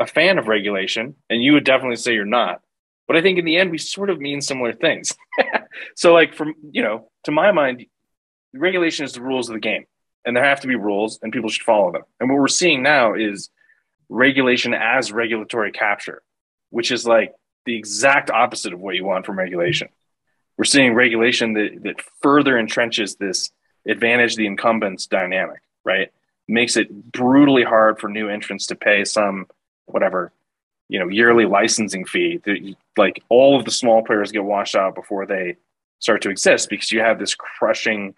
a 0.00 0.06
fan 0.06 0.38
of 0.38 0.48
regulation, 0.48 1.14
and 1.30 1.42
you 1.42 1.52
would 1.52 1.64
definitely 1.64 1.96
say 1.96 2.14
you're 2.14 2.24
not. 2.24 2.60
But 3.06 3.16
I 3.16 3.22
think 3.22 3.38
in 3.38 3.44
the 3.44 3.56
end, 3.56 3.70
we 3.70 3.78
sort 3.78 4.10
of 4.10 4.18
mean 4.18 4.40
similar 4.40 4.72
things. 4.72 5.14
so, 5.96 6.12
like, 6.12 6.34
from, 6.34 6.54
you 6.70 6.82
know, 6.82 7.10
to 7.24 7.30
my 7.30 7.52
mind, 7.52 7.86
regulation 8.54 9.04
is 9.04 9.12
the 9.12 9.22
rules 9.22 9.48
of 9.48 9.54
the 9.54 9.60
game, 9.60 9.84
and 10.24 10.36
there 10.36 10.44
have 10.44 10.60
to 10.60 10.68
be 10.68 10.76
rules, 10.76 11.18
and 11.22 11.32
people 11.32 11.50
should 11.50 11.64
follow 11.64 11.92
them. 11.92 12.02
And 12.18 12.30
what 12.30 12.38
we're 12.38 12.48
seeing 12.48 12.82
now 12.82 13.14
is 13.14 13.50
regulation 14.08 14.74
as 14.74 15.12
regulatory 15.12 15.72
capture, 15.72 16.22
which 16.70 16.90
is 16.90 17.06
like 17.06 17.34
the 17.66 17.76
exact 17.76 18.30
opposite 18.30 18.72
of 18.72 18.80
what 18.80 18.94
you 18.94 19.04
want 19.04 19.26
from 19.26 19.38
regulation. 19.38 19.88
We're 20.56 20.64
seeing 20.64 20.94
regulation 20.94 21.54
that, 21.54 21.82
that 21.82 21.96
further 22.22 22.54
entrenches 22.54 23.18
this 23.18 23.50
advantage 23.86 24.36
the 24.36 24.46
incumbents 24.46 25.06
dynamic, 25.06 25.60
right? 25.84 26.10
Makes 26.48 26.76
it 26.76 27.12
brutally 27.12 27.64
hard 27.64 27.98
for 27.98 28.08
new 28.08 28.28
entrants 28.28 28.66
to 28.66 28.74
pay 28.74 29.04
some 29.04 29.46
whatever, 29.86 30.32
you 30.88 30.98
know, 30.98 31.08
yearly 31.08 31.46
licensing 31.46 32.04
fee. 32.04 32.40
That, 32.44 32.74
like 32.96 33.22
all 33.28 33.58
of 33.58 33.64
the 33.64 33.70
small 33.70 34.02
players 34.02 34.32
get 34.32 34.44
washed 34.44 34.74
out 34.74 34.94
before 34.94 35.26
they 35.26 35.56
start 35.98 36.22
to 36.22 36.30
exist 36.30 36.68
because 36.68 36.92
you 36.92 37.00
have 37.00 37.18
this 37.18 37.34
crushing, 37.34 38.14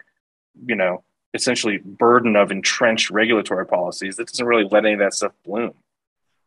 you 0.65 0.75
know, 0.75 1.03
essentially 1.33 1.77
burden 1.77 2.35
of 2.35 2.51
entrenched 2.51 3.09
regulatory 3.09 3.65
policies 3.65 4.15
that 4.15 4.27
doesn't 4.27 4.45
really 4.45 4.67
let 4.71 4.85
any 4.85 4.93
of 4.93 4.99
that 4.99 5.13
stuff 5.13 5.31
bloom. 5.45 5.73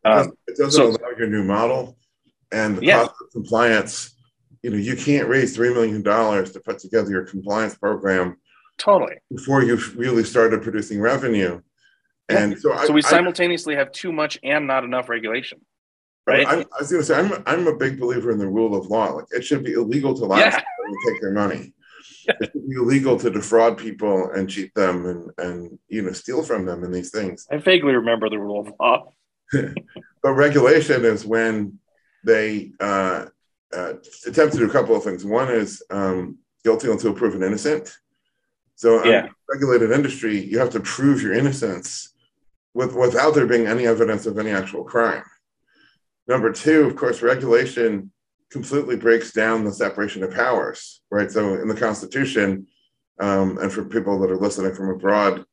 Um, 0.05 0.33
it 0.47 0.57
doesn't 0.57 0.71
so- 0.73 0.89
allow 0.89 1.17
your 1.19 1.29
new 1.29 1.45
model 1.45 1.97
and 2.53 2.79
the 2.79 2.85
Yeah. 2.85 3.05
cost 3.05 3.15
of 3.23 3.33
compliance. 3.33 4.15
You 4.63 4.71
know, 4.71 4.77
you 4.77 4.97
can't 4.97 5.29
raise 5.29 5.55
three 5.55 5.73
million 5.73 6.03
dollars 6.03 6.53
to 6.53 6.61
put 6.61 6.79
together 6.79 7.11
your 7.11 7.25
compliance 7.25 7.75
program 7.77 8.37
totally. 8.81 9.17
before 9.33 9.63
you've 9.63 9.97
really 9.97 10.25
started 10.25 10.63
producing 10.63 11.01
revenue. 11.01 11.61
And 12.29 12.59
so, 12.59 12.73
I, 12.73 12.87
So 12.87 12.93
we 12.93 13.03
I- 13.03 13.09
simultaneously 13.11 13.75
have 13.77 13.93
too 13.93 14.13
much 14.13 14.39
and 14.43 14.67
not 14.67 14.83
enough 14.85 15.09
regulation, 15.09 15.61
right? 16.27 16.47
I, 16.47 16.53
I 16.61 16.65
was 16.81 16.91
going 16.91 17.03
to 17.03 17.05
say, 17.05 17.17
I'm, 17.19 17.43
I'm 17.47 17.67
a 17.67 17.77
big 17.77 17.99
believer 18.01 18.31
in 18.31 18.39
the 18.39 18.49
rule 18.49 18.75
of 18.77 18.87
law. 18.87 19.07
Like, 19.13 19.27
it 19.31 19.45
should 19.45 19.63
be 19.65 19.73
illegal 19.75 20.15
to 20.15 20.25
lie 20.25 20.39
Yeah. 20.41 20.57
and 20.57 20.97
take 21.09 21.21
their 21.21 21.33
money. 21.33 21.75
It 22.27 22.51
should 22.53 22.69
be 22.69 22.77
illegal 22.77 23.19
to 23.19 23.31
defraud 23.31 23.79
people 23.79 24.31
and 24.31 24.49
cheat 24.49 24.73
them 24.75 25.07
and, 25.07 25.31
and 25.39 25.79
you 25.89 26.03
know 26.03 26.13
steal 26.13 26.43
from 26.43 26.65
them 26.67 26.85
and 26.85 26.95
these 26.95 27.11
things. 27.11 27.47
I 27.51 27.57
vaguely 27.57 27.95
remember 27.95 28.29
the 28.31 28.39
rule 28.39 28.61
of 28.61 28.73
law. 28.81 29.13
But 30.23 30.35
regulation 30.35 31.05
is 31.07 31.25
when 31.25 31.79
they 32.25 32.73
uh, 32.79 33.25
uh, 33.73 33.93
attempt 34.27 34.53
to 34.53 34.59
do 34.61 34.69
a 34.69 34.73
couple 34.73 34.95
of 34.95 35.03
things. 35.03 35.25
One 35.25 35.51
is 35.51 35.83
um, 35.91 36.37
guilty 36.63 36.91
until 36.91 37.15
proven 37.15 37.43
innocent. 37.43 37.91
So, 38.81 39.03
in 39.03 39.11
Yeah. 39.11 39.27
a 39.27 39.31
regulated 39.53 39.91
industry, 39.91 40.39
you 40.39 40.59
have 40.59 40.71
to 40.71 40.81
prove 40.81 41.23
your 41.23 41.35
innocence 41.35 42.15
with, 42.73 42.95
without 42.95 43.35
there 43.35 43.45
being 43.47 43.67
any 43.67 43.87
evidence 43.87 44.25
of 44.25 44.39
any 44.39 44.53
actual 44.53 44.85
crime. 44.85 45.23
Number 46.27 46.51
two, 46.51 46.85
of 46.85 46.97
course, 46.97 47.21
regulation 47.21 48.11
completely 48.51 48.97
breaks 48.97 49.33
down 49.33 49.65
the 49.65 49.75
separation 49.75 50.23
of 50.23 50.33
powers, 50.33 51.03
right? 51.11 51.31
So, 51.31 51.61
in 51.61 51.69
the 51.69 51.75
Constitution, 51.75 52.69
um, 53.21 53.59
and 53.59 53.71
for 53.71 53.85
people 53.85 54.19
that 54.21 54.31
are 54.31 54.39
listening 54.39 54.75
from 54.75 54.89
abroad, 54.89 55.45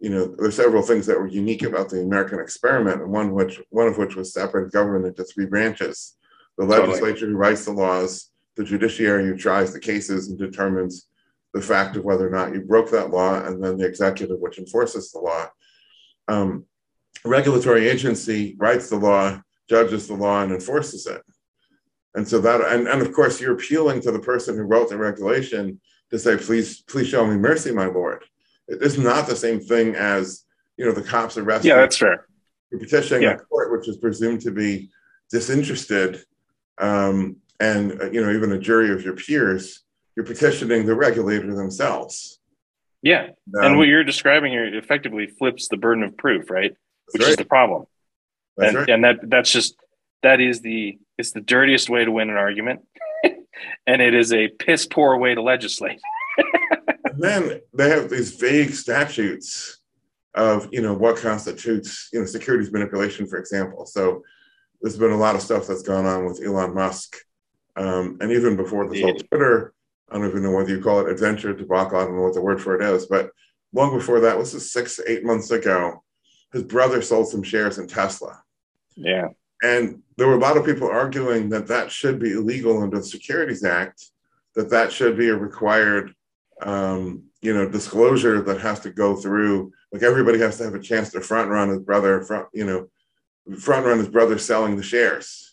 you 0.00 0.10
know, 0.10 0.34
there's 0.36 0.56
several 0.56 0.82
things 0.82 1.06
that 1.06 1.20
were 1.20 1.28
unique 1.28 1.62
about 1.62 1.88
the 1.88 2.00
American 2.02 2.40
experiment, 2.40 3.00
and 3.00 3.12
one 3.12 3.30
which 3.30 3.62
one 3.70 3.86
of 3.86 3.96
which 3.96 4.16
was 4.16 4.32
separate 4.34 4.72
government 4.72 5.06
into 5.06 5.22
three 5.22 5.46
branches: 5.46 6.16
the 6.58 6.66
Totally. 6.66 6.88
legislature 6.88 7.28
who 7.28 7.36
writes 7.36 7.64
the 7.64 7.70
laws, 7.70 8.32
the 8.56 8.64
judiciary 8.64 9.24
who 9.26 9.36
tries 9.36 9.72
the 9.72 9.78
cases 9.78 10.30
and 10.30 10.36
determines 10.36 11.06
the 11.54 11.60
fact 11.60 11.96
of 11.96 12.04
whether 12.04 12.26
or 12.26 12.30
not 12.30 12.54
you 12.54 12.60
broke 12.62 12.90
that 12.90 13.10
law, 13.10 13.44
and 13.44 13.62
then 13.62 13.76
the 13.76 13.86
executive 13.86 14.38
which 14.40 14.58
enforces 14.58 15.10
the 15.12 15.18
law. 15.18 15.46
Um, 16.28 16.64
regulatory 17.24 17.88
agency 17.88 18.56
writes 18.58 18.88
the 18.88 18.96
law, 18.96 19.40
judges 19.68 20.08
the 20.08 20.14
law, 20.14 20.42
and 20.42 20.52
enforces 20.52 21.06
it. 21.06 21.22
And 22.14 22.26
so 22.26 22.40
that, 22.40 22.60
and, 22.60 22.88
and 22.88 23.02
of 23.02 23.12
course, 23.12 23.40
you're 23.40 23.54
appealing 23.54 24.00
to 24.02 24.12
the 24.12 24.18
person 24.18 24.56
who 24.56 24.62
wrote 24.62 24.88
the 24.88 24.96
regulation 24.98 25.80
to 26.10 26.18
say, 26.18 26.36
please, 26.36 26.82
please 26.82 27.08
show 27.08 27.26
me 27.26 27.36
mercy, 27.36 27.70
my 27.72 27.86
lord. 27.86 28.24
It 28.68 28.82
is 28.82 28.98
not 28.98 29.26
the 29.26 29.36
same 29.36 29.60
thing 29.60 29.94
as, 29.94 30.44
you 30.76 30.84
know, 30.86 30.92
the 30.92 31.02
cops 31.02 31.36
arresting 31.36 31.70
Yeah, 31.70 31.76
that's 31.76 31.96
fair. 31.98 32.26
you're 32.70 32.80
petitioning 32.80 33.22
Yeah. 33.22 33.34
a 33.34 33.38
court 33.38 33.72
which 33.72 33.88
is 33.88 33.96
presumed 33.98 34.40
to 34.42 34.50
be 34.50 34.90
disinterested, 35.30 36.22
um, 36.78 37.36
and 37.60 38.00
uh, 38.00 38.10
you 38.10 38.20
know 38.22 38.32
even 38.32 38.52
a 38.52 38.58
jury 38.58 38.90
of 38.92 39.02
your 39.04 39.14
peers. 39.14 39.84
You're 40.16 40.26
petitioning 40.26 40.86
the 40.86 40.94
regulator 40.94 41.54
themselves. 41.54 42.38
Yeah. 43.02 43.30
Um, 43.56 43.64
and 43.64 43.78
what 43.78 43.88
you're 43.88 44.04
describing 44.04 44.52
here 44.52 44.64
effectively 44.76 45.26
flips 45.26 45.68
the 45.68 45.76
burden 45.76 46.04
of 46.04 46.16
proof, 46.16 46.50
right? 46.50 46.76
Which 47.12 47.22
right. 47.22 47.30
is 47.30 47.36
the 47.36 47.44
problem. 47.44 47.86
And, 48.58 48.76
right. 48.76 48.88
and 48.90 49.04
that 49.04 49.16
that's 49.22 49.50
just 49.50 49.76
that 50.22 50.40
is 50.40 50.60
the 50.60 50.98
it's 51.18 51.32
the 51.32 51.40
dirtiest 51.40 51.88
way 51.88 52.04
to 52.04 52.10
win 52.10 52.30
an 52.30 52.36
argument. 52.36 52.80
and 53.86 54.02
it 54.02 54.14
is 54.14 54.32
a 54.32 54.48
piss 54.48 54.86
poor 54.86 55.16
way 55.16 55.34
to 55.34 55.42
legislate. 55.42 56.00
And 57.12 57.22
then 57.22 57.60
they 57.74 57.90
have 57.90 58.08
these 58.08 58.36
vague 58.36 58.70
statutes 58.70 59.78
of 60.34 60.68
you 60.72 60.80
know 60.80 60.94
what 60.94 61.18
constitutes 61.18 62.08
you 62.12 62.20
know 62.20 62.26
securities 62.26 62.72
manipulation, 62.72 63.26
for 63.26 63.36
example. 63.36 63.84
So 63.84 64.22
there's 64.80 64.96
been 64.96 65.12
a 65.12 65.16
lot 65.16 65.34
of 65.34 65.42
stuff 65.42 65.66
that's 65.66 65.82
gone 65.82 66.06
on 66.06 66.24
with 66.24 66.42
Elon 66.42 66.74
Musk, 66.74 67.16
um, 67.76 68.16
and 68.20 68.32
even 68.32 68.56
before 68.56 68.88
this 68.88 69.02
whole 69.02 69.14
Twitter, 69.14 69.74
I 70.12 70.18
don't 70.18 70.28
even 70.28 70.42
know 70.42 70.50
whether 70.50 70.68
you 70.68 70.82
call 70.82 71.00
it 71.00 71.10
adventure 71.10 71.54
debacle. 71.54 71.98
I 71.98 72.04
don't 72.04 72.16
know 72.16 72.22
what 72.22 72.34
the 72.34 72.42
word 72.42 72.60
for 72.60 72.78
it 72.78 72.82
is, 72.82 73.06
but 73.06 73.30
long 73.72 73.96
before 73.96 74.20
that, 74.20 74.38
this 74.38 74.52
is 74.52 74.70
six 74.70 75.00
eight 75.06 75.24
months 75.24 75.50
ago. 75.50 76.04
His 76.52 76.62
brother 76.62 77.00
sold 77.00 77.28
some 77.28 77.42
shares 77.42 77.78
in 77.78 77.86
Tesla. 77.86 78.42
Yeah. 78.94 79.28
And 79.62 80.02
there 80.18 80.26
were 80.26 80.34
a 80.34 80.40
lot 80.40 80.58
of 80.58 80.66
people 80.66 80.88
arguing 80.88 81.48
that 81.50 81.66
that 81.68 81.90
should 81.90 82.18
be 82.18 82.32
illegal 82.32 82.82
under 82.82 82.98
the 82.98 83.04
Securities 83.04 83.64
Act 83.64 84.04
that 84.54 84.68
that 84.68 84.92
should 84.92 85.16
be 85.16 85.28
a 85.28 85.34
required, 85.34 86.14
um, 86.60 87.24
you 87.40 87.54
know, 87.54 87.66
disclosure 87.66 88.42
that 88.42 88.60
has 88.60 88.80
to 88.80 88.90
go 88.90 89.16
through. 89.16 89.72
Like 89.92 90.02
everybody 90.02 90.38
has 90.40 90.58
to 90.58 90.64
have 90.64 90.74
a 90.74 90.80
chance 90.80 91.10
to 91.10 91.22
front 91.22 91.48
run 91.48 91.70
his 91.70 91.78
brother, 91.78 92.20
front, 92.22 92.48
you 92.52 92.66
know, 92.66 93.56
front 93.56 93.86
run 93.86 93.98
his 93.98 94.08
brother 94.08 94.36
selling 94.36 94.76
the 94.76 94.82
shares, 94.82 95.51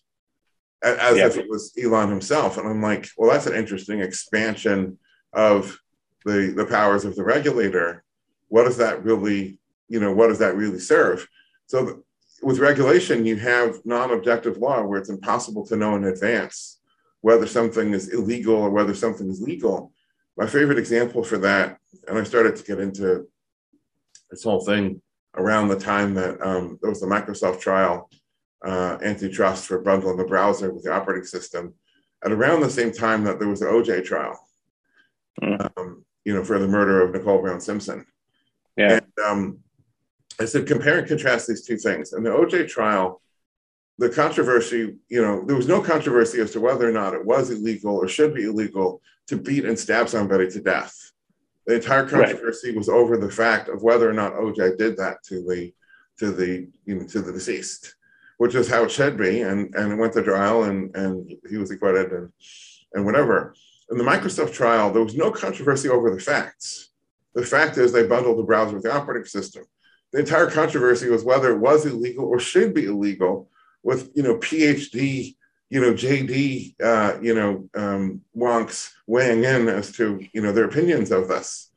as 0.81 1.17
yeah. 1.17 1.27
if 1.27 1.37
it 1.37 1.49
was 1.49 1.73
Elon 1.81 2.09
himself. 2.09 2.57
And 2.57 2.67
I'm 2.67 2.81
like, 2.81 3.07
well, 3.17 3.31
that's 3.31 3.47
an 3.47 3.55
interesting 3.55 4.01
expansion 4.01 4.97
of 5.33 5.79
the 6.25 6.53
the 6.55 6.65
powers 6.65 7.05
of 7.05 7.15
the 7.15 7.23
regulator. 7.23 8.03
What 8.47 8.63
does 8.63 8.77
that 8.77 9.03
really, 9.03 9.59
you 9.87 9.99
know, 9.99 10.13
what 10.13 10.27
does 10.27 10.39
that 10.39 10.55
really 10.55 10.79
serve? 10.79 11.27
So 11.67 12.03
with 12.41 12.59
regulation, 12.59 13.25
you 13.25 13.35
have 13.35 13.85
non-objective 13.85 14.57
law 14.57 14.83
where 14.83 14.99
it's 14.99 15.09
impossible 15.09 15.65
to 15.67 15.75
know 15.75 15.95
in 15.95 16.05
advance 16.05 16.79
whether 17.21 17.45
something 17.45 17.93
is 17.93 18.09
illegal 18.09 18.55
or 18.55 18.69
whether 18.69 18.95
something 18.95 19.29
is 19.29 19.41
legal. 19.41 19.91
My 20.37 20.47
favorite 20.47 20.79
example 20.79 21.23
for 21.23 21.37
that, 21.39 21.77
and 22.07 22.17
I 22.17 22.23
started 22.23 22.55
to 22.55 22.63
get 22.63 22.79
into 22.79 23.27
this 24.31 24.43
whole 24.43 24.61
thing 24.61 25.01
around 25.35 25.67
the 25.67 25.79
time 25.79 26.13
that 26.15 26.41
um, 26.41 26.79
there 26.81 26.89
was 26.89 27.01
the 27.01 27.07
Microsoft 27.07 27.59
trial, 27.59 28.09
uh, 28.65 28.97
antitrust 29.01 29.67
for 29.67 29.79
bundling 29.79 30.17
the 30.17 30.25
browser 30.25 30.73
with 30.73 30.83
the 30.83 30.91
operating 30.91 31.25
system, 31.25 31.73
at 32.23 32.31
around 32.31 32.61
the 32.61 32.69
same 32.69 32.91
time 32.91 33.23
that 33.23 33.39
there 33.39 33.47
was 33.47 33.61
the 33.61 33.65
OJ 33.65 34.03
trial, 34.03 34.37
mm. 35.41 35.71
um, 35.77 36.03
you 36.25 36.33
know, 36.33 36.43
for 36.43 36.59
the 36.59 36.67
murder 36.67 37.01
of 37.01 37.13
Nicole 37.13 37.41
Brown 37.41 37.61
Simpson. 37.61 38.05
Yeah. 38.75 38.99
And, 38.99 39.25
um, 39.25 39.59
I 40.39 40.45
said, 40.45 40.67
compare 40.67 40.99
and 40.99 41.07
contrast 41.07 41.47
these 41.47 41.65
two 41.65 41.77
things. 41.77 42.13
And 42.13 42.25
the 42.25 42.29
OJ 42.29 42.69
trial, 42.69 43.21
the 43.97 44.09
controversy, 44.09 44.95
you 45.09 45.21
know, 45.21 45.43
there 45.45 45.55
was 45.55 45.67
no 45.67 45.81
controversy 45.81 46.39
as 46.39 46.51
to 46.51 46.61
whether 46.61 46.87
or 46.87 46.93
not 46.93 47.13
it 47.13 47.25
was 47.25 47.49
illegal 47.49 47.95
or 47.95 48.07
should 48.07 48.33
be 48.33 48.45
illegal 48.45 49.01
to 49.27 49.37
beat 49.37 49.65
and 49.65 49.77
stab 49.77 50.07
somebody 50.07 50.49
to 50.49 50.61
death. 50.61 50.95
The 51.67 51.75
entire 51.75 52.07
controversy 52.07 52.69
right. 52.69 52.77
was 52.77 52.89
over 52.89 53.17
the 53.17 53.29
fact 53.29 53.67
of 53.69 53.83
whether 53.83 54.09
or 54.09 54.13
not 54.13 54.33
OJ 54.33 54.77
did 54.77 54.97
that 54.97 55.23
to 55.25 55.43
the 55.43 55.73
to 56.17 56.31
the 56.31 56.67
you 56.85 56.95
know 56.95 57.05
to 57.05 57.21
the 57.21 57.31
deceased, 57.31 57.95
which 58.39 58.55
is 58.55 58.67
how 58.67 58.83
it 58.83 58.91
should 58.91 59.15
be. 59.17 59.41
And 59.41 59.73
and 59.75 59.93
it 59.93 59.95
went 59.95 60.13
to 60.13 60.23
trial 60.23 60.63
and 60.63 60.93
and 60.95 61.31
he 61.49 61.57
was 61.57 61.71
acquitted 61.71 62.11
and 62.11 62.31
and 62.93 63.05
whatever. 63.05 63.53
In 63.91 63.97
the 63.97 64.03
Microsoft 64.03 64.53
trial, 64.53 64.91
there 64.91 65.03
was 65.03 65.15
no 65.15 65.31
controversy 65.31 65.89
over 65.89 66.13
the 66.13 66.19
facts. 66.19 66.89
The 67.33 67.45
fact 67.45 67.77
is 67.77 67.91
they 67.91 68.05
bundled 68.05 68.39
the 68.39 68.43
browser 68.43 68.75
with 68.75 68.83
the 68.83 68.93
operating 68.93 69.25
system 69.25 69.63
the 70.11 70.19
entire 70.19 70.49
controversy 70.49 71.09
was 71.09 71.23
whether 71.23 71.51
it 71.51 71.59
was 71.59 71.85
illegal 71.85 72.25
or 72.25 72.39
should 72.39 72.73
be 72.73 72.85
illegal 72.85 73.49
with 73.83 74.11
you 74.15 74.23
know 74.23 74.37
phd 74.37 75.35
you 75.69 75.81
know 75.81 75.93
jd 75.93 76.75
uh, 76.81 77.17
you 77.21 77.33
know 77.33 77.69
um, 77.75 78.21
wonks 78.35 78.91
weighing 79.07 79.43
in 79.43 79.67
as 79.67 79.91
to 79.91 80.25
you 80.33 80.41
know 80.41 80.51
their 80.51 80.65
opinions 80.65 81.11
of 81.11 81.27
this 81.27 81.71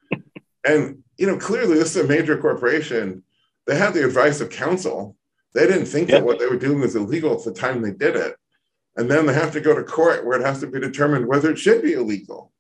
and 0.67 1.03
you 1.19 1.27
know 1.27 1.37
clearly 1.37 1.75
this 1.75 1.95
is 1.97 2.05
a 2.05 2.09
major 2.09 2.39
corporation 2.39 3.23
they 3.67 3.77
had 3.77 3.95
the 3.95 4.05
advice 4.05 4.41
of 4.41 4.51
counsel 4.51 5.17
they 5.55 5.67
didn't 5.67 5.87
think 5.87 6.09
that 6.09 6.25
what 6.25 6.39
they 6.39 6.47
were 6.47 6.57
doing 6.57 6.81
was 6.81 6.97
illegal 6.97 7.37
at 7.37 7.45
the 7.45 7.53
time 7.53 7.83
they 7.83 7.93
did 7.93 8.17
it 8.17 8.37
and 8.97 9.11
then 9.11 9.27
they 9.27 9.33
have 9.33 9.53
to 9.53 9.61
go 9.61 9.75
to 9.75 9.83
court 9.83 10.25
where 10.25 10.39
it 10.39 10.45
has 10.45 10.61
to 10.61 10.67
be 10.67 10.81
determined 10.81 11.27
whether 11.27 11.51
it 11.51 11.59
should 11.59 11.83
be 11.83 11.93
illegal 11.93 12.53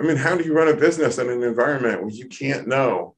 i 0.00 0.02
mean 0.02 0.16
how 0.16 0.36
do 0.36 0.44
you 0.44 0.52
run 0.52 0.68
a 0.68 0.74
business 0.74 1.18
in 1.18 1.28
an 1.30 1.42
environment 1.42 2.00
where 2.00 2.10
you 2.10 2.26
can't 2.26 2.66
know 2.68 3.14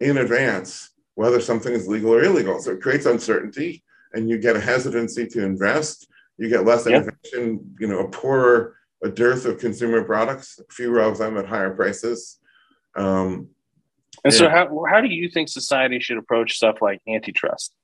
in 0.00 0.18
advance 0.18 0.92
whether 1.14 1.40
something 1.40 1.72
is 1.72 1.88
legal 1.88 2.14
or 2.14 2.22
illegal. 2.22 2.60
So 2.60 2.72
it 2.72 2.82
creates 2.82 3.06
uncertainty 3.06 3.82
and 4.12 4.28
you 4.28 4.38
get 4.38 4.56
a 4.56 4.60
hesitancy 4.60 5.26
to 5.28 5.44
invest. 5.44 6.08
You 6.38 6.48
get 6.48 6.64
less 6.64 6.86
yeah. 6.86 6.96
innovation, 6.96 7.74
you 7.78 7.86
know, 7.86 8.00
a 8.00 8.08
poorer, 8.08 8.76
a 9.04 9.08
dearth 9.08 9.44
of 9.44 9.58
consumer 9.58 10.02
products, 10.02 10.58
fewer 10.70 11.00
of 11.00 11.18
them 11.18 11.36
at 11.36 11.46
higher 11.46 11.70
prices. 11.70 12.38
Um, 12.96 13.48
and 14.24 14.32
so, 14.32 14.48
how, 14.48 14.84
how 14.88 15.00
do 15.00 15.08
you 15.08 15.28
think 15.28 15.48
society 15.48 15.98
should 15.98 16.18
approach 16.18 16.52
stuff 16.52 16.76
like 16.80 17.00
antitrust? 17.08 17.74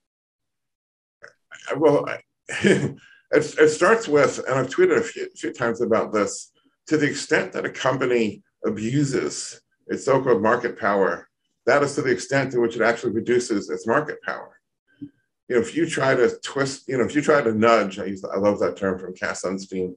Well, 1.76 2.06
it, 2.48 2.96
it 3.30 3.68
starts 3.68 4.08
with, 4.08 4.38
and 4.46 4.58
I've 4.58 4.68
tweeted 4.68 4.98
a 4.98 5.02
few, 5.02 5.28
few 5.36 5.52
times 5.52 5.80
about 5.80 6.12
this, 6.12 6.52
to 6.86 6.96
the 6.96 7.06
extent 7.06 7.52
that 7.52 7.66
a 7.66 7.70
company 7.70 8.42
abuses 8.64 9.60
its 9.86 10.04
so 10.04 10.22
called 10.22 10.42
market 10.42 10.78
power 10.78 11.28
that 11.68 11.82
is 11.82 11.94
to 11.94 12.02
the 12.02 12.10
extent 12.10 12.50
to 12.50 12.60
which 12.60 12.76
it 12.76 12.82
actually 12.82 13.12
reduces 13.12 13.68
its 13.68 13.86
market 13.86 14.22
power. 14.22 14.58
You 15.00 15.56
know, 15.56 15.60
if 15.60 15.76
you 15.76 15.86
try 15.86 16.14
to 16.14 16.34
twist, 16.42 16.88
you 16.88 16.96
know, 16.96 17.04
if 17.04 17.14
you 17.14 17.20
try 17.20 17.42
to 17.42 17.52
nudge, 17.52 17.98
I 17.98 18.06
used 18.06 18.24
to, 18.24 18.30
I 18.30 18.38
love 18.38 18.58
that 18.60 18.78
term 18.78 18.98
from 18.98 19.14
Cass 19.14 19.42
Sunstein 19.42 19.94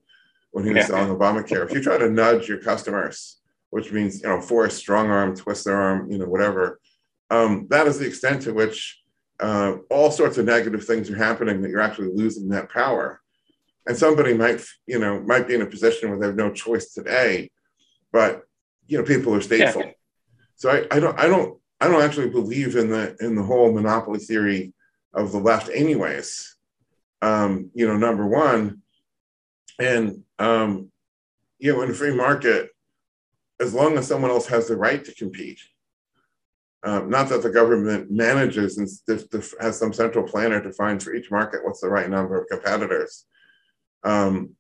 when 0.51 0.65
he 0.65 0.74
was 0.74 0.82
yeah. 0.82 0.88
selling 0.88 1.17
Obamacare. 1.17 1.63
If 1.65 1.74
you 1.74 1.82
try 1.82 1.97
to 1.97 2.09
nudge 2.09 2.49
your 2.49 2.57
customers, 2.57 3.39
which 3.69 3.93
means 3.93 4.22
you 4.22 4.28
know, 4.28 4.41
force, 4.41 4.76
strong 4.76 5.09
arm, 5.09 5.34
twist 5.34 5.63
their 5.63 5.78
arm, 5.78 6.11
you 6.11 6.17
know, 6.17 6.26
whatever, 6.26 6.78
um, 7.30 7.67
that 7.69 7.88
is 7.88 7.97
the 7.97 8.05
extent 8.05 8.41
to 8.41 8.53
which 8.53 9.01
uh, 9.42 9.78
all 9.89 10.12
sorts 10.12 10.38
of 10.38 10.46
negative 10.46 10.86
things 10.86 11.10
are 11.10 11.16
happening 11.16 11.62
that 11.62 11.70
you're 11.70 11.82
actually 11.82 12.12
losing 12.14 12.50
that 12.50 12.70
power. 12.70 13.22
And 13.88 13.98
somebody 13.98 14.34
might, 14.36 14.64
you 14.86 15.00
know, 15.00 15.20
might 15.22 15.48
be 15.48 15.56
in 15.56 15.64
a 15.64 15.66
position 15.66 16.10
where 16.10 16.20
they 16.20 16.28
have 16.28 16.36
no 16.36 16.52
choice 16.52 16.94
today, 16.94 17.50
but 18.12 18.44
you 18.88 18.98
know, 18.98 19.04
people 19.04 19.34
are 19.34 19.39
stateful. 19.39 19.86
Yeah. 19.86 19.92
So 20.56 20.70
I, 20.70 20.86
I 20.96 21.00
don't, 21.00 21.20
I 21.20 21.28
don't, 21.28 21.60
I 21.80 21.88
don't 21.88 22.04
actually 22.04 22.30
believe 22.30 22.76
in 22.76 22.89
the 22.89 23.16
in 23.20 23.34
the 23.34 23.42
whole 23.42 23.72
monopoly 23.72 24.20
theory 24.20 24.74
of 25.14 25.32
the 25.32 25.39
left, 25.39 25.70
anyways. 25.74 26.56
Um, 27.24 27.72
you 27.74 27.88
know, 27.88 27.98
number 27.98 28.28
one, 28.28 28.82
and 29.80 30.24
um, 30.38 30.92
you 31.58 31.74
know, 31.74 31.82
in 31.82 31.89
a 31.89 31.94
free 31.94 32.14
market, 32.14 32.70
as 33.60 33.74
long 33.74 33.98
as 33.98 34.08
someone 34.08 34.30
else 34.30 34.48
has 34.48 34.68
the 34.68 34.78
right 34.78 35.04
to 35.04 35.14
compete, 35.16 35.60
um, 36.84 37.09
not 37.09 37.29
that 37.29 37.43
the 37.43 37.49
government 37.49 38.09
manages 38.09 38.77
and 38.77 38.89
has 39.59 39.77
some 39.77 39.93
central 39.93 40.27
planner 40.27 40.61
to 40.61 40.73
find 40.73 41.01
for 41.01 41.13
each 41.13 41.29
market 41.29 41.63
what's 41.63 41.82
the 41.82 41.89
right 41.89 42.09
number 42.09 42.39
of 42.39 42.47
competitors, 42.49 43.25
um, 44.03 44.55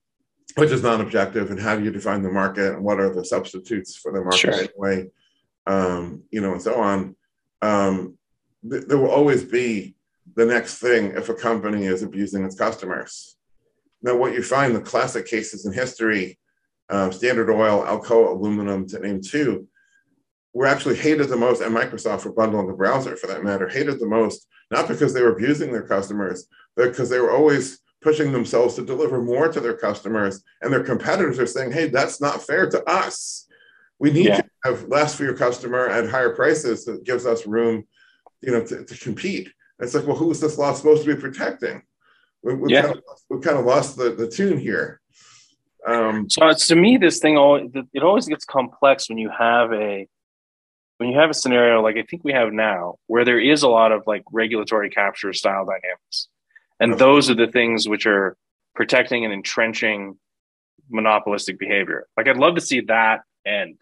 which 0.55 0.71
is 0.71 0.83
non-objective, 0.83 1.49
and 1.49 1.59
how 1.59 1.75
do 1.75 1.83
you 1.83 1.91
define 1.91 2.21
the 2.21 2.29
market 2.29 2.73
and 2.73 2.83
what 2.83 2.99
are 2.99 3.13
the 3.13 3.25
substitutes 3.25 3.95
for 3.95 4.11
the 4.11 4.21
market 4.21 4.37
sure. 4.37 4.53
anyway 4.53 5.07
um, 5.67 6.23
you 6.31 6.41
know, 6.41 6.53
and 6.53 6.61
so 6.61 6.75
on. 6.75 7.15
Um, 7.61 8.17
th- 8.69 8.85
there 8.87 8.97
will 8.97 9.11
always 9.11 9.43
be 9.43 9.95
the 10.35 10.45
next 10.45 10.79
thing 10.79 11.13
if 11.15 11.29
a 11.29 11.33
company 11.33 11.85
is 11.85 12.03
abusing 12.03 12.43
its 12.45 12.55
customers. 12.55 13.37
Now, 14.01 14.15
what 14.15 14.33
you 14.33 14.41
find 14.41 14.75
the 14.75 14.81
classic 14.81 15.27
cases 15.27 15.65
in 15.65 15.73
history, 15.73 16.39
uh, 16.89 17.11
Standard 17.11 17.51
Oil, 17.51 17.83
Alcoa 17.83 18.31
Aluminum, 18.31 18.87
to 18.87 18.99
name 18.99 19.21
two, 19.21 19.67
were 20.53 20.65
actually 20.65 20.95
hated 20.95 21.29
the 21.29 21.37
most, 21.37 21.61
and 21.61 21.75
Microsoft 21.75 22.21
for 22.21 22.33
bundling 22.33 22.67
the 22.67 22.73
browser 22.73 23.15
for 23.15 23.27
that 23.27 23.43
matter, 23.43 23.69
hated 23.69 23.99
the 23.99 24.07
most, 24.07 24.47
not 24.69 24.87
because 24.87 25.13
they 25.13 25.21
were 25.21 25.33
abusing 25.33 25.71
their 25.71 25.87
customers, 25.87 26.47
but 26.75 26.89
because 26.89 27.09
they 27.09 27.19
were 27.19 27.31
always 27.31 27.79
pushing 28.01 28.31
themselves 28.31 28.75
to 28.75 28.85
deliver 28.85 29.21
more 29.21 29.47
to 29.47 29.59
their 29.59 29.77
customers. 29.77 30.43
And 30.61 30.73
their 30.73 30.83
competitors 30.83 31.39
are 31.39 31.45
saying, 31.45 31.71
hey, 31.71 31.87
that's 31.87 32.19
not 32.19 32.41
fair 32.41 32.69
to 32.69 32.83
us. 32.89 33.47
We 33.99 34.11
need 34.11 34.25
yeah. 34.25 34.41
to 34.41 34.49
have 34.65 34.87
less 34.87 35.15
for 35.15 35.23
your 35.23 35.37
customer 35.37 35.87
at 35.87 36.09
higher 36.09 36.33
prices 36.33 36.85
that 36.85 37.03
gives 37.03 37.25
us 37.25 37.45
room, 37.45 37.83
you 38.41 38.51
know, 38.51 38.65
to, 38.65 38.83
to 38.83 38.97
compete. 38.97 39.45
And 39.77 39.85
it's 39.85 39.93
like, 39.93 40.07
well, 40.07 40.15
who 40.15 40.31
is 40.31 40.41
this 40.41 40.57
law 40.57 40.73
supposed 40.73 41.03
to 41.05 41.15
be 41.15 41.21
protecting? 41.21 41.83
We, 42.41 42.55
we 42.55 42.73
yeah. 42.73 42.81
kind 42.81 42.95
of, 42.97 43.03
we 43.29 43.39
kind 43.39 43.59
of 43.59 43.65
lost 43.65 43.97
the, 43.97 44.15
the 44.15 44.27
tune 44.27 44.57
here. 44.57 44.99
Um, 45.87 46.29
so 46.29 46.47
it's 46.47 46.67
to 46.67 46.75
me, 46.75 46.97
this 46.97 47.19
thing 47.19 47.37
always 47.37 47.69
it 47.93 48.03
always 48.03 48.27
gets 48.27 48.45
complex 48.45 49.09
when 49.09 49.17
you 49.17 49.29
have 49.29 49.71
a 49.73 50.07
when 51.01 51.09
you 51.09 51.17
have 51.17 51.31
a 51.31 51.33
scenario 51.33 51.81
like 51.81 51.97
I 51.97 52.03
think 52.03 52.23
we 52.23 52.31
have 52.31 52.53
now, 52.53 52.99
where 53.07 53.25
there 53.25 53.39
is 53.39 53.63
a 53.63 53.67
lot 53.67 53.91
of 53.91 54.03
like 54.05 54.21
regulatory 54.31 54.91
capture 54.91 55.33
style 55.33 55.65
dynamics, 55.65 56.27
and 56.79 56.95
those 56.95 57.27
are 57.27 57.33
the 57.33 57.47
things 57.47 57.89
which 57.89 58.05
are 58.05 58.37
protecting 58.75 59.25
and 59.25 59.33
entrenching 59.33 60.19
monopolistic 60.91 61.57
behavior. 61.57 62.05
Like 62.15 62.27
I'd 62.27 62.37
love 62.37 62.53
to 62.53 62.61
see 62.61 62.81
that 62.81 63.21
end. 63.47 63.79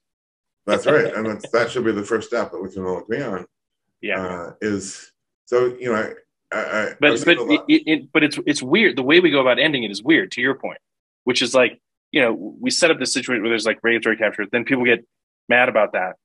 That's 0.65 0.85
right, 0.85 1.13
and 1.13 1.25
that's, 1.25 1.49
that 1.49 1.69
should 1.69 1.83
be 1.83 1.91
the 1.91 2.05
first 2.05 2.29
step 2.29 2.53
that 2.53 2.63
we 2.63 2.71
can 2.71 2.85
all 2.85 2.99
agree 2.99 3.21
on. 3.21 3.45
Yeah, 3.99 4.25
uh, 4.25 4.53
is 4.61 5.11
so 5.43 5.75
you 5.77 5.91
know, 5.91 6.13
I, 6.53 6.57
I, 6.57 6.93
but 7.01 7.21
but 7.25 7.37
it, 7.37 7.83
it, 7.85 8.11
but 8.13 8.23
it's 8.23 8.39
it's 8.47 8.63
weird. 8.63 8.95
The 8.95 9.03
way 9.03 9.19
we 9.19 9.29
go 9.29 9.41
about 9.41 9.59
ending 9.59 9.83
it 9.83 9.91
is 9.91 10.01
weird. 10.01 10.31
To 10.31 10.41
your 10.41 10.55
point, 10.55 10.79
which 11.25 11.41
is 11.41 11.53
like 11.53 11.81
you 12.13 12.21
know, 12.21 12.55
we 12.61 12.71
set 12.71 12.91
up 12.91 12.97
this 12.97 13.11
situation 13.11 13.43
where 13.43 13.49
there's 13.49 13.65
like 13.65 13.79
regulatory 13.83 14.15
capture, 14.15 14.45
then 14.49 14.63
people 14.63 14.85
get 14.85 15.05
mad 15.49 15.67
about 15.67 15.91
that, 15.91 16.15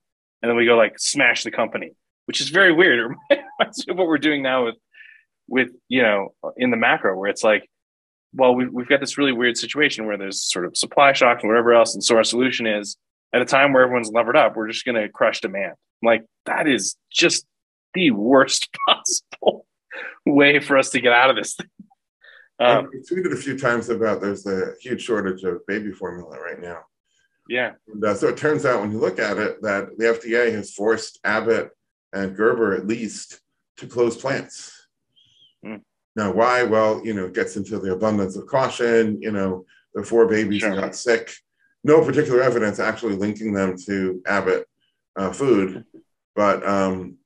and 0.45 0.51
then 0.51 0.59
we 0.59 0.67
go 0.67 0.77
like 0.77 0.99
smash 0.99 1.43
the 1.43 1.51
company, 1.51 1.93
which 2.27 2.39
is 2.39 2.51
very 2.51 2.71
weird. 2.71 3.15
That's 3.59 3.83
what 3.87 4.07
we're 4.07 4.19
doing 4.19 4.43
now 4.43 4.67
with 4.67 4.75
with 5.49 5.71
you 5.89 6.03
know 6.03 6.35
in 6.59 6.71
the 6.71 6.77
macro, 6.77 7.19
where 7.19 7.31
it's 7.31 7.43
like, 7.43 7.67
well, 8.35 8.55
we've, 8.55 8.71
we've 8.71 8.87
got 8.87 9.01
this 9.01 9.17
really 9.17 9.33
weird 9.33 9.57
situation 9.57 10.05
where 10.05 10.19
there's 10.19 10.43
sort 10.43 10.67
of 10.67 10.77
supply 10.77 11.15
shock 11.15 11.39
and 11.41 11.49
whatever 11.49 11.73
else, 11.73 11.95
and 11.95 12.05
so 12.05 12.15
our 12.17 12.25
solution 12.25 12.67
is 12.67 12.99
at 13.33 13.41
a 13.41 13.47
time 13.47 13.73
where 13.73 13.85
everyone's 13.85 14.11
levered 14.13 14.37
up, 14.37 14.55
we're 14.55 14.69
just 14.69 14.85
going 14.85 15.01
to 15.01 15.09
crush 15.09 15.41
demand. 15.41 15.77
Like 16.03 16.27
that 16.45 16.69
is 16.69 16.95
just 17.11 17.47
the 17.95 18.11
worst 18.11 18.69
possible 18.87 19.65
way 20.27 20.61
for 20.61 20.77
us 20.77 20.91
to 20.91 21.01
get 21.01 21.15
out 21.15 21.31
of 21.31 21.37
this 21.37 21.55
thing. 21.55 21.71
Um, 22.59 22.91
we 22.93 23.01
tweeted 23.01 23.33
a 23.33 23.37
few 23.37 23.59
times 23.59 23.89
about 23.89 24.21
there's 24.21 24.47
a 24.47 24.75
huge 24.79 25.03
shortage 25.03 25.43
of 25.43 25.67
baby 25.67 25.91
formula 25.91 26.39
right 26.39 26.61
now. 26.61 26.81
Yeah. 27.49 27.73
And, 27.93 28.05
uh, 28.05 28.15
so 28.15 28.29
it 28.29 28.37
turns 28.37 28.65
out 28.65 28.81
when 28.81 28.93
you 28.93 28.99
look 28.99 29.19
at 29.19 29.39
it 29.39 29.61
that 29.63 29.99
the 29.99 30.05
FDA 30.05 30.53
has 30.53 30.73
forced 30.73 31.21
Abbott 31.25 31.71
and 32.13 32.37
Gerber 32.37 32.75
at 32.75 32.87
least 32.87 33.41
to 33.79 33.87
close 33.87 34.17
plants. 34.17 34.73
Mm. 35.65 35.83
Now, 36.17 36.33
why? 36.33 36.63
Well, 36.63 37.05
you 37.05 37.13
know, 37.13 37.27
it 37.27 37.35
gets 37.35 37.57
into 37.57 37.79
the 37.79 37.93
abundance 37.93 38.37
of 38.37 38.47
caution. 38.47 39.21
You 39.21 39.33
know, 39.33 39.67
the 39.95 40.03
four 40.05 40.27
babies 40.27 40.61
Sure. 40.61 40.75
got 40.75 40.95
sick. 40.95 41.33
No 41.83 42.03
particular 42.05 42.41
evidence 42.41 42.79
actually 42.79 43.17
linking 43.17 43.53
them 43.53 43.77
to 43.87 44.23
Abbott 44.27 44.67
uh, 45.17 45.33
food, 45.33 45.85
but 46.35 46.67
um, 46.67 47.17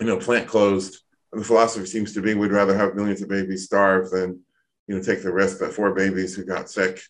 you 0.00 0.06
know, 0.06 0.16
plant 0.18 0.48
closed. 0.48 1.00
And 1.32 1.40
the 1.40 1.46
philosophy 1.46 1.86
seems 1.86 2.12
to 2.14 2.22
be 2.22 2.34
we'd 2.34 2.50
rather 2.50 2.76
have 2.76 2.94
millions 2.94 3.22
of 3.22 3.28
babies 3.28 3.64
starve 3.64 4.10
than 4.10 4.40
you 4.88 4.96
know 4.96 5.02
take 5.02 5.22
the 5.22 5.32
risk 5.32 5.58
that 5.58 5.72
four 5.72 5.94
babies 5.94 6.34
who 6.34 6.44
got 6.44 6.70
sick. 6.70 7.00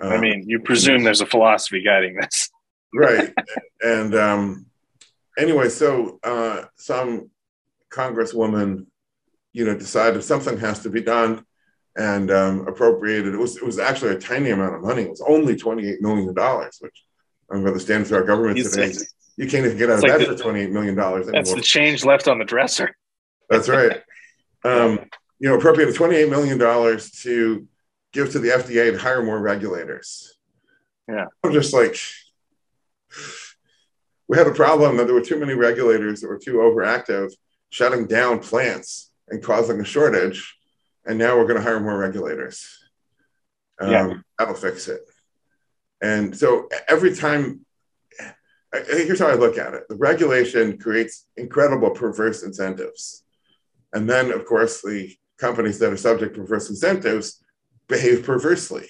I 0.00 0.14
um, 0.14 0.20
mean, 0.20 0.44
you 0.46 0.60
presume 0.60 1.02
there's 1.02 1.20
a 1.20 1.26
philosophy 1.26 1.82
guiding 1.82 2.16
this. 2.20 2.50
right. 2.94 3.32
And 3.82 4.14
um 4.14 4.66
anyway 5.38 5.68
so 5.68 6.18
uh 6.24 6.64
some 6.76 7.30
congresswoman 7.92 8.86
you 9.52 9.64
know 9.64 9.76
decided 9.76 10.22
something 10.24 10.58
has 10.58 10.80
to 10.80 10.90
be 10.90 11.00
done 11.00 11.44
and 11.96 12.30
um 12.30 12.66
appropriated. 12.66 13.34
It 13.34 13.38
was 13.38 13.56
it 13.56 13.62
was 13.64 13.78
actually 13.78 14.14
a 14.14 14.18
tiny 14.18 14.50
amount 14.50 14.74
of 14.74 14.82
money. 14.82 15.02
It 15.02 15.10
was 15.10 15.22
only 15.26 15.56
28 15.56 16.00
million 16.00 16.34
dollars 16.34 16.78
which 16.80 17.04
i'm 17.50 17.62
going 17.62 17.74
to 17.74 17.80
stand 17.80 18.06
for 18.06 18.16
our 18.16 18.24
government 18.24 18.58
today. 18.58 18.92
you 19.36 19.46
can't 19.46 19.64
even 19.64 19.78
get 19.78 19.90
out 19.90 19.98
of 19.98 20.02
like 20.02 20.18
bed 20.18 20.26
for 20.26 20.34
28 20.34 20.70
million 20.70 20.94
dollars 20.94 21.26
That's 21.28 21.54
the 21.54 21.62
change 21.62 22.04
left 22.04 22.28
on 22.28 22.38
the 22.38 22.44
dresser. 22.44 22.94
that's 23.48 23.68
right. 23.68 24.02
Um 24.64 24.98
you 25.38 25.48
know 25.48 25.56
appropriated 25.56 25.94
28 25.94 26.28
million 26.30 26.58
dollars 26.58 27.12
to 27.22 27.66
give 28.12 28.30
to 28.32 28.38
the 28.38 28.48
fda 28.48 28.92
to 28.92 28.98
hire 28.98 29.22
more 29.22 29.40
regulators 29.40 30.36
Yeah. 31.08 31.26
i'm 31.42 31.52
just 31.52 31.72
like 31.72 31.96
we 34.28 34.36
had 34.36 34.46
a 34.46 34.52
problem 34.54 34.96
that 34.96 35.06
there 35.06 35.14
were 35.14 35.22
too 35.22 35.38
many 35.40 35.54
regulators 35.54 36.20
that 36.20 36.28
were 36.28 36.38
too 36.38 36.54
overactive, 36.54 37.32
shutting 37.70 38.06
down 38.06 38.40
plants 38.40 39.10
and 39.28 39.42
causing 39.42 39.80
a 39.80 39.84
shortage. 39.84 40.54
And 41.06 41.18
now 41.18 41.36
we're 41.36 41.46
going 41.46 41.56
to 41.56 41.62
hire 41.62 41.80
more 41.80 41.96
regulators. 41.96 42.68
Um, 43.80 43.90
Yeah. 43.90 44.14
That'll 44.38 44.54
fix 44.54 44.86
it. 44.88 45.00
And 46.02 46.36
so 46.36 46.68
every 46.88 47.14
time, 47.14 47.64
here's 48.86 49.18
how 49.18 49.28
I 49.28 49.34
look 49.34 49.56
at 49.56 49.72
it 49.74 49.84
the 49.88 49.96
regulation 49.96 50.78
creates 50.78 51.26
incredible 51.36 51.90
perverse 51.90 52.42
incentives. 52.42 53.24
And 53.94 54.08
then, 54.08 54.30
of 54.30 54.44
course, 54.44 54.82
the 54.82 55.16
companies 55.38 55.78
that 55.78 55.92
are 55.92 55.96
subject 55.96 56.34
to 56.34 56.42
perverse 56.42 56.68
incentives 56.68 57.42
behave 57.88 58.24
perversely. 58.24 58.88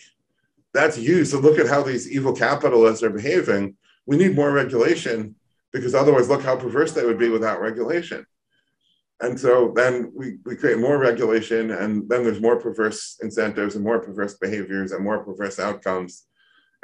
That's 0.74 0.98
used 0.98 1.32
to 1.32 1.38
look 1.38 1.58
at 1.58 1.68
how 1.68 1.82
these 1.82 2.10
evil 2.10 2.32
capitalists 2.32 3.02
are 3.02 3.10
behaving 3.10 3.76
we 4.08 4.16
need 4.16 4.34
more 4.34 4.50
regulation 4.50 5.36
because 5.70 5.94
otherwise 5.94 6.30
look 6.30 6.42
how 6.42 6.56
perverse 6.56 6.92
they 6.92 7.04
would 7.04 7.18
be 7.18 7.28
without 7.28 7.60
regulation 7.60 8.26
and 9.20 9.38
so 9.38 9.72
then 9.76 10.10
we, 10.14 10.38
we 10.46 10.56
create 10.56 10.78
more 10.78 10.98
regulation 10.98 11.70
and 11.72 12.08
then 12.08 12.24
there's 12.24 12.40
more 12.40 12.58
perverse 12.58 13.18
incentives 13.22 13.74
and 13.76 13.84
more 13.84 14.00
perverse 14.00 14.34
behaviors 14.38 14.92
and 14.92 15.04
more 15.04 15.22
perverse 15.22 15.58
outcomes 15.58 16.24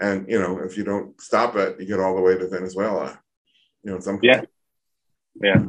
and 0.01 0.29
you 0.29 0.39
know 0.39 0.59
if 0.59 0.77
you 0.77 0.85
don't 0.85 1.19
stop 1.21 1.57
it 1.57 1.81
you 1.81 1.87
get 1.87 1.99
all 1.99 2.15
the 2.15 2.21
way 2.21 2.37
to 2.37 2.47
venezuela 2.47 3.19
you 3.83 3.91
know 3.91 3.99
some 4.01 4.17
point. 4.17 4.25
Yeah. 4.25 5.62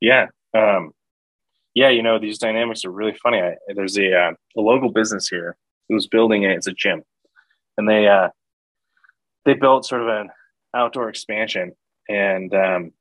Yeah. 0.00 0.26
Um, 0.54 0.92
yeah, 1.74 1.88
you 1.88 2.02
know, 2.02 2.18
these 2.18 2.38
dynamics 2.38 2.84
are 2.84 2.90
really 2.90 3.16
funny. 3.22 3.40
I, 3.40 3.56
there's 3.74 3.96
a, 3.96 4.12
uh, 4.12 4.32
a 4.56 4.60
local 4.60 4.90
business 4.90 5.28
here 5.28 5.56
who's 5.88 6.06
building 6.06 6.42
it. 6.42 6.50
It's 6.50 6.66
a 6.66 6.72
gym. 6.72 7.02
And 7.76 7.88
they, 7.88 8.08
uh, 8.08 8.28
they 9.44 9.54
built 9.54 9.86
sort 9.86 10.02
of 10.02 10.08
an 10.08 10.30
outdoor 10.74 11.08
expansion 11.08 11.72
and, 12.08 12.52
um, 12.54 12.92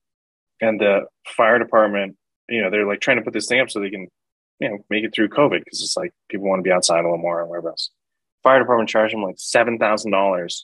and 0.62 0.80
the 0.80 1.02
fire 1.36 1.60
department, 1.60 2.18
you 2.48 2.62
know, 2.62 2.70
they're 2.70 2.88
like 2.88 3.02
trying 3.02 3.18
to 3.18 3.24
put 3.24 3.34
this 3.34 3.48
thing 3.48 3.60
up 3.60 3.70
so 3.70 3.80
they 3.80 3.90
can, 3.90 4.08
you 4.60 4.70
know, 4.70 4.78
make 4.90 5.04
it 5.04 5.14
through 5.14 5.30
COVID 5.30 5.64
because 5.64 5.82
it's 5.82 5.98
like 5.98 6.12
people 6.30 6.48
want 6.48 6.60
to 6.60 6.64
be 6.64 6.72
outside 6.72 7.00
a 7.00 7.04
little 7.04 7.18
more 7.18 7.42
and 7.42 7.50
whatever 7.50 7.70
else. 7.70 7.90
Fire 8.44 8.60
department 8.60 8.90
charged 8.90 9.14
them 9.14 9.24
like 9.24 9.38
$7,000 9.38 10.64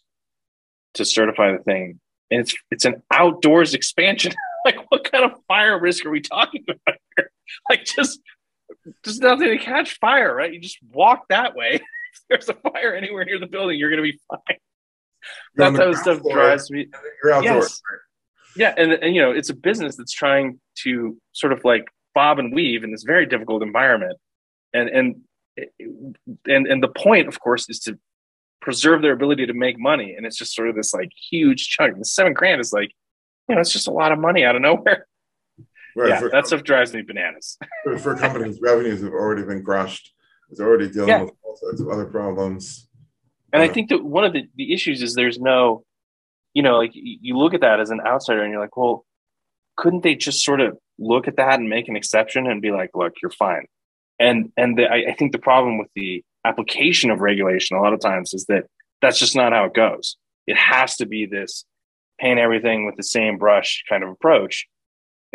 to 0.95 1.05
certify 1.05 1.51
the 1.51 1.63
thing. 1.63 1.99
And 2.31 2.41
it's, 2.41 2.55
it's 2.71 2.85
an 2.85 3.01
outdoors 3.11 3.73
expansion. 3.73 4.33
like 4.65 4.77
what 4.89 5.09
kind 5.09 5.23
of 5.23 5.39
fire 5.47 5.79
risk 5.79 6.05
are 6.05 6.09
we 6.09 6.21
talking 6.21 6.63
about? 6.67 6.97
Like 7.69 7.85
just 7.85 8.19
just 9.03 9.21
nothing 9.21 9.49
to 9.49 9.57
catch 9.57 9.97
fire, 9.99 10.33
right? 10.33 10.53
You 10.53 10.59
just 10.59 10.77
walk 10.91 11.25
that 11.29 11.55
way. 11.55 11.75
if 12.13 12.21
there's 12.29 12.49
a 12.49 12.53
fire 12.53 12.93
anywhere 12.93 13.25
near 13.25 13.39
the 13.39 13.47
building, 13.47 13.77
you're 13.79 13.89
gonna 13.89 14.01
be 14.01 14.19
fine. 14.27 14.57
You're 15.57 15.71
That 15.71 15.77
type 15.77 15.89
of 15.89 15.97
stuff 15.97 16.19
floor, 16.19 16.33
drives 16.35 16.69
me. 16.71 16.87
you're 17.23 17.33
outdoors 17.33 17.63
Yes. 17.63 17.81
Yeah, 18.57 18.73
and 18.77 18.93
and 18.93 19.13
you 19.15 19.21
know, 19.21 19.31
it's 19.31 19.49
a 19.49 19.55
business 19.55 19.97
that's 19.97 20.13
trying 20.13 20.59
to 20.83 21.17
sort 21.33 21.51
of 21.51 21.63
like 21.63 21.85
bob 22.13 22.39
and 22.39 22.53
weave 22.53 22.83
in 22.83 22.91
this 22.91 23.03
very 23.03 23.25
difficult 23.25 23.61
environment. 23.61 24.17
And 24.73 24.89
and 24.89 25.15
and 26.47 26.67
and 26.67 26.81
the 26.83 26.87
point, 26.87 27.27
of 27.27 27.39
course, 27.39 27.69
is 27.69 27.79
to 27.81 27.99
preserve 28.61 29.01
their 29.01 29.11
ability 29.11 29.45
to 29.45 29.53
make 29.53 29.77
money. 29.77 30.15
And 30.15 30.25
it's 30.25 30.37
just 30.37 30.55
sort 30.55 30.69
of 30.69 30.75
this 30.75 30.93
like 30.93 31.09
huge 31.29 31.67
chunk. 31.67 31.97
The 31.97 32.05
seven 32.05 32.33
grand 32.33 32.61
is 32.61 32.73
like, 32.73 32.91
you 33.47 33.55
know, 33.55 33.61
it's 33.61 33.71
just 33.71 33.87
a 33.87 33.91
lot 33.91 34.11
of 34.11 34.19
money 34.19 34.43
out 34.43 34.55
of 34.55 34.61
nowhere. 34.61 35.05
Right 35.95 36.09
yeah, 36.09 36.27
that 36.31 36.47
stuff 36.47 36.63
drives 36.63 36.93
me 36.93 37.01
bananas. 37.01 37.57
for, 37.83 37.97
for 37.97 38.15
companies 38.15 38.59
revenues 38.61 39.01
have 39.01 39.13
already 39.13 39.43
been 39.43 39.63
crushed 39.63 40.13
it's 40.49 40.59
already 40.59 40.89
dealing 40.89 41.09
Yeah. 41.09 41.21
with 41.23 41.31
all 41.43 41.55
sorts 41.57 41.81
of 41.81 41.87
other 41.89 42.05
problems 42.05 42.87
And 43.53 43.61
I 43.63 43.67
uh, 43.67 43.73
think 43.73 43.89
that 43.89 44.03
one 44.03 44.23
of 44.25 44.33
the, 44.33 44.43
the 44.55 44.73
issues 44.73 45.01
is 45.01 45.13
there's 45.15 45.39
no, 45.39 45.83
you 46.53 46.61
know, 46.61 46.77
like 46.77 46.91
you 46.93 47.37
look 47.37 47.53
at 47.53 47.61
that 47.61 47.79
as 47.79 47.89
an 47.89 48.01
outsider 48.05 48.43
and 48.43 48.51
you're 48.51 48.61
like, 48.61 48.75
well, 48.77 49.05
couldn't 49.77 50.03
they 50.03 50.15
just 50.15 50.43
sort 50.43 50.61
of 50.61 50.77
look 50.99 51.27
at 51.27 51.37
that 51.37 51.59
and 51.59 51.69
make 51.69 51.87
an 51.89 51.95
exception 51.95 52.47
and 52.47 52.61
be 52.61 52.71
like, 52.71 52.91
look, 52.95 53.13
you're 53.21 53.31
fine. 53.31 53.65
And 54.19 54.51
and 54.55 54.77
the, 54.77 54.85
I, 54.85 55.11
I 55.11 55.13
think 55.17 55.31
the 55.31 55.39
problem 55.39 55.77
with 55.77 55.89
the 55.95 56.23
application 56.45 57.09
of 57.11 57.19
regulation 57.19 57.75
a 57.77 57.81
lot 57.81 57.93
of 57.93 57.99
times 57.99 58.33
is 58.33 58.45
that 58.45 58.63
that's 59.01 59.19
just 59.19 59.35
not 59.35 59.51
how 59.53 59.65
it 59.65 59.73
goes. 59.73 60.15
It 60.47 60.57
has 60.57 60.95
to 60.97 61.05
be 61.05 61.25
this 61.25 61.65
paint 62.19 62.39
everything 62.39 62.85
with 62.85 62.95
the 62.95 63.03
same 63.03 63.37
brush 63.37 63.83
kind 63.89 64.03
of 64.03 64.09
approach. 64.09 64.67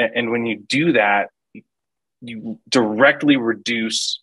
And, 0.01 0.31
when 0.31 0.47
you 0.47 0.57
do 0.59 0.93
that, 0.93 1.31
you 2.23 2.59
directly 2.69 3.37
reduce 3.37 4.21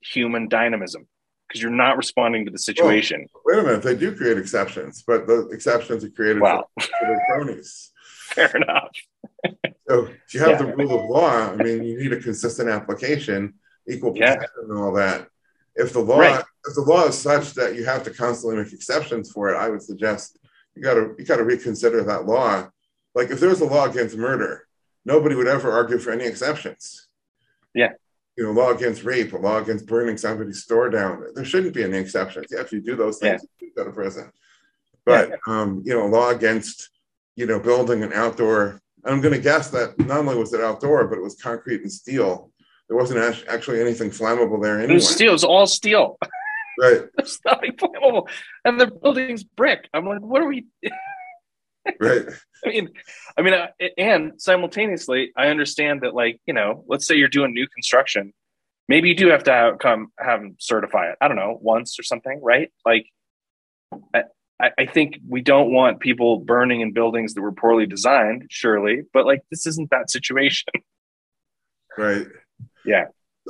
human 0.00 0.48
dynamism 0.48 1.06
because 1.48 1.62
you're 1.62 1.70
not 1.70 1.96
responding 1.96 2.44
to 2.46 2.50
the 2.50 2.58
situation. 2.58 3.26
wait 3.44 3.58
a 3.58 3.62
minute 3.62 3.82
they 3.82 3.94
do 3.96 4.14
create 4.14 4.36
exceptions 4.38 5.02
but 5.06 5.26
the 5.26 5.48
exceptions 5.48 6.04
are 6.04 6.10
created 6.10 6.40
Wow. 6.42 6.66
for, 6.78 6.86
for 6.98 7.06
their 7.06 7.22
cronies 7.28 7.90
Fair 8.30 8.50
enough. 8.56 8.90
So 9.86 10.06
if 10.26 10.34
you 10.34 10.40
have 10.40 10.52
Yeah. 10.52 10.56
the 10.66 10.76
rule 10.76 10.98
of 10.98 11.10
law, 11.10 11.52
I 11.52 11.56
mean, 11.56 11.84
you 11.84 11.98
need 12.02 12.12
a 12.14 12.20
consistent 12.20 12.68
application, 12.70 13.54
equal 13.86 14.12
Yeah. 14.16 14.34
protection, 14.36 14.64
and 14.70 14.78
all 14.78 14.92
that. 14.94 15.28
If 15.76 15.92
the 15.92 16.00
law, 16.00 16.18
Right. 16.20 16.44
if 16.66 16.74
the 16.74 16.80
law 16.80 17.04
is 17.06 17.16
such 17.18 17.52
that 17.54 17.74
you 17.76 17.84
have 17.84 18.02
to 18.04 18.10
constantly 18.10 18.62
make 18.62 18.72
exceptions 18.72 19.30
for 19.30 19.50
it, 19.50 19.56
I 19.56 19.68
would 19.68 19.82
suggest 19.82 20.38
you 20.74 20.82
got 20.82 20.94
to 20.94 21.14
you 21.18 21.24
got 21.26 21.36
to 21.36 21.44
reconsider 21.44 22.02
that 22.04 22.24
law. 22.26 22.68
Like 23.14 23.30
if 23.30 23.38
there 23.40 23.50
was 23.50 23.60
a 23.60 23.66
law 23.66 23.84
against 23.88 24.16
murder, 24.16 24.66
nobody 25.04 25.34
would 25.34 25.46
ever 25.48 25.70
argue 25.70 25.98
for 25.98 26.10
any 26.10 26.24
exceptions. 26.24 27.08
Yeah. 27.74 27.90
You 28.36 28.44
know, 28.44 28.50
law 28.52 28.70
against 28.72 29.04
rape, 29.04 29.32
a 29.32 29.36
law 29.36 29.58
against 29.58 29.86
burning 29.86 30.16
somebody's 30.16 30.62
store 30.62 30.90
down. 30.90 31.24
There 31.34 31.44
shouldn't 31.44 31.74
be 31.74 31.84
any 31.84 31.98
exceptions. 31.98 32.46
Yeah, 32.50 32.60
if 32.60 32.72
you 32.72 32.80
do 32.80 32.96
those 32.96 33.18
things, 33.18 33.44
you 33.60 33.70
go 33.76 33.84
to 33.84 33.92
prison. 33.92 34.30
But 35.06 35.38
um, 35.46 35.82
you 35.84 35.94
know, 35.94 36.06
law 36.06 36.30
against 36.30 36.90
you 37.36 37.46
know 37.46 37.60
building 37.60 38.02
an 38.02 38.12
outdoor. 38.12 38.80
I'm 39.04 39.20
going 39.20 39.34
to 39.34 39.40
guess 39.40 39.68
that 39.70 39.98
not 40.00 40.18
only 40.20 40.34
was 40.36 40.52
it 40.54 40.60
outdoor, 40.62 41.06
but 41.06 41.18
it 41.18 41.22
was 41.22 41.36
concrete 41.36 41.82
and 41.82 41.92
steel. 41.92 42.50
There 42.88 42.96
wasn't 42.96 43.20
actually 43.48 43.80
anything 43.80 44.10
flammable 44.10 44.60
there 44.62 44.78
It 44.80 44.84
anyway. 44.84 44.94
was 44.94 45.08
steel. 45.08 45.28
It 45.30 45.32
was 45.32 45.44
all 45.44 45.66
steel. 45.66 46.18
Right, 46.80 47.02
There's 47.16 47.38
nothing 47.46 47.72
flammable, 47.72 48.28
and 48.64 48.80
the 48.80 48.86
building's 48.88 49.44
brick. 49.44 49.88
I'm 49.94 50.06
like, 50.06 50.20
what 50.20 50.42
are 50.42 50.48
we? 50.48 50.66
Right. 52.00 52.24
I 52.64 52.68
mean, 52.68 52.88
I 53.36 53.42
mean, 53.42 53.54
uh, 53.54 53.66
and 53.98 54.40
simultaneously, 54.40 55.32
I 55.36 55.48
understand 55.48 56.00
that, 56.02 56.14
like, 56.14 56.40
you 56.46 56.54
know, 56.54 56.84
let's 56.88 57.06
say 57.06 57.14
you're 57.16 57.28
doing 57.28 57.52
new 57.52 57.66
construction, 57.68 58.32
maybe 58.88 59.08
you 59.08 59.14
do 59.14 59.28
have 59.28 59.44
to 59.44 59.52
have, 59.52 59.78
come 59.78 60.08
have 60.18 60.40
them 60.40 60.56
certify 60.58 61.10
it. 61.10 61.18
I 61.20 61.28
don't 61.28 61.36
know, 61.36 61.58
once 61.60 61.98
or 61.98 62.02
something, 62.02 62.40
right? 62.42 62.72
Like, 62.86 63.06
I, 64.14 64.70
I 64.78 64.86
think 64.86 65.18
we 65.28 65.42
don't 65.42 65.72
want 65.72 66.00
people 66.00 66.38
burning 66.38 66.80
in 66.80 66.92
buildings 66.92 67.34
that 67.34 67.42
were 67.42 67.52
poorly 67.52 67.86
designed, 67.86 68.46
surely, 68.50 69.02
but 69.12 69.26
like, 69.26 69.42
this 69.50 69.66
isn't 69.66 69.90
that 69.90 70.10
situation. 70.10 70.68
Right. 71.96 72.26
Yeah. 72.84 73.04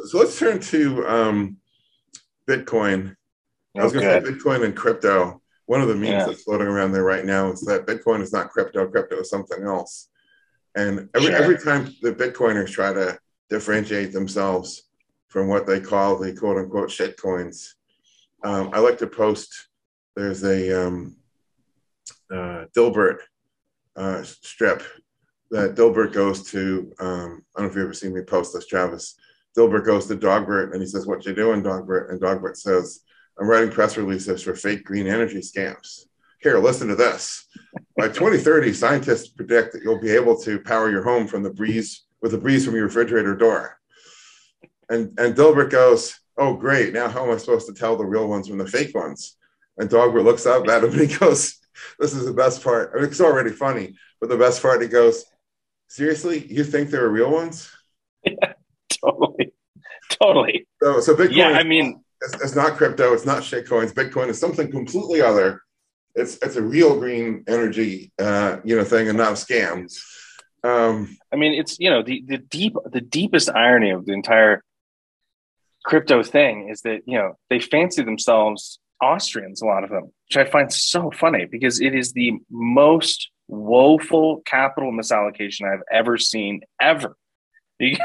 So 0.05 0.18
let's 0.18 0.39
turn 0.39 0.61
to 0.61 1.07
um, 1.09 1.57
Bitcoin. 2.47 3.16
I 3.74 3.82
was 3.82 3.95
Oh, 3.97 4.01
going 4.01 4.22
to 4.22 4.26
say 4.26 4.32
Bitcoin 4.35 4.64
and 4.66 4.76
crypto. 4.76 5.41
One 5.67 5.81
of 5.81 5.89
the 5.89 5.95
memes 5.95 6.09
Yeah. 6.09 6.27
that's 6.27 6.43
floating 6.43 6.67
around 6.67 6.93
there 6.93 7.05
right 7.05 7.25
now 7.25 7.51
is 7.53 7.61
that 7.62 7.87
Bitcoin 7.87 8.21
is 8.21 8.33
not 8.33 8.51
crypto. 8.51 8.87
Crypto 8.87 9.21
is 9.21 9.31
something 9.31 9.65
else. 9.65 10.09
And 10.75 11.09
every 11.15 11.29
Sure. 11.29 11.37
every 11.37 11.59
time 11.59 11.95
the 12.03 12.12
Bitcoiners 12.12 12.71
try 12.71 12.93
to 12.93 13.19
differentiate 13.49 14.12
themselves 14.12 14.89
from 15.29 15.49
what 15.49 15.67
they 15.67 15.81
call 15.81 16.17
the 16.19 16.35
quote 16.35 16.59
unquote 16.59 16.91
shit 16.91 17.17
coins, 17.21 17.77
um, 18.45 18.71
I 18.73 18.81
like 18.81 18.99
to 18.99 19.07
post. 19.07 19.69
There's 20.17 20.45
a 20.45 20.87
um, 20.87 21.17
uh, 22.31 22.67
Dilbert 22.77 23.19
uh, 23.97 24.23
strip 24.23 24.83
that 25.51 25.77
Dilbert 25.77 26.12
goes 26.12 26.51
to. 26.51 26.93
Um, 26.99 27.45
I 27.57 27.61
don't 27.61 27.67
know 27.67 27.71
if 27.71 27.75
you've 27.77 27.85
ever 27.85 27.93
seen 27.95 28.12
me 28.15 28.23
post 28.23 28.53
this, 28.53 28.67
Travis. 28.67 29.17
Dilbert 29.57 29.87
goes 29.87 30.07
to 30.09 30.17
Dogbert 30.17 30.73
and 30.73 30.81
he 30.83 30.87
says, 30.87 31.07
"What 31.07 31.25
you 31.25 31.33
doing, 31.35 31.62
Dogbert?" 31.62 32.11
And 32.11 32.21
Dogbert 32.21 32.57
says, 32.57 33.01
"I'm 33.39 33.49
writing 33.49 33.70
press 33.70 33.97
releases 33.97 34.43
for 34.43 34.55
fake 34.55 34.85
green 34.85 35.07
energy 35.07 35.41
scams." 35.41 36.07
Here, 36.41 36.59
listen 36.59 36.89
to 36.89 36.95
this. 36.95 37.47
By 37.97 38.09
2030, 38.09 38.74
scientists 38.74 39.28
predict 39.28 39.72
that 39.72 39.82
you'll 39.82 40.01
be 40.01 40.11
able 40.11 40.39
to 40.43 40.61
power 40.61 40.91
your 40.91 41.03
home 41.03 41.26
from 41.26 41.43
the 41.43 41.51
breeze 41.51 42.05
with 42.20 42.32
the 42.32 42.39
breeze 42.39 42.64
from 42.64 42.74
your 42.74 42.85
refrigerator 42.85 43.35
door. 43.35 43.78
And 44.89 45.18
and 45.18 45.35
Dilbert 45.35 45.70
goes, 45.70 46.18
"Oh, 46.37 46.55
great! 46.55 46.93
Now 46.93 47.09
how 47.09 47.24
am 47.24 47.30
I 47.30 47.39
supposed 47.39 47.66
to 47.66 47.74
tell 47.74 47.97
the 47.97 48.05
real 48.05 48.28
ones 48.28 48.49
from 48.49 48.59
the 48.59 48.66
fake 48.66 48.95
ones?" 48.95 49.37
And 49.76 49.91
Dogbert 49.91 50.24
looks 50.24 50.47
up 50.47 50.68
at 50.68 50.85
him 50.85 50.93
and 50.93 51.01
he 51.01 51.16
goes, 51.16 51.59
"This 51.99 52.14
is 52.14 52.26
the 52.26 52.32
best 52.32 52.62
part. 52.62 52.93
I 52.93 52.97
mean, 52.97 53.07
it's 53.07 53.20
already 53.20 53.51
funny, 53.51 53.97
but 54.20 54.28
the 54.28 54.37
best 54.37 54.62
part, 54.62 54.82
he 54.82 54.89
goes, 54.89 55.24
seriously, 55.89 56.47
you 56.47 56.64
think 56.64 56.91
they're 56.91 57.09
real 57.09 57.30
ones?" 57.30 57.70
Yeah, 58.22 58.53
totally, 59.05 59.53
totally. 60.11 60.66
So, 60.82 61.01
so 61.01 61.16
Bitcoin. 61.16 61.37
Yeah, 61.37 61.49
I 61.49 61.62
mean, 61.62 62.03
it's, 62.25 62.35
it's 62.43 62.57
not 62.57 62.77
crypto. 62.77 63.12
It's 63.12 63.27
not 63.27 63.43
shitcoins. 63.43 63.93
Bitcoin 63.93 64.29
is 64.29 64.39
something 64.39 64.70
completely 64.70 65.20
other. 65.20 65.62
It's 66.14 66.37
it's 66.43 66.57
a 66.57 66.62
real 66.62 66.99
green 66.99 67.45
energy, 67.49 68.12
uh, 68.18 68.59
you 68.64 68.77
know, 68.77 68.85
thing, 68.85 69.09
and 69.09 69.18
not 69.18 69.33
a 69.33 69.35
scam. 69.35 69.93
Um, 70.62 71.16
I 71.33 71.37
mean, 71.37 71.53
it's 71.59 71.79
you 71.79 71.91
know 71.91 72.03
the 72.03 72.22
the 72.27 72.39
deep 72.39 72.75
the 72.91 73.01
deepest 73.01 73.51
irony 73.51 73.91
of 73.91 74.07
the 74.07 74.12
entire 74.12 74.62
crypto 75.85 76.22
thing 76.22 76.68
is 76.70 76.81
that 76.83 77.01
you 77.07 77.18
know 77.18 77.37
they 77.51 77.61
fancy 77.61 78.03
themselves 78.03 78.79
Austrians, 79.03 79.61
a 79.61 79.66
lot 79.66 79.85
of 79.85 79.91
them, 79.91 80.12
which 80.29 80.37
I 80.37 80.49
find 80.49 80.72
so 80.72 81.11
funny 81.11 81.47
because 81.47 81.81
it 81.81 81.95
is 81.95 82.12
the 82.12 82.33
most 82.51 83.31
woeful 83.49 84.41
capital 84.47 84.93
misallocation 84.93 85.70
I've 85.70 85.83
ever 85.93 86.16
seen 86.16 86.62
ever. 86.81 87.16
these 87.81 87.99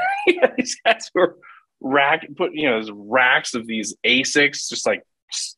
guys 0.83 1.11
were 1.13 1.37
rack 1.81 2.27
put 2.35 2.53
you 2.53 2.69
know 2.69 2.75
there's 2.75 2.91
racks 2.91 3.53
of 3.53 3.67
these 3.67 3.95
ASICs, 4.05 4.69
just 4.69 4.85
like 4.85 5.03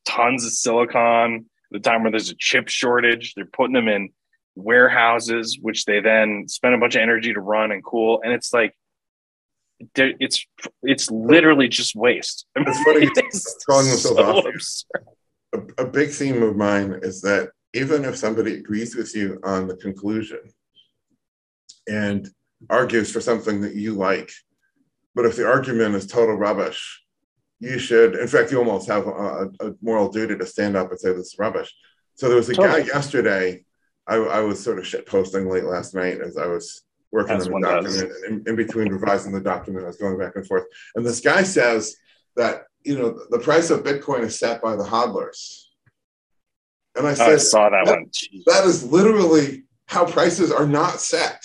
tons 0.04 0.44
of 0.44 0.52
silicon. 0.52 1.46
The 1.70 1.80
time 1.80 2.02
where 2.02 2.10
there's 2.10 2.30
a 2.30 2.36
chip 2.38 2.68
shortage, 2.68 3.34
they're 3.34 3.46
putting 3.46 3.72
them 3.72 3.88
in 3.88 4.10
warehouses, 4.54 5.58
which 5.60 5.86
they 5.86 6.00
then 6.00 6.44
spend 6.48 6.74
a 6.74 6.78
bunch 6.78 6.94
of 6.96 7.00
energy 7.00 7.32
to 7.32 7.40
run 7.40 7.72
and 7.72 7.82
cool. 7.82 8.20
And 8.22 8.32
it's 8.32 8.52
like, 8.52 8.76
it's 9.96 10.46
it's 10.82 11.10
literally 11.10 11.68
just 11.68 11.96
waste. 11.96 12.46
I 12.56 12.60
mean, 12.60 12.68
it's 12.68 12.82
funny 12.82 13.06
it's 13.28 13.64
calling 13.64 13.86
so 14.60 14.92
a, 15.54 15.82
a 15.82 15.86
big 15.86 16.10
theme 16.10 16.42
of 16.42 16.56
mine 16.56 16.98
is 17.02 17.20
that 17.22 17.50
even 17.74 18.04
if 18.04 18.16
somebody 18.16 18.54
agrees 18.54 18.94
with 18.94 19.14
you 19.14 19.40
on 19.44 19.66
the 19.66 19.76
conclusion 19.76 20.40
and 21.88 22.28
argues 22.70 23.10
for 23.10 23.20
something 23.20 23.60
that 23.62 23.74
you 23.74 23.94
like, 23.94 24.30
but 25.14 25.24
if 25.24 25.36
the 25.36 25.46
argument 25.46 25.94
is 25.94 26.06
total 26.06 26.36
rubbish, 26.36 27.02
you 27.60 27.78
should, 27.78 28.16
in 28.16 28.26
fact, 28.26 28.50
you 28.50 28.58
almost 28.58 28.88
have 28.88 29.06
a, 29.06 29.50
a 29.60 29.72
moral 29.80 30.08
duty 30.08 30.36
to 30.36 30.46
stand 30.46 30.76
up 30.76 30.90
and 30.90 30.98
say 30.98 31.12
this 31.12 31.28
is 31.28 31.38
rubbish. 31.38 31.72
So 32.14 32.28
there 32.28 32.36
was 32.36 32.48
a 32.48 32.54
totally. 32.54 32.82
guy 32.82 32.86
yesterday, 32.88 33.64
I, 34.06 34.16
I, 34.16 34.40
was 34.40 34.62
sort 34.62 34.78
of 34.78 34.86
shit 34.86 35.06
posting 35.06 35.48
late 35.48 35.64
last 35.64 35.94
night 35.94 36.20
as 36.20 36.36
I 36.36 36.46
was 36.46 36.82
working 37.12 37.36
as 37.36 37.46
on 37.46 37.60
the 37.60 37.68
document. 37.68 38.12
In, 38.28 38.44
in 38.46 38.56
between 38.56 38.88
revising 38.88 39.32
the 39.32 39.40
document, 39.40 39.84
I 39.84 39.88
was 39.88 39.96
going 39.96 40.18
back 40.18 40.34
and 40.34 40.46
forth. 40.46 40.64
And 40.96 41.06
this 41.06 41.20
guy 41.20 41.44
says 41.44 41.96
that, 42.36 42.64
you 42.84 42.98
know, 42.98 43.16
the 43.30 43.38
price 43.38 43.70
of 43.70 43.84
Bitcoin 43.84 44.22
is 44.22 44.38
set 44.38 44.60
by 44.60 44.74
the 44.74 44.84
hodlers. 44.84 45.66
And 46.96 47.06
I 47.06 47.14
said, 47.14 47.30
oh, 47.30 47.34
I 47.34 47.36
saw 47.36 47.70
that, 47.70 47.86
that 47.86 47.92
one. 47.92 48.10
That 48.46 48.64
is 48.64 48.90
literally 48.90 49.64
how 49.86 50.04
prices 50.04 50.50
are 50.50 50.66
not 50.66 51.00
set. 51.00 51.42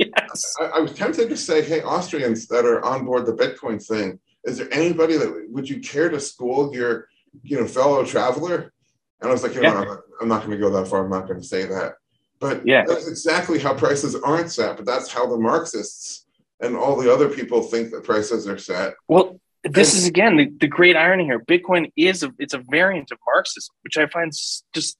Yes. 0.00 0.54
I, 0.58 0.64
I, 0.64 0.80
was 0.80 0.94
tempted 0.94 1.28
to 1.28 1.36
say, 1.36 1.62
hey, 1.62 1.82
Austrians 1.82 2.46
that 2.48 2.64
are 2.64 2.82
on 2.84 3.04
board 3.04 3.26
the 3.26 3.32
Bitcoin 3.32 3.84
thing, 3.84 4.18
is 4.44 4.58
there 4.58 4.72
anybody 4.72 5.16
that 5.16 5.46
would 5.50 5.68
you 5.68 5.80
care 5.80 6.08
to 6.08 6.18
school 6.18 6.74
your, 6.74 7.08
you 7.42 7.60
know, 7.60 7.66
fellow 7.66 8.04
traveler? 8.04 8.72
And 9.20 9.28
I 9.28 9.32
was 9.32 9.42
like, 9.42 9.54
you 9.54 9.62
yeah. 9.62 9.72
know, 9.72 9.78
I'm 9.78 9.88
not, 9.88 9.98
I'm 10.22 10.28
not 10.28 10.38
going 10.46 10.52
to 10.52 10.56
go 10.56 10.70
that 10.70 10.88
far. 10.88 11.04
I'm 11.04 11.10
not 11.10 11.26
going 11.26 11.40
to 11.40 11.46
say 11.46 11.66
that. 11.66 11.94
But 12.38 12.66
yeah. 12.66 12.84
that's 12.86 13.06
exactly 13.06 13.58
how 13.58 13.74
prices 13.74 14.14
aren't 14.16 14.50
set. 14.50 14.76
But 14.76 14.86
that's 14.86 15.10
how 15.10 15.26
the 15.26 15.36
Marxists 15.36 16.24
and 16.60 16.74
all 16.74 16.96
the 16.96 17.12
other 17.12 17.28
people 17.28 17.62
think 17.62 17.90
that 17.90 18.04
prices 18.04 18.48
are 18.48 18.58
set. 18.58 18.94
Well, 19.08 19.38
this 19.62 19.92
is 19.94 20.06
again 20.06 20.38
the, 20.38 20.50
the 20.58 20.68
great 20.68 20.96
irony 20.96 21.24
here. 21.24 21.38
Bitcoin 21.38 21.92
is 21.96 22.22
a, 22.22 22.32
it's 22.38 22.54
a 22.54 22.62
variant 22.70 23.10
of 23.10 23.18
Marxism, 23.26 23.74
which 23.82 23.98
I 23.98 24.06
find 24.06 24.32
just 24.72 24.96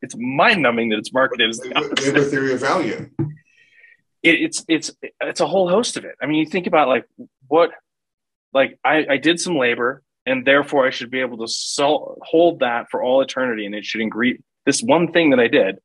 it's 0.00 0.16
mind 0.18 0.62
numbing 0.62 0.88
that 0.90 0.98
it's 0.98 1.12
marketed 1.12 1.50
as 1.50 1.58
the 1.58 1.68
labor 2.02 2.24
theory 2.24 2.54
of 2.54 2.60
value. 2.60 3.08
It, 4.22 4.40
it's 4.40 4.64
it's 4.68 4.90
it's 5.20 5.40
a 5.40 5.46
whole 5.46 5.68
host 5.68 5.96
of 5.96 6.04
it. 6.04 6.14
I 6.22 6.26
mean, 6.26 6.36
you 6.36 6.46
think 6.46 6.66
about 6.66 6.88
like 6.88 7.06
what, 7.48 7.70
like 8.52 8.78
I, 8.84 9.06
I 9.10 9.16
did 9.16 9.40
some 9.40 9.56
labor, 9.56 10.02
and 10.26 10.46
therefore 10.46 10.86
I 10.86 10.90
should 10.90 11.10
be 11.10 11.20
able 11.20 11.38
to 11.38 11.48
sell, 11.48 12.18
hold 12.22 12.60
that 12.60 12.90
for 12.90 13.02
all 13.02 13.20
eternity, 13.20 13.66
and 13.66 13.74
it 13.74 13.84
should 13.84 14.00
agree 14.00 14.38
this 14.64 14.80
one 14.80 15.12
thing 15.12 15.30
that 15.30 15.40
I 15.40 15.48
did, 15.48 15.78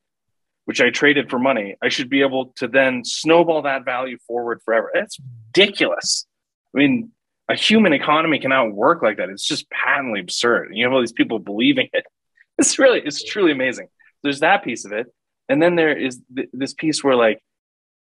which 0.66 0.82
I 0.82 0.90
traded 0.90 1.30
for 1.30 1.40
money. 1.40 1.76
I 1.82 1.90
should 1.90 2.10
be 2.10 2.22
able 2.22 2.54
to 2.58 2.68
then 2.68 3.04
snowball 3.04 3.64
that 3.64 3.86
value 3.86 4.18
forward 4.28 4.62
forever. 4.64 4.92
It's 4.94 5.18
ridiculous. 5.56 6.26
I 6.76 6.78
mean, 6.78 7.12
a 7.50 7.56
human 7.56 7.94
economy 7.94 8.40
cannot 8.40 8.74
work 8.74 9.02
like 9.02 9.18
that. 9.18 9.30
It's 9.30 9.46
just 9.46 9.70
patently 9.70 10.20
absurd. 10.20 10.70
You 10.74 10.86
have 10.86 10.94
all 10.94 11.00
these 11.00 11.12
people 11.12 11.40
believing 11.40 11.90
it. 11.94 12.06
It's 12.60 12.80
really, 12.80 13.00
it's 13.06 13.24
truly 13.24 13.52
amazing. 13.52 13.88
There's 14.24 14.40
that 14.40 14.64
piece 14.64 14.84
of 14.84 14.92
it, 14.92 15.14
and 15.48 15.62
then 15.62 15.76
there 15.76 15.96
is 15.96 16.20
th- 16.36 16.50
this 16.54 16.74
piece 16.74 17.04
where, 17.04 17.16
like, 17.16 17.40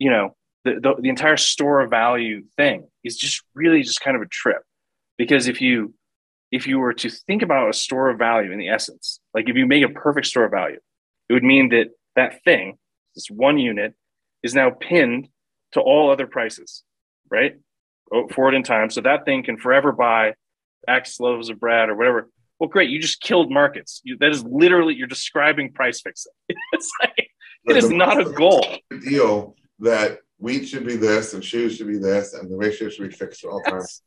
you 0.03 0.11
know, 0.11 0.35
the, 0.65 0.81
the 0.81 0.95
the 1.01 1.09
entire 1.09 1.37
store 1.37 1.81
of 1.81 1.91
value 1.91 2.43
thing 2.57 2.89
is 3.05 3.17
just 3.17 3.45
really 3.55 3.83
just 3.83 4.01
kind 4.01 4.17
of 4.17 4.23
a 4.23 4.27
trip, 4.27 4.63
because 5.17 5.47
if 5.47 5.61
you 5.61 5.95
if 6.51 6.67
you 6.67 6.81
were 6.81 6.93
to 6.93 7.09
think 7.09 7.43
about 7.43 7.71
a 7.71 7.73
store 7.73 8.11
of 8.11 8.19
value 8.19 8.51
in 8.51 8.59
the 8.59 8.69
essence, 8.69 9.21
like 9.33 9.49
if 9.49 9.55
you 9.55 9.65
make 9.65 9.85
a 9.85 9.89
perfect 9.89 10.27
store 10.27 10.45
of 10.45 10.51
value, 10.51 10.81
it 11.29 11.33
would 11.33 11.45
mean 11.45 11.69
that 11.69 11.91
that 12.17 12.43
thing, 12.43 12.79
this 13.15 13.29
one 13.31 13.59
unit, 13.59 13.95
is 14.43 14.57
now 14.57 14.71
pinned 14.71 15.29
to 15.71 15.81
all 15.81 16.11
other 16.11 16.27
prices, 16.27 16.83
right? 17.31 17.55
Oh, 18.13 18.27
forward 18.27 18.55
in 18.55 18.65
time. 18.65 18.91
So 18.91 19.03
that 19.03 19.25
thing 19.25 19.45
can 19.45 19.57
forever 19.57 19.93
buy 19.93 20.35
X 20.89 21.21
loaves 21.21 21.49
of 21.49 21.61
bread 21.61 21.91
or 21.91 21.95
whatever. 21.95 22.29
Well, 22.59 22.69
great. 22.69 22.91
You 22.91 22.99
just 22.99 23.21
killed 23.21 23.53
markets. 23.53 24.01
You, 24.03 24.17
that 24.19 24.31
is 24.31 24.43
literally, 24.43 24.95
you're 24.95 25.07
describing 25.07 25.73
price 25.73 26.01
fixing. 26.01 26.33
it's 26.73 26.91
like, 27.01 27.29
it 27.67 27.77
is 27.77 27.89
not 27.89 28.21
a 28.21 28.25
goal. 28.25 28.67
Deal 29.09 29.55
that 29.83 30.19
wheat 30.39 30.67
should 30.67 30.87
be 30.87 30.97
this 30.97 31.35
and 31.35 31.45
shoes 31.45 31.77
should 31.77 31.89
be 31.89 31.99
this 31.99 32.35
and 32.35 32.51
the 32.51 32.57
ratio 32.57 32.89
should 32.89 33.09
be 33.09 33.15
fixed 33.15 33.45
at 33.45 33.51
all 33.51 33.63
times. 33.63 34.03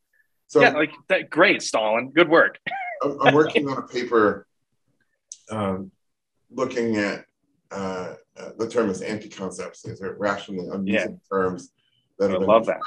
So 0.48 0.62
yeah, 0.62 0.72
like 0.72 0.94
that. 1.10 1.30
Great, 1.30 1.62
Stalin. 1.62 2.12
Good 2.12 2.30
work. 2.30 2.60
I'm, 3.04 3.22
I'm 3.22 3.34
working 3.36 3.68
on 3.68 3.78
a 3.78 3.82
paper 3.82 4.48
um, 5.52 5.92
looking 6.50 6.98
at 6.98 7.26
uh, 7.72 8.14
uh, 8.38 8.50
the 8.58 8.70
term 8.70 8.90
is 8.90 9.02
anti-concepts. 9.02 9.82
These 9.82 10.02
are 10.02 10.16
rationally 10.18 10.68
unusable 10.72 11.20
yeah. 11.32 11.38
terms 11.38 11.72
that 12.20 12.32
I 12.32 12.38
love 12.38 12.66
that 12.68 12.80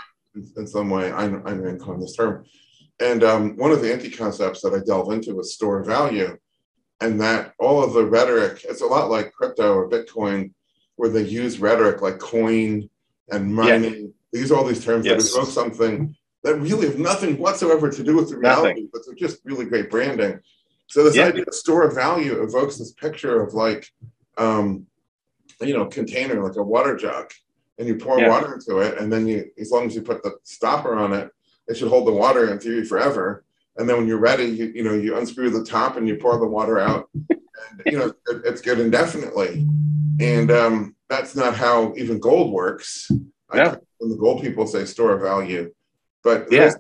in 0.57 0.67
some 0.67 0.89
way. 0.89 1.13
I'm, 1.13 1.47
I'm 1.47 1.63
going 1.63 1.79
to 1.79 1.85
coin 1.85 2.01
this 2.01 2.17
term. 2.17 2.45
And 3.01 3.23
um, 3.23 3.57
one 3.57 3.71
of 3.71 3.81
the 3.81 3.93
anti 3.93 4.11
concepts 4.11 4.63
that 4.63 4.75
I 4.75 4.79
delve 4.85 5.13
into 5.13 5.35
was 5.35 5.55
store 5.55 5.85
value, 5.85 6.37
and 7.01 7.21
that 7.21 7.53
all 7.59 7.83
of 7.83 7.93
the 7.93 8.05
rhetoric, 8.05 8.65
it's 8.69 8.81
a 8.81 8.87
lot 8.87 9.11
like 9.11 9.33
crypto 9.33 9.75
or 9.75 9.89
Bitcoin, 9.89 10.53
where 10.99 11.09
they 11.09 11.23
use 11.23 11.61
rhetoric 11.61 12.03
like 12.03 12.19
coin 12.19 12.91
and 13.31 13.55
mining. 13.55 13.95
Yeah. 13.95 14.09
They 14.33 14.41
use 14.41 14.53
all 14.53 14.65
these 14.65 14.85
terms 14.85 15.07
yes. 15.07 15.33
that 15.33 15.39
evoke 15.39 15.51
something 15.51 16.15
that 16.43 16.57
really 16.57 16.87
have 16.89 16.99
nothing 16.99 17.39
whatsoever 17.39 17.89
to 17.91 18.03
do 18.03 18.17
with 18.17 18.31
the 18.31 18.37
reality, 18.37 18.69
nothing. 18.69 18.89
but 18.93 19.03
they're 19.07 19.15
just 19.15 19.41
really 19.45 19.65
great 19.65 19.91
branding. 19.91 20.41
So 20.89 21.05
this 21.05 21.17
yeah. 21.17 21.27
idea 21.27 21.45
of 21.47 21.55
store 21.55 21.85
of 21.85 21.95
value 21.95 22.43
evokes 22.43 22.79
this 22.79 22.93
picture 22.93 23.41
of 23.41 23.55
like, 23.55 23.89
um, 24.37 24.87
you 25.61 25.73
know, 25.73 25.87
container 25.87 26.43
like 26.43 26.57
a 26.57 26.63
water 26.63 26.97
jug, 26.97 27.31
and 27.79 27.87
you 27.87 27.97
pour 27.97 28.19
yeah. 28.19 28.29
water 28.29 28.55
into 28.55 28.79
it, 28.79 28.99
and 28.99 29.13
then 29.13 29.27
you, 29.27 29.51
as 29.59 29.71
long 29.71 29.87
as 29.87 29.95
you 29.95 30.03
put 30.03 30.23
the 30.23 30.37
stopper 30.43 30.97
on 30.97 31.13
it, 31.13 31.31
it 31.69 31.77
should 31.77 31.89
hold 31.89 32.09
the 32.09 32.13
water 32.13 32.51
in 32.51 32.59
theory 32.59 32.85
forever. 32.85 33.45
And 33.77 33.89
then 33.89 33.99
when 33.99 34.09
you're 34.09 34.19
ready, 34.19 34.47
you, 34.47 34.73
you 34.75 34.83
know, 34.83 34.95
you 34.95 35.17
unscrew 35.17 35.51
the 35.51 35.65
top 35.65 35.97
and 35.97 36.09
you 36.09 36.17
pour 36.17 36.39
the 36.39 36.47
water 36.47 36.81
out. 36.81 37.09
And, 37.71 37.93
you 37.93 37.99
know, 37.99 38.07
it, 38.07 38.43
it's 38.45 38.61
good 38.61 38.79
indefinitely. 38.79 39.67
And 40.21 40.51
um, 40.51 40.97
that's 41.09 41.37
not 41.37 41.55
how 41.55 41.95
even 41.97 42.19
gold 42.19 42.53
works. 42.53 43.11
Yeah. 43.55 43.77
when 43.99 44.11
the 44.11 44.17
gold 44.17 44.43
people 44.43 44.67
say 44.67 44.85
store 44.85 45.13
of 45.13 45.23
value, 45.23 45.73
but 46.23 46.49
yeah, 46.51 46.71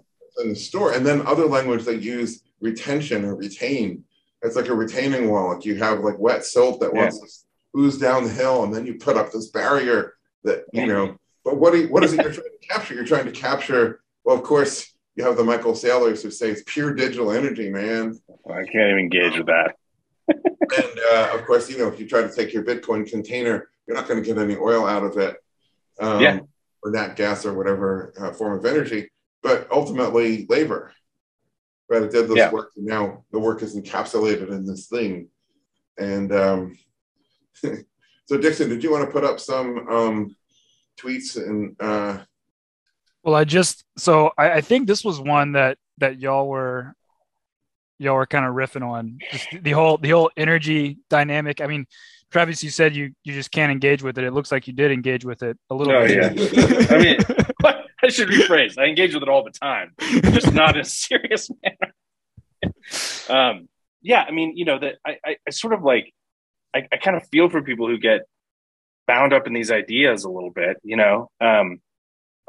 in 0.42 0.50
the 0.50 0.56
store, 0.56 0.92
and 0.92 1.06
then 1.06 1.26
other 1.26 1.46
language 1.46 1.84
they 1.84 1.94
use 1.94 2.42
retention 2.60 3.24
or 3.24 3.34
retain. 3.34 4.04
It's 4.42 4.54
like 4.54 4.68
a 4.68 4.74
retaining 4.74 5.30
wall. 5.30 5.54
Like 5.54 5.64
you 5.64 5.76
have 5.76 6.00
like 6.00 6.18
wet 6.18 6.44
silt 6.44 6.80
that 6.80 6.90
yeah. 6.92 7.00
wants 7.00 7.46
to 7.74 7.80
ooze 7.80 7.96
down 7.96 8.24
the 8.24 8.30
hill, 8.30 8.64
and 8.64 8.74
then 8.74 8.84
you 8.84 8.96
put 8.96 9.16
up 9.16 9.32
this 9.32 9.48
barrier 9.48 10.18
that 10.44 10.64
you 10.72 10.86
know 10.86 11.16
but 11.44 11.56
what 11.56 11.74
you, 11.74 11.88
what 11.88 12.04
is 12.04 12.12
it 12.12 12.22
you're 12.22 12.32
trying 12.32 12.46
to 12.60 12.68
capture 12.68 12.94
you're 12.94 13.04
trying 13.04 13.24
to 13.24 13.32
capture 13.32 14.00
well 14.24 14.36
of 14.36 14.42
course 14.42 14.94
you 15.16 15.24
have 15.24 15.36
the 15.36 15.44
michael 15.44 15.72
saylors 15.72 16.22
who 16.22 16.30
say 16.30 16.50
it's 16.50 16.62
pure 16.66 16.94
digital 16.94 17.30
energy 17.30 17.70
man 17.70 18.18
i 18.48 18.64
can't 18.64 18.90
even 18.90 18.98
engage 18.98 19.36
with 19.36 19.46
that 19.46 19.76
and 20.28 21.00
uh, 21.12 21.30
of 21.34 21.44
course, 21.46 21.70
you 21.70 21.78
know, 21.78 21.88
if 21.88 21.98
you 21.98 22.06
try 22.08 22.22
to 22.22 22.32
take 22.34 22.52
your 22.52 22.64
Bitcoin 22.64 23.08
container, 23.08 23.68
you're 23.86 23.96
not 23.96 24.08
going 24.08 24.22
to 24.22 24.26
get 24.26 24.38
any 24.38 24.56
oil 24.56 24.86
out 24.86 25.02
of 25.04 25.16
it, 25.16 25.36
um, 26.00 26.22
Yeah. 26.22 26.40
or 26.82 26.90
nat 26.90 27.16
gas 27.16 27.46
or 27.46 27.54
whatever 27.54 28.12
uh, 28.20 28.32
form 28.32 28.58
of 28.58 28.64
energy, 28.66 29.10
but 29.42 29.66
ultimately 29.70 30.46
labor. 30.48 30.92
Right, 31.90 32.02
it 32.02 32.12
did 32.12 32.28
this 32.28 32.36
Yeah. 32.36 32.50
work, 32.50 32.72
and 32.76 32.84
now 32.84 33.24
the 33.32 33.38
work 33.38 33.62
is 33.62 33.74
encapsulated 33.74 34.50
in 34.50 34.66
this 34.66 34.88
thing. 34.88 35.30
And 35.96 36.30
um, 36.32 36.78
so, 37.54 38.38
Dickson, 38.38 38.68
did 38.68 38.84
you 38.84 38.90
want 38.92 39.06
to 39.06 39.10
put 39.10 39.24
up 39.24 39.40
some 39.40 39.88
um, 39.88 40.36
tweets 41.00 41.36
and 41.36 41.74
uh, 41.80 42.18
Well, 43.22 43.34
I 43.34 43.44
just 43.44 43.84
so 43.96 44.32
I, 44.36 44.52
I 44.52 44.60
think 44.60 44.86
this 44.86 45.02
was 45.02 45.18
one 45.18 45.52
that 45.52 45.78
that 45.96 46.20
y'all 46.20 46.46
were 46.46 46.94
y'all 47.98 48.14
were 48.14 48.26
kind 48.26 48.44
of 48.44 48.54
riffing 48.54 48.82
on 48.86 49.18
just 49.30 49.48
the 49.62 49.72
whole 49.72 49.98
the 49.98 50.10
whole 50.10 50.30
energy 50.36 50.98
dynamic. 51.10 51.60
I 51.60 51.66
mean, 51.66 51.86
Travis, 52.30 52.62
you 52.62 52.70
said 52.70 52.94
you 52.94 53.12
you 53.24 53.32
just 53.32 53.50
can't 53.50 53.72
engage 53.72 54.02
with 54.02 54.18
it. 54.18 54.24
It 54.24 54.32
looks 54.32 54.52
like 54.52 54.66
you 54.66 54.72
did 54.72 54.90
engage 54.92 55.24
with 55.24 55.42
it 55.42 55.56
a 55.70 55.74
little 55.74 55.92
Oh, 55.94 56.06
bit. 56.06 56.16
yeah. 56.36 56.86
I 56.90 56.98
mean, 56.98 57.16
I 58.02 58.08
should 58.08 58.28
rephrase. 58.28 58.78
I 58.78 58.84
engage 58.84 59.14
with 59.14 59.22
it 59.24 59.28
all 59.28 59.42
the 59.44 59.50
time, 59.50 59.92
just 60.32 60.52
not 60.52 60.74
in 60.76 60.82
a 60.82 60.84
serious 60.84 61.50
manner. 61.62 61.92
um, 63.28 63.68
yeah, 64.02 64.22
I 64.26 64.30
mean, 64.30 64.56
you 64.56 64.64
know, 64.64 64.78
that 64.78 64.96
I, 65.04 65.18
I, 65.24 65.36
I 65.46 65.50
sort 65.50 65.74
of 65.74 65.82
like, 65.82 66.12
I, 66.74 66.86
I 66.92 66.96
kind 66.98 67.16
of 67.16 67.26
feel 67.28 67.48
for 67.48 67.62
people 67.62 67.88
who 67.88 67.98
get 67.98 68.20
bound 69.06 69.32
up 69.32 69.46
in 69.46 69.52
these 69.52 69.70
ideas 69.70 70.24
a 70.24 70.30
little 70.30 70.50
bit. 70.50 70.76
You 70.84 70.96
know, 70.96 71.30
um, 71.40 71.80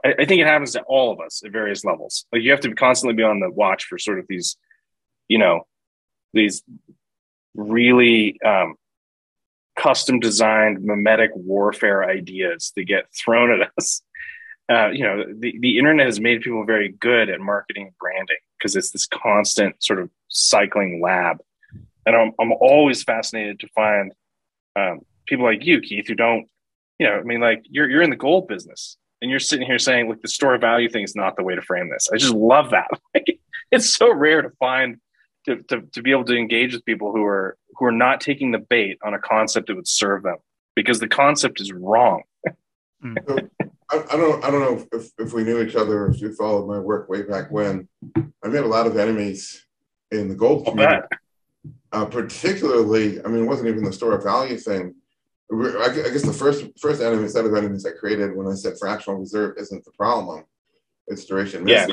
I, 0.06 0.14
I 0.20 0.26
think 0.26 0.42
it 0.42 0.48
happens 0.48 0.74
to 0.74 0.82
all 0.84 1.12
of 1.12 1.20
us 1.20 1.42
at 1.44 1.52
various 1.52 1.84
levels. 1.84 2.26
Like 2.32 2.44
you 2.44 2.52
have 2.52 2.60
to 2.62 2.74
constantly 2.76 3.16
be 3.16 3.24
on 3.24 3.40
the 3.40 3.50
watch 3.50 3.86
for 3.86 3.98
sort 3.98 4.20
of 4.20 4.26
these, 4.30 4.56
you 5.30 5.38
know, 5.38 5.66
these 6.34 6.64
really 7.56 8.40
um, 8.42 8.76
custom 9.78 10.20
designed 10.20 10.84
mimetic 10.84 11.32
warfare 11.34 12.04
ideas 12.04 12.74
that 12.76 12.84
get 12.84 13.06
thrown 13.16 13.62
at 13.62 13.72
us. 13.78 14.02
Uh, 14.72 14.90
you 14.90 15.04
know, 15.04 15.24
the, 15.40 15.58
the 15.62 15.80
internet 15.80 16.06
has 16.06 16.20
made 16.20 16.42
people 16.42 16.64
very 16.64 16.90
good 16.90 17.28
at 17.28 17.40
marketing 17.40 17.88
and 17.88 17.98
branding 17.98 18.38
because 18.56 18.76
it's 18.76 18.92
this 18.92 19.08
constant 19.08 19.76
sort 19.84 19.98
of 19.98 20.12
cycling 20.28 21.02
lab. 21.02 21.40
And 22.06 22.16
I'm, 22.16 22.34
I'm 22.40 22.52
always 22.52 23.02
fascinated 23.02 23.60
to 23.62 23.68
find 23.70 24.12
um, 24.76 25.00
people 25.26 25.44
like 25.46 25.66
you, 25.66 25.82
Keith, 25.82 26.08
who 26.08 26.14
don't, 26.14 26.48
you 27.00 27.08
know, 27.08 27.16
I 27.16 27.24
mean, 27.24 27.40
like 27.40 27.66
you're, 27.68 27.90
you're 27.90 28.04
in 28.04 28.12
the 28.12 28.16
gold 28.16 28.48
business 28.48 28.96
and 29.24 29.32
you're 29.32 29.40
sitting 29.40 29.66
here 29.66 29.80
saying, 29.80 30.08
look, 30.08 30.22
the 30.22 30.28
store 30.28 30.56
value 30.60 30.88
thing 30.88 31.04
is 31.04 31.16
not 31.16 31.36
the 31.36 31.44
way 31.44 31.56
to 31.56 31.64
frame 31.64 31.90
this. 31.90 32.08
I 32.14 32.18
just 32.18 32.36
love 32.36 32.70
that. 32.70 32.90
Like, 33.16 33.40
it's 33.72 33.90
so 33.90 34.14
rare 34.14 34.44
to 34.44 34.52
find 34.60 34.98
to, 35.46 35.64
to, 35.64 35.82
to 35.82 36.02
be 36.02 36.12
able 36.12 36.26
to 36.26 36.36
engage 36.36 36.74
with 36.74 36.86
people 36.86 37.12
who 37.12 37.24
are 37.24 37.58
who 37.76 37.86
are 37.86 37.92
not 37.92 38.22
taking 38.22 38.52
the 38.52 38.60
bait 38.60 38.98
on 39.04 39.14
a 39.14 39.20
concept 39.20 39.68
that 39.68 39.76
would 39.76 39.88
serve 39.88 40.24
them 40.24 40.38
because 40.76 41.00
the 41.00 41.08
concept 41.08 41.62
is 41.62 41.72
wrong. 41.72 42.24
I, 43.92 44.04
I 44.12 44.18
don't 44.18 44.44
I 44.44 44.52
don't 44.52 44.62
know 44.62 44.86
if, 44.92 45.10
if 45.18 45.34
we 45.34 45.44
knew 45.44 45.62
each 45.62 45.76
other 45.76 46.08
if 46.08 46.22
you 46.22 46.34
followed 46.36 46.68
my 46.68 46.80
work 46.80 47.10
way 47.10 47.24
back 47.24 47.52
when. 47.52 47.88
I 48.44 48.48
made 48.48 48.64
a 48.64 48.68
lot 48.68 48.88
of 48.88 48.98
enemies 48.98 49.66
in 50.12 50.30
the 50.30 50.36
gold 50.36 50.66
community. 50.66 51.08
Uh, 51.92 52.06
particularly, 52.06 53.24
I 53.24 53.28
mean, 53.28 53.44
it 53.44 53.48
wasn't 53.48 53.70
even 53.70 53.84
the 53.84 53.92
store 53.92 54.14
of 54.14 54.24
value 54.24 54.58
thing. 54.58 54.96
I 55.52 55.86
I 55.86 55.90
guess 55.90 56.22
the 56.22 56.34
first 56.34 56.66
first 56.80 57.02
enemy 57.02 57.28
set 57.28 57.46
of 57.46 57.56
enemies 57.56 57.86
I 57.86 57.92
created 57.92 58.36
when 58.36 58.48
I 58.48 58.54
said 58.54 58.78
fractional 58.80 59.20
reserve 59.20 59.56
isn't 59.58 59.84
the 59.84 59.92
problem; 59.92 60.44
it's 61.08 61.26
duration 61.26 61.68
Yeah. 61.68 61.88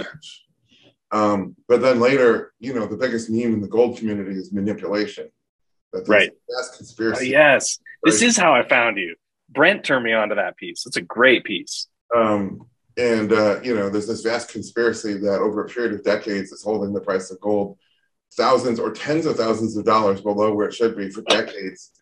Um, 1.16 1.56
but 1.68 1.80
then 1.80 1.98
later, 2.00 2.52
you 2.58 2.74
know, 2.74 2.86
the 2.86 2.96
biggest 2.96 3.30
meme 3.30 3.54
in 3.54 3.60
the 3.60 3.68
gold 3.68 3.96
community 3.98 4.32
is 4.38 4.52
manipulation. 4.52 5.28
That 5.92 6.08
Right. 6.08 6.30
That's 6.48 6.70
Oh, 6.74 6.76
conspiracy. 6.76 7.28
yes, 7.28 7.78
this 8.02 8.22
is 8.22 8.36
how 8.36 8.52
I 8.54 8.62
found 8.68 8.98
you. 8.98 9.14
Brent 9.48 9.84
turned 9.84 10.04
me 10.04 10.12
on 10.12 10.28
to 10.30 10.34
that 10.34 10.56
piece. 10.56 10.84
It's 10.86 10.96
a 10.96 11.02
great 11.02 11.44
piece. 11.44 11.88
Um, 12.14 12.66
and 12.96 13.32
uh, 13.32 13.60
you 13.62 13.74
know, 13.74 13.88
there's 13.88 14.08
this 14.08 14.22
vast 14.22 14.50
conspiracy 14.50 15.14
that 15.14 15.40
over 15.40 15.64
a 15.64 15.68
period 15.68 15.92
of 15.94 16.04
decades 16.04 16.52
is 16.52 16.62
holding 16.62 16.92
the 16.92 17.00
price 17.00 17.30
of 17.30 17.40
gold 17.40 17.78
thousands 18.34 18.78
or 18.78 18.90
tens 18.90 19.24
of 19.26 19.36
thousands 19.36 19.76
of 19.76 19.84
dollars 19.84 20.20
below 20.20 20.52
where 20.54 20.68
it 20.68 20.74
should 20.74 20.96
be 20.96 21.08
for 21.10 21.22
decades. 21.22 21.92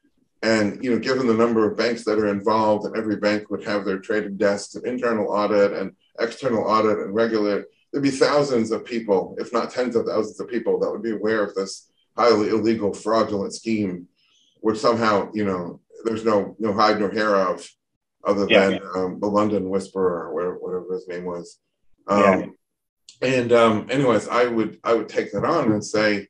And 0.42 0.82
you 0.82 0.90
know, 0.90 0.98
given 0.98 1.26
the 1.26 1.34
number 1.34 1.68
of 1.70 1.76
banks 1.76 2.04
that 2.04 2.18
are 2.18 2.28
involved, 2.28 2.86
and 2.86 2.96
every 2.96 3.16
bank 3.16 3.50
would 3.50 3.64
have 3.64 3.84
their 3.84 3.98
trading 3.98 4.36
desks 4.36 4.74
and 4.74 4.86
internal 4.86 5.28
audit 5.28 5.72
and 5.72 5.92
external 6.18 6.64
audit 6.64 6.98
and 6.98 7.14
regulate, 7.14 7.64
there'd 7.94 8.02
be 8.02 8.10
thousands 8.10 8.72
of 8.72 8.84
people, 8.84 9.36
if 9.38 9.52
not 9.52 9.70
tens 9.70 9.94
of 9.94 10.04
thousands 10.04 10.40
of 10.40 10.48
people, 10.48 10.80
that 10.80 10.90
would 10.90 11.02
be 11.02 11.12
aware 11.12 11.44
of 11.44 11.54
this 11.54 11.92
highly 12.16 12.48
illegal, 12.48 12.92
fraudulent 12.92 13.54
scheme, 13.54 14.08
which 14.62 14.78
somehow, 14.78 15.30
you 15.32 15.44
know, 15.44 15.80
there's 16.04 16.24
no 16.24 16.56
no 16.58 16.72
hide 16.72 16.98
nor 16.98 17.10
hair 17.10 17.36
of, 17.36 17.64
other 18.26 18.46
Yeah. 18.50 18.70
than 18.70 18.80
um, 18.96 19.20
the 19.20 19.28
London 19.28 19.70
Whisperer 19.70 20.26
or 20.26 20.34
whatever, 20.34 20.58
whatever 20.58 20.94
his 20.94 21.06
name 21.06 21.24
was. 21.24 21.60
Um, 22.08 22.20
Yeah. 22.20 22.46
And 23.22 23.52
um, 23.52 23.86
anyways, 23.90 24.26
I 24.26 24.46
would 24.46 24.80
I 24.82 24.92
would 24.92 25.08
take 25.08 25.30
that 25.32 25.44
on 25.44 25.70
and 25.70 25.84
say, 25.84 26.26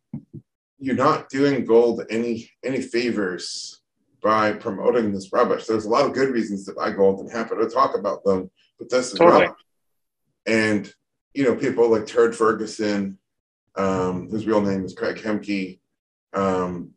you're 0.78 0.94
not 0.94 1.30
doing 1.30 1.64
gold 1.64 2.04
any 2.10 2.50
any 2.62 2.82
favors 2.82 3.80
by 4.22 4.52
promoting 4.52 5.12
this 5.12 5.32
rubbish. 5.32 5.64
There's 5.66 5.86
a 5.86 5.88
lot 5.96 6.04
of 6.04 6.12
good 6.12 6.28
reasons 6.28 6.66
to 6.66 6.74
buy 6.74 6.90
gold 6.90 7.20
and 7.20 7.32
happy 7.32 7.54
to 7.56 7.70
talk 7.70 7.96
about 7.98 8.22
them, 8.22 8.50
but 8.78 8.90
this 8.90 9.12
is 9.14 9.18
Totally. 9.18 9.44
rubbish. 9.46 9.60
And 10.46 10.92
you 11.34 11.44
know, 11.44 11.54
people 11.56 11.90
like 11.90 12.06
Turd 12.06 12.34
Ferguson, 12.34 13.18
um, 13.76 14.28
whose 14.30 14.46
real 14.46 14.60
name 14.60 14.84
is 14.84 14.94
Craig 14.94 15.16
Hemke, 15.16 15.80
um, 16.32 16.90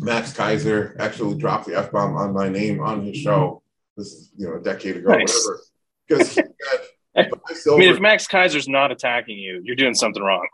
Max 0.00 0.32
Keiser 0.32 0.98
actually 0.98 1.38
dropped 1.38 1.66
the 1.66 1.76
F 1.76 1.92
bomb 1.92 2.16
on 2.16 2.32
my 2.32 2.48
name 2.48 2.80
on 2.80 3.04
his 3.04 3.16
show. 3.16 3.62
This 3.96 4.08
is 4.08 4.30
you 4.36 4.48
know 4.48 4.56
a 4.56 4.60
decade 4.60 4.96
ago, 4.96 5.10
Nice. 5.10 5.46
whatever. 5.46 5.60
Because 6.08 6.28
he 6.28 6.34
said, 7.14 7.30
"Buy 7.30 7.72
I 7.72 7.76
mean, 7.76 7.94
if 7.94 8.00
Max 8.00 8.26
Keiser's 8.26 8.68
not 8.68 8.90
attacking 8.90 9.38
you, 9.38 9.60
you're 9.62 9.76
doing 9.76 9.94
something 9.94 10.22
wrong. 10.22 10.46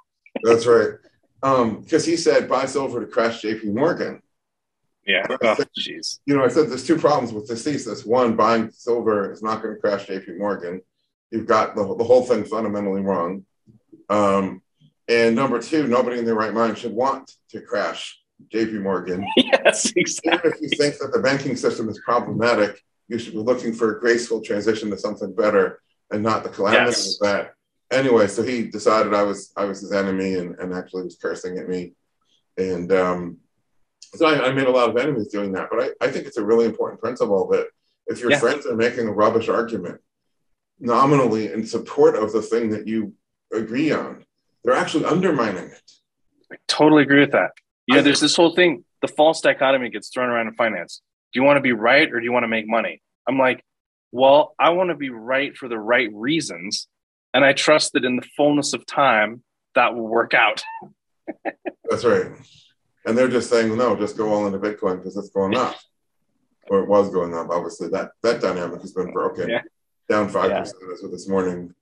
That's 0.42 0.66
right. 0.66 0.90
Um, 1.42 1.82
because 1.82 2.04
he 2.04 2.16
said 2.16 2.48
buy 2.48 2.66
silver 2.66 3.00
to 3.00 3.06
crash 3.06 3.42
JP 3.42 3.72
Morgan. 3.74 4.20
Yeah. 5.06 5.24
Oh, 5.30 5.56
jeez. 5.78 6.18
You 6.26 6.36
know, 6.36 6.44
I 6.44 6.48
said 6.48 6.68
there's 6.68 6.86
two 6.86 6.98
problems 6.98 7.32
with 7.32 7.46
this 7.46 7.62
thesis. 7.62 8.04
One, 8.04 8.34
buying 8.34 8.70
silver 8.72 9.30
is 9.32 9.42
not 9.42 9.62
going 9.62 9.74
to 9.74 9.80
crash 9.80 10.06
JP 10.06 10.38
Morgan. 10.38 10.82
You've 11.30 11.46
got 11.46 11.74
the, 11.74 11.82
the 11.96 12.04
whole 12.04 12.22
thing 12.24 12.44
fundamentally 12.44 13.02
wrong. 13.02 13.44
Um, 14.08 14.62
and 15.08 15.34
number 15.36 15.60
two, 15.60 15.86
nobody 15.86 16.18
in 16.18 16.24
their 16.24 16.34
right 16.34 16.54
mind 16.54 16.78
should 16.78 16.92
want 16.92 17.32
to 17.50 17.60
crash 17.60 18.18
JP 18.52 18.82
Morgan. 18.82 19.26
yes, 19.36 19.92
exactly. 19.96 20.50
Even 20.50 20.52
if 20.52 20.60
you 20.60 20.68
think 20.78 20.98
that 20.98 21.12
the 21.12 21.20
banking 21.20 21.56
system 21.56 21.88
is 21.88 22.00
problematic, 22.04 22.80
you 23.08 23.18
should 23.18 23.32
be 23.32 23.38
looking 23.38 23.72
for 23.72 23.96
a 23.96 24.00
graceful 24.00 24.40
transition 24.40 24.90
to 24.90 24.98
something 24.98 25.34
better 25.34 25.80
and 26.10 26.22
not 26.22 26.42
the 26.42 26.48
calamity 26.48 26.86
Yes. 26.86 27.14
of 27.20 27.26
that. 27.28 27.54
Anyway, 27.90 28.26
so 28.26 28.42
he 28.42 28.64
decided 28.64 29.14
I 29.14 29.22
was 29.22 29.52
I 29.56 29.64
was 29.64 29.80
his 29.80 29.92
enemy 29.92 30.34
and, 30.34 30.56
and 30.58 30.74
actually 30.74 31.04
was 31.04 31.16
cursing 31.20 31.56
at 31.58 31.68
me. 31.68 31.92
And 32.58 32.90
um, 32.92 33.36
so 34.14 34.26
I, 34.26 34.48
I 34.48 34.52
made 34.52 34.66
a 34.66 34.70
lot 34.72 34.88
of 34.90 34.96
enemies 34.96 35.28
doing 35.28 35.52
that. 35.52 35.68
But 35.70 35.82
I, 36.00 36.06
I 36.06 36.10
think 36.10 36.26
it's 36.26 36.36
a 36.36 36.44
really 36.44 36.64
important 36.66 37.00
principle 37.00 37.46
that 37.52 37.68
if 38.08 38.20
your 38.20 38.30
Yeah. 38.32 38.40
friends 38.40 38.66
are 38.66 38.74
making 38.74 39.06
a 39.06 39.12
rubbish 39.12 39.48
argument 39.48 40.00
nominally 40.78 41.52
in 41.52 41.66
support 41.66 42.16
of 42.16 42.32
the 42.32 42.42
thing 42.42 42.70
that 42.70 42.86
you 42.86 43.14
agree 43.52 43.92
on, 43.92 44.24
they're 44.64 44.74
actually 44.74 45.04
undermining 45.04 45.64
it. 45.64 45.82
I 46.52 46.56
totally 46.68 47.02
agree 47.02 47.20
with 47.20 47.32
that. 47.32 47.50
Yeah, 47.86 47.98
I 47.98 48.02
there's 48.02 48.20
this 48.20 48.36
whole 48.36 48.54
thing, 48.54 48.84
the 49.02 49.08
false 49.08 49.40
dichotomy 49.40 49.90
gets 49.90 50.08
thrown 50.08 50.28
around 50.28 50.48
in 50.48 50.54
finance. 50.54 51.02
Do 51.32 51.40
you 51.40 51.44
want 51.44 51.56
to 51.56 51.60
be 51.60 51.72
right 51.72 52.10
or 52.12 52.20
do 52.20 52.24
you 52.24 52.32
want 52.32 52.44
to 52.44 52.48
make 52.48 52.66
money? 52.66 53.02
I'm 53.28 53.38
like, 53.38 53.64
well, 54.12 54.54
I 54.58 54.70
want 54.70 54.90
to 54.90 54.96
be 54.96 55.10
right 55.10 55.56
for 55.56 55.68
the 55.68 55.78
right 55.78 56.08
reasons. 56.12 56.88
And 57.34 57.44
I 57.44 57.52
trust 57.52 57.92
that 57.92 58.04
in 58.04 58.16
the 58.16 58.26
fullness 58.36 58.72
of 58.72 58.86
time, 58.86 59.42
that 59.74 59.94
will 59.94 60.08
work 60.08 60.32
out. 60.32 60.62
That's 61.90 62.04
right. 62.04 62.26
And 63.04 63.16
they're 63.16 63.28
just 63.28 63.50
saying, 63.50 63.76
no, 63.76 63.94
just 63.94 64.16
go 64.16 64.32
all 64.32 64.46
into 64.46 64.58
Bitcoin 64.58 64.98
because 64.98 65.16
it's 65.16 65.30
going 65.30 65.56
up. 65.56 65.76
Or 66.68 66.80
it 66.80 66.88
was 66.88 67.10
going 67.10 67.34
up. 67.34 67.50
Obviously, 67.50 67.88
that 67.90 68.10
that 68.24 68.40
dynamic 68.40 68.80
has 68.80 68.92
been 68.92 69.12
broken. 69.12 69.48
Yeah. 69.48 69.62
Down 70.08 70.30
5% 70.30 70.60
as 70.60 71.02
of 71.02 71.10
this 71.10 71.28
morning. 71.28 71.74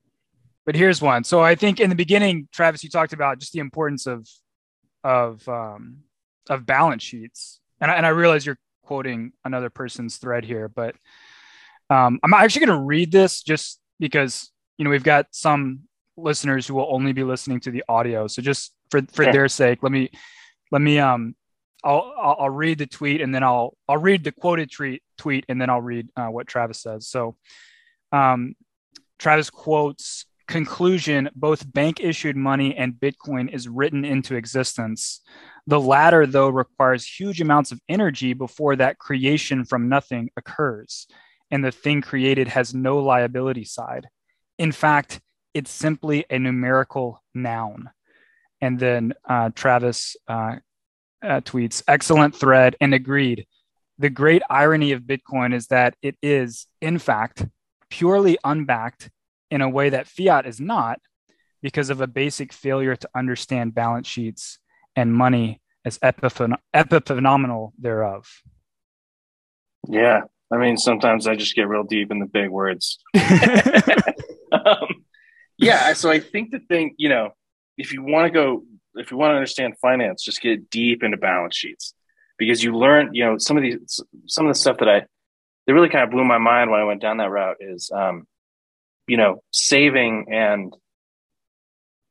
But 0.66 0.74
here's 0.74 1.02
one. 1.02 1.24
So 1.24 1.42
I 1.42 1.54
think 1.54 1.78
in 1.78 1.90
the 1.90 1.96
beginning, 1.96 2.48
Travis, 2.52 2.82
you 2.82 2.88
talked 2.90 3.12
about 3.12 3.38
just 3.38 3.52
the 3.52 3.60
importance 3.60 4.06
of 4.06 4.26
of 5.02 5.46
um, 5.48 5.98
of 6.48 6.64
balance 6.64 7.02
sheets, 7.02 7.60
and 7.80 7.90
I, 7.90 7.94
and 7.96 8.06
I 8.06 8.10
realize 8.10 8.46
you're 8.46 8.58
quoting 8.82 9.32
another 9.44 9.68
person's 9.68 10.16
thread 10.16 10.44
here, 10.44 10.68
but 10.68 10.94
um, 11.90 12.18
I'm 12.22 12.32
actually 12.32 12.66
going 12.66 12.78
to 12.78 12.84
read 12.84 13.12
this 13.12 13.42
just 13.42 13.78
because 14.00 14.50
you 14.78 14.84
know 14.84 14.90
we've 14.90 15.04
got 15.04 15.26
some 15.32 15.80
listeners 16.16 16.66
who 16.66 16.74
will 16.74 16.88
only 16.90 17.12
be 17.12 17.24
listening 17.24 17.60
to 17.60 17.70
the 17.70 17.84
audio. 17.88 18.26
So 18.26 18.40
just 18.40 18.72
for 18.90 19.02
for 19.12 19.24
Sure. 19.24 19.32
their 19.32 19.48
sake, 19.48 19.82
let 19.82 19.92
me 19.92 20.10
let 20.72 20.80
me 20.80 20.98
um 20.98 21.36
I'll, 21.84 22.14
I'll 22.18 22.36
I'll 22.40 22.50
read 22.50 22.78
the 22.78 22.86
tweet 22.86 23.20
and 23.20 23.34
then 23.34 23.42
I'll 23.42 23.76
I'll 23.86 23.98
read 23.98 24.24
the 24.24 24.32
quoted 24.32 24.70
tweet 24.72 25.02
tweet 25.18 25.44
and 25.50 25.60
then 25.60 25.68
I'll 25.68 25.82
read 25.82 26.08
uh, 26.16 26.28
what 26.28 26.46
Travis 26.46 26.80
says. 26.80 27.06
So 27.06 27.36
um, 28.14 28.54
Travis 29.18 29.50
quotes 29.50 30.26
conclusion, 30.46 31.30
both 31.34 31.72
bank 31.72 32.00
issued 32.00 32.36
money 32.36 32.76
and 32.76 32.94
Bitcoin 32.94 33.52
is 33.52 33.68
written 33.68 34.04
into 34.04 34.36
existence. 34.36 35.20
The 35.66 35.80
latter, 35.80 36.26
though, 36.26 36.48
requires 36.48 37.06
huge 37.06 37.40
amounts 37.40 37.72
of 37.72 37.80
energy 37.88 38.34
before 38.34 38.76
that 38.76 38.98
creation 38.98 39.64
from 39.64 39.88
nothing 39.88 40.30
occurs, 40.36 41.06
and 41.50 41.64
the 41.64 41.72
thing 41.72 42.02
created 42.02 42.48
has 42.48 42.74
no 42.74 42.98
liability 42.98 43.64
side. 43.64 44.06
In 44.58 44.72
fact, 44.72 45.20
it's 45.54 45.70
simply 45.70 46.26
a 46.30 46.38
numerical 46.38 47.22
noun. 47.34 47.90
And 48.60 48.78
then 48.78 49.14
uh, 49.28 49.50
Travis 49.54 50.16
uh, 50.28 50.56
uh, 51.22 51.40
tweets, 51.40 51.82
excellent 51.88 52.36
thread 52.36 52.76
and 52.80 52.92
agreed. 52.94 53.46
The 53.98 54.10
great 54.10 54.42
irony 54.50 54.92
of 54.92 55.02
Bitcoin 55.02 55.54
is 55.54 55.68
that 55.68 55.96
it 56.02 56.16
is, 56.22 56.66
in 56.80 56.98
fact, 56.98 57.46
purely 57.94 58.36
unbacked 58.42 59.08
in 59.50 59.60
a 59.60 59.68
way 59.68 59.88
that 59.88 60.08
fiat 60.08 60.46
is 60.46 60.60
not 60.60 60.98
because 61.62 61.90
of 61.90 62.00
a 62.00 62.08
basic 62.08 62.52
failure 62.52 62.96
to 62.96 63.08
understand 63.14 63.72
balance 63.72 64.08
sheets 64.08 64.58
and 64.96 65.14
money 65.14 65.60
as 65.84 65.98
epiphen- 65.98 66.58
epiphenomenal 66.74 67.70
thereof. 67.78 68.42
Yeah. 69.88 70.22
I 70.52 70.56
mean, 70.56 70.76
sometimes 70.76 71.28
I 71.28 71.36
just 71.36 71.54
get 71.54 71.68
real 71.68 71.84
deep 71.84 72.10
in 72.10 72.18
the 72.18 72.26
big 72.26 72.50
words. 72.50 72.98
um, 74.52 75.04
yeah. 75.56 75.92
So 75.92 76.10
I 76.10 76.18
think 76.18 76.50
the 76.50 76.58
thing, 76.58 76.94
you 76.96 77.08
know, 77.08 77.30
if 77.78 77.92
you 77.92 78.02
want 78.02 78.26
to 78.26 78.30
go, 78.30 78.64
if 78.96 79.12
you 79.12 79.16
want 79.16 79.30
to 79.30 79.36
understand 79.36 79.74
finance, 79.80 80.24
just 80.24 80.40
get 80.40 80.68
deep 80.68 81.04
into 81.04 81.16
balance 81.16 81.56
sheets 81.56 81.94
because 82.38 82.62
you 82.62 82.76
learn, 82.76 83.10
you 83.14 83.24
know, 83.24 83.38
some 83.38 83.56
of 83.56 83.62
these, 83.62 84.00
some 84.26 84.46
of 84.46 84.50
the 84.52 84.58
stuff 84.58 84.78
that 84.78 84.88
I, 84.88 85.06
that 85.66 85.74
really 85.74 85.88
kind 85.88 86.04
of 86.04 86.10
blew 86.10 86.24
my 86.24 86.38
mind 86.38 86.70
when 86.70 86.80
I 86.80 86.84
went 86.84 87.00
down 87.00 87.18
that 87.18 87.30
route 87.30 87.56
is, 87.60 87.90
um, 87.94 88.26
you 89.06 89.16
know, 89.16 89.42
saving 89.50 90.26
and 90.30 90.74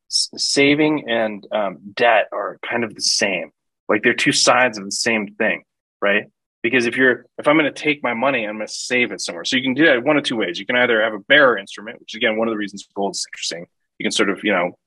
saving 0.10 1.10
and 1.10 1.46
um, 1.52 1.80
debt 1.94 2.28
are 2.32 2.58
kind 2.68 2.84
of 2.84 2.94
the 2.94 3.02
same. 3.02 3.52
Like 3.90 4.04
they're 4.04 4.14
two 4.14 4.32
sides 4.32 4.78
of 4.78 4.86
the 4.86 4.92
same 4.92 5.36
thing, 5.36 5.64
right? 6.02 6.26
Because 6.62 6.86
if 6.86 6.96
you're, 6.96 7.26
if 7.38 7.48
I'm 7.48 7.58
going 7.58 7.72
to 7.72 7.82
take 7.82 8.02
my 8.04 8.14
money, 8.14 8.46
I'm 8.46 8.56
going 8.56 8.68
to 8.68 8.74
save 8.74 9.12
it 9.12 9.22
somewhere. 9.22 9.44
So 9.44 9.58
you 9.58 9.64
can 9.64 9.74
do 9.74 9.86
that 9.86 10.04
one 10.04 10.18
of 10.18 10.24
two 10.24 10.38
ways. 10.38 10.60
You 10.60 10.66
can 10.66 10.78
either 10.78 11.02
have 11.02 11.14
a 11.14 11.20
bearer 11.20 11.58
instrument, 11.58 12.00
which 12.00 12.14
is 12.14 12.18
again 12.18 12.38
one 12.38 12.48
of 12.48 12.54
the 12.54 12.58
reasons 12.58 12.88
gold 12.96 13.16
is 13.16 13.26
interesting. 13.34 13.66
You 13.98 14.06
can 14.06 14.12
sort 14.12 14.30
of, 14.30 14.44
you 14.44 14.52
know, 14.52 14.78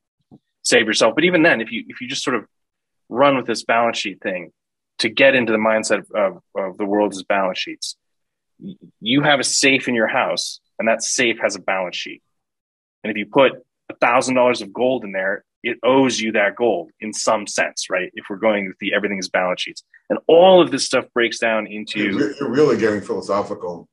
save 0.62 0.86
yourself. 0.86 1.14
But 1.14 1.24
even 1.24 1.42
then, 1.42 1.60
if 1.60 1.70
you 1.70 1.84
if 1.88 2.00
you 2.00 2.08
just 2.08 2.24
sort 2.24 2.36
of 2.36 2.46
run 3.08 3.36
with 3.36 3.46
this 3.46 3.64
balance 3.64 3.98
sheet 3.98 4.20
thing 4.22 4.52
to 4.98 5.08
get 5.08 5.34
into 5.34 5.52
the 5.52 5.58
mindset 5.58 5.98
of, 5.98 6.10
of, 6.14 6.42
of 6.70 6.78
the 6.78 6.86
world 6.86 7.12
as 7.12 7.22
balance 7.22 7.58
sheets, 7.58 7.96
you 9.00 9.22
have 9.22 9.40
a 9.40 9.44
safe 9.44 9.88
in 9.88 9.94
your 9.94 10.06
house 10.06 10.60
and 10.78 10.88
that 10.88 11.02
safe 11.02 11.38
has 11.40 11.56
a 11.56 11.60
balance 11.60 11.96
sheet. 11.96 12.22
And 13.04 13.10
if 13.10 13.16
you 13.16 13.26
put 13.26 13.52
a 13.90 13.94
thousand 13.96 14.34
dollars 14.34 14.62
of 14.62 14.72
gold 14.72 15.04
in 15.04 15.12
there, 15.12 15.44
it 15.62 15.78
owes 15.82 16.20
you 16.20 16.32
that 16.32 16.54
gold 16.54 16.90
in 17.00 17.12
some 17.12 17.46
sense, 17.46 17.90
right? 17.90 18.10
If 18.14 18.26
we're 18.30 18.36
going 18.36 18.68
with 18.68 18.78
the 18.78 18.94
everything 18.94 19.18
is 19.18 19.28
balance 19.28 19.62
sheets, 19.62 19.82
and 20.08 20.18
all 20.28 20.62
of 20.62 20.70
this 20.70 20.84
stuff 20.84 21.06
breaks 21.12 21.38
down 21.38 21.66
into 21.66 22.34
you're 22.38 22.50
really 22.50 22.76
getting 22.76 23.00
philosophical. 23.00 23.88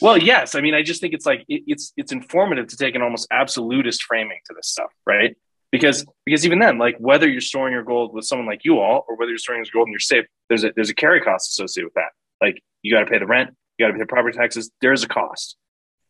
Well, 0.00 0.18
yes. 0.18 0.54
I 0.54 0.60
mean, 0.60 0.74
I 0.74 0.82
just 0.82 1.00
think 1.00 1.14
it's 1.14 1.24
like 1.24 1.44
it, 1.48 1.62
it's 1.66 1.92
it's 1.96 2.12
informative 2.12 2.66
to 2.68 2.76
take 2.76 2.94
an 2.94 3.02
almost 3.02 3.26
absolutist 3.30 4.02
framing 4.02 4.38
to 4.46 4.54
this 4.54 4.68
stuff, 4.68 4.90
right? 5.06 5.36
Because 5.72 6.04
because 6.26 6.44
even 6.44 6.58
then, 6.58 6.78
like 6.78 6.96
whether 6.98 7.28
you're 7.28 7.40
storing 7.40 7.72
your 7.72 7.84
gold 7.84 8.12
with 8.12 8.24
someone 8.24 8.46
like 8.46 8.64
you 8.64 8.80
all, 8.80 9.04
or 9.08 9.16
whether 9.16 9.30
you're 9.30 9.38
storing 9.38 9.64
your 9.64 9.70
gold 9.72 9.88
in 9.88 9.92
your 9.92 10.00
safe, 10.00 10.26
there's 10.48 10.64
a 10.64 10.72
there's 10.74 10.90
a 10.90 10.94
carry 10.94 11.20
cost 11.20 11.50
associated 11.50 11.86
with 11.86 11.94
that. 11.94 12.10
Like 12.40 12.62
you 12.82 12.92
got 12.92 13.00
to 13.00 13.06
pay 13.06 13.18
the 13.18 13.26
rent, 13.26 13.56
you 13.78 13.86
got 13.86 13.92
to 13.92 13.98
pay 13.98 14.04
property 14.06 14.36
taxes. 14.36 14.70
There's 14.80 15.02
a 15.02 15.08
cost. 15.08 15.56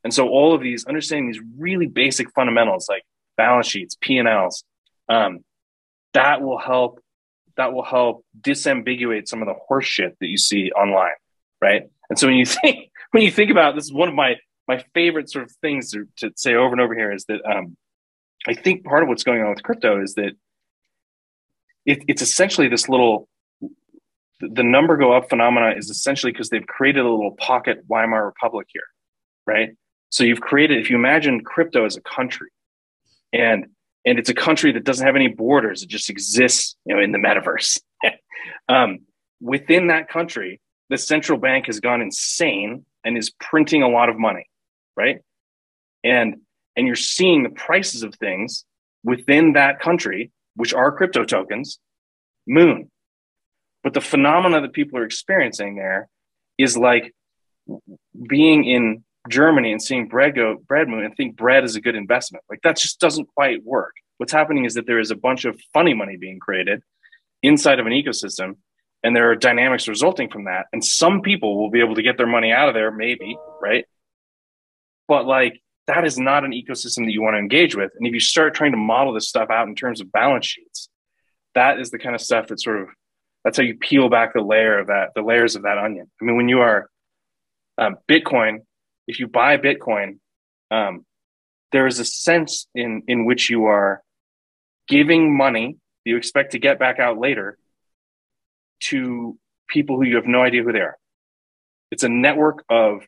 And 0.03 0.13
so 0.13 0.29
all 0.29 0.55
of 0.55 0.61
these, 0.61 0.85
understanding 0.87 1.29
these 1.29 1.41
really 1.59 1.87
basic 1.87 2.31
fundamentals 2.33 2.87
like 2.89 3.03
balance 3.37 3.67
sheets, 3.67 3.97
P 4.01 4.19
and 4.19 4.29
Ls, 4.29 4.65
um, 5.09 5.41
that 6.13 6.43
will 6.43 6.59
help. 6.59 7.01
That 7.57 7.73
will 7.73 7.85
help 7.85 8.25
disambiguate 8.41 9.29
some 9.29 9.41
of 9.41 9.47
the 9.47 9.55
horseshit 9.71 10.19
that 10.19 10.27
you 10.27 10.37
see 10.37 10.73
online, 10.73 11.15
right? 11.61 11.85
And 12.11 12.19
so 12.19 12.27
when 12.27 12.35
you 12.37 12.47
think 12.47 12.91
when 13.13 13.23
you 13.23 13.31
think 13.31 13.51
about 13.51 13.77
this, 13.77 13.85
is 13.85 13.93
one 13.93 14.09
of 14.09 14.15
my 14.15 14.37
my 14.67 14.83
favorite 14.95 15.31
sort 15.31 15.45
of 15.45 15.53
things 15.61 15.93
to, 15.93 16.09
to 16.17 16.33
say 16.37 16.55
over 16.55 16.73
and 16.73 16.81
over 16.81 16.95
here 16.95 17.13
is 17.13 17.25
that 17.27 17.45
um, 17.45 17.77
I 18.47 18.55
think 18.55 18.85
part 18.85 19.03
of 19.03 19.09
what's 19.09 19.25
going 19.25 19.43
on 19.43 19.51
with 19.51 19.63
crypto 19.63 20.03
is 20.03 20.15
that 20.15 20.33
it, 21.87 22.03
it's 22.09 22.23
essentially 22.23 22.69
this 22.69 22.89
little 22.89 23.29
the 24.53 24.63
number 24.63 24.97
go 24.97 25.13
up 25.13 25.29
phenomena 25.29 25.75
is 25.77 25.91
essentially 25.91 26.33
because 26.33 26.51
they've 26.51 26.67
created 26.67 27.05
a 27.05 27.11
little 27.11 27.33
pocket 27.33 27.85
Weimar 27.89 28.25
Republic 28.25 28.69
here, 28.73 28.83
right? 29.47 29.71
So 30.11 30.25
you've 30.25 30.41
created, 30.41 30.79
if 30.79 30.91
you 30.91 30.97
imagine 30.97 31.43
crypto 31.43 31.85
as 31.85 31.97
a 31.97 32.01
country, 32.01 32.51
and 33.33 33.67
and 34.07 34.19
it's 34.19 34.29
a 34.29 34.35
country 34.35 34.71
that 34.73 34.85
doesn't 34.85 35.07
have 35.07 35.17
any 35.17 35.29
borders; 35.29 35.83
it 35.83 35.89
just 35.89 36.11
exists, 36.11 36.77
you 36.85 36.95
know, 36.95 37.03
in 37.03 37.13
the 37.13 37.19
metaverse. 37.19 37.81
um, 38.69 39.01
within 39.41 39.89
that 39.89 40.09
country, 40.09 40.61
the 40.91 40.99
central 40.99 41.39
bank 41.39 41.67
has 41.67 41.81
gone 41.81 42.01
insane 42.01 42.85
and 43.05 43.19
is 43.19 43.31
printing 43.31 43.83
a 43.83 43.89
lot 43.89 44.09
of 44.09 44.19
money, 44.19 44.49
right? 44.97 45.21
And 46.03 46.37
and 46.77 46.87
you're 46.87 46.97
seeing 46.97 47.43
the 47.43 47.51
prices 47.51 48.03
of 48.03 48.15
things 48.15 48.65
within 49.03 49.53
that 49.53 49.81
country, 49.81 50.33
which 50.57 50.75
are 50.75 50.93
crypto 50.93 51.25
tokens, 51.25 51.79
moon. 52.47 52.91
But 53.85 53.93
the 53.93 54.01
phenomena 54.01 54.63
that 54.63 54.73
people 54.73 54.99
are 54.99 55.05
experiencing 55.05 55.77
there 55.77 56.09
is 56.59 56.77
like 56.77 57.15
being 58.29 58.65
in 58.65 59.05
Germany 59.29 59.73
and 59.73 59.83
seeing 59.83 60.09
bread 60.09 60.35
go 60.35 60.57
bread 60.57 60.89
move 60.89 61.05
and 61.05 61.15
think 61.15 61.37
bread 61.37 61.65
is 61.65 61.77
a 61.77 61.81
good 61.81 61.95
investment. 61.95 62.45
Like 62.51 62.61
that 62.63 62.77
just 62.77 62.99
doesn't 62.99 63.29
quite 63.37 63.63
work. 63.63 63.95
What's 64.17 64.33
happening 64.33 64.65
is 64.65 64.75
that 64.75 64.87
there 64.87 65.01
is 65.01 65.11
a 65.11 65.17
bunch 65.17 65.45
of 65.45 65.61
funny 65.73 65.95
money 65.95 66.17
being 66.17 66.39
created 66.39 66.83
inside 67.43 67.79
of 67.79 67.87
an 67.87 67.93
ecosystem, 67.93 68.57
and 69.03 69.15
there 69.15 69.31
are 69.31 69.37
dynamics 69.37 69.87
resulting 69.87 70.31
from 70.31 70.45
that. 70.45 70.67
And 70.73 70.83
some 70.85 71.21
people 71.21 71.59
will 71.59 71.71
be 71.71 71.81
able 71.81 71.97
to 71.97 72.03
get 72.03 72.17
their 72.17 72.27
money 72.27 72.53
out 72.53 72.69
of 72.69 72.75
there, 72.75 72.91
maybe, 72.91 73.37
right? 73.61 73.85
But 75.09 75.27
like 75.27 75.61
that 75.87 76.07
is 76.07 76.19
not 76.19 76.45
an 76.45 76.53
ecosystem 76.53 77.05
that 77.05 77.13
you 77.13 77.21
want 77.21 77.35
to 77.35 77.39
engage 77.39 77.75
with. 77.77 77.93
And 77.97 78.07
if 78.07 78.15
you 78.15 78.21
start 78.21 78.55
trying 78.55 78.73
to 78.73 78.79
model 78.79 79.13
this 79.13 79.29
stuff 79.29 79.51
out 79.51 79.69
in 79.69 79.75
terms 79.75 80.01
of 80.01 80.11
balance 80.11 80.47
sheets, 80.47 80.89
that 81.55 81.79
is 81.79 81.91
the 81.91 81.99
kind 81.99 82.15
of 82.15 82.21
stuff 82.21 82.47
that 82.49 82.61
sort 82.61 82.81
of 82.81 82.89
that's 83.45 83.59
how 83.59 83.65
you 83.65 83.77
peel 83.77 84.09
back 84.09 84.33
the 84.35 84.41
layer 84.41 84.79
of 84.79 84.87
that, 84.89 85.11
the 85.15 85.23
layers 85.23 85.55
of 85.55 85.63
that 85.63 85.79
onion. 85.79 86.11
I 86.21 86.25
mean, 86.25 86.37
when 86.37 86.49
you 86.49 86.61
are 86.61 86.89
um, 87.77 87.97
Bitcoin 88.09 88.61
if 89.07 89.21
you 89.21 89.27
buy 89.27 89.57
Bitcoin, 89.57 90.19
um, 90.71 91.05
there 91.73 91.87
is 91.87 91.99
a 91.99 92.05
sense 92.05 92.67
in 92.75 93.03
in 93.09 93.27
which 93.27 93.51
you 93.51 93.67
are 93.67 94.03
giving 94.89 95.37
money 95.37 95.79
you 96.05 96.17
expect 96.17 96.53
to 96.53 96.59
get 96.59 96.79
back 96.79 96.99
out 96.99 97.19
later 97.19 97.59
to 98.79 99.39
people 99.69 99.97
who 99.97 100.05
you 100.05 100.17
have 100.17 100.27
no 100.27 100.43
idea 100.43 100.63
who 100.63 100.73
they 100.73 100.81
are. 100.81 100.99
It's 101.91 102.03
a 102.03 102.09
network 102.09 102.65
of 102.69 103.07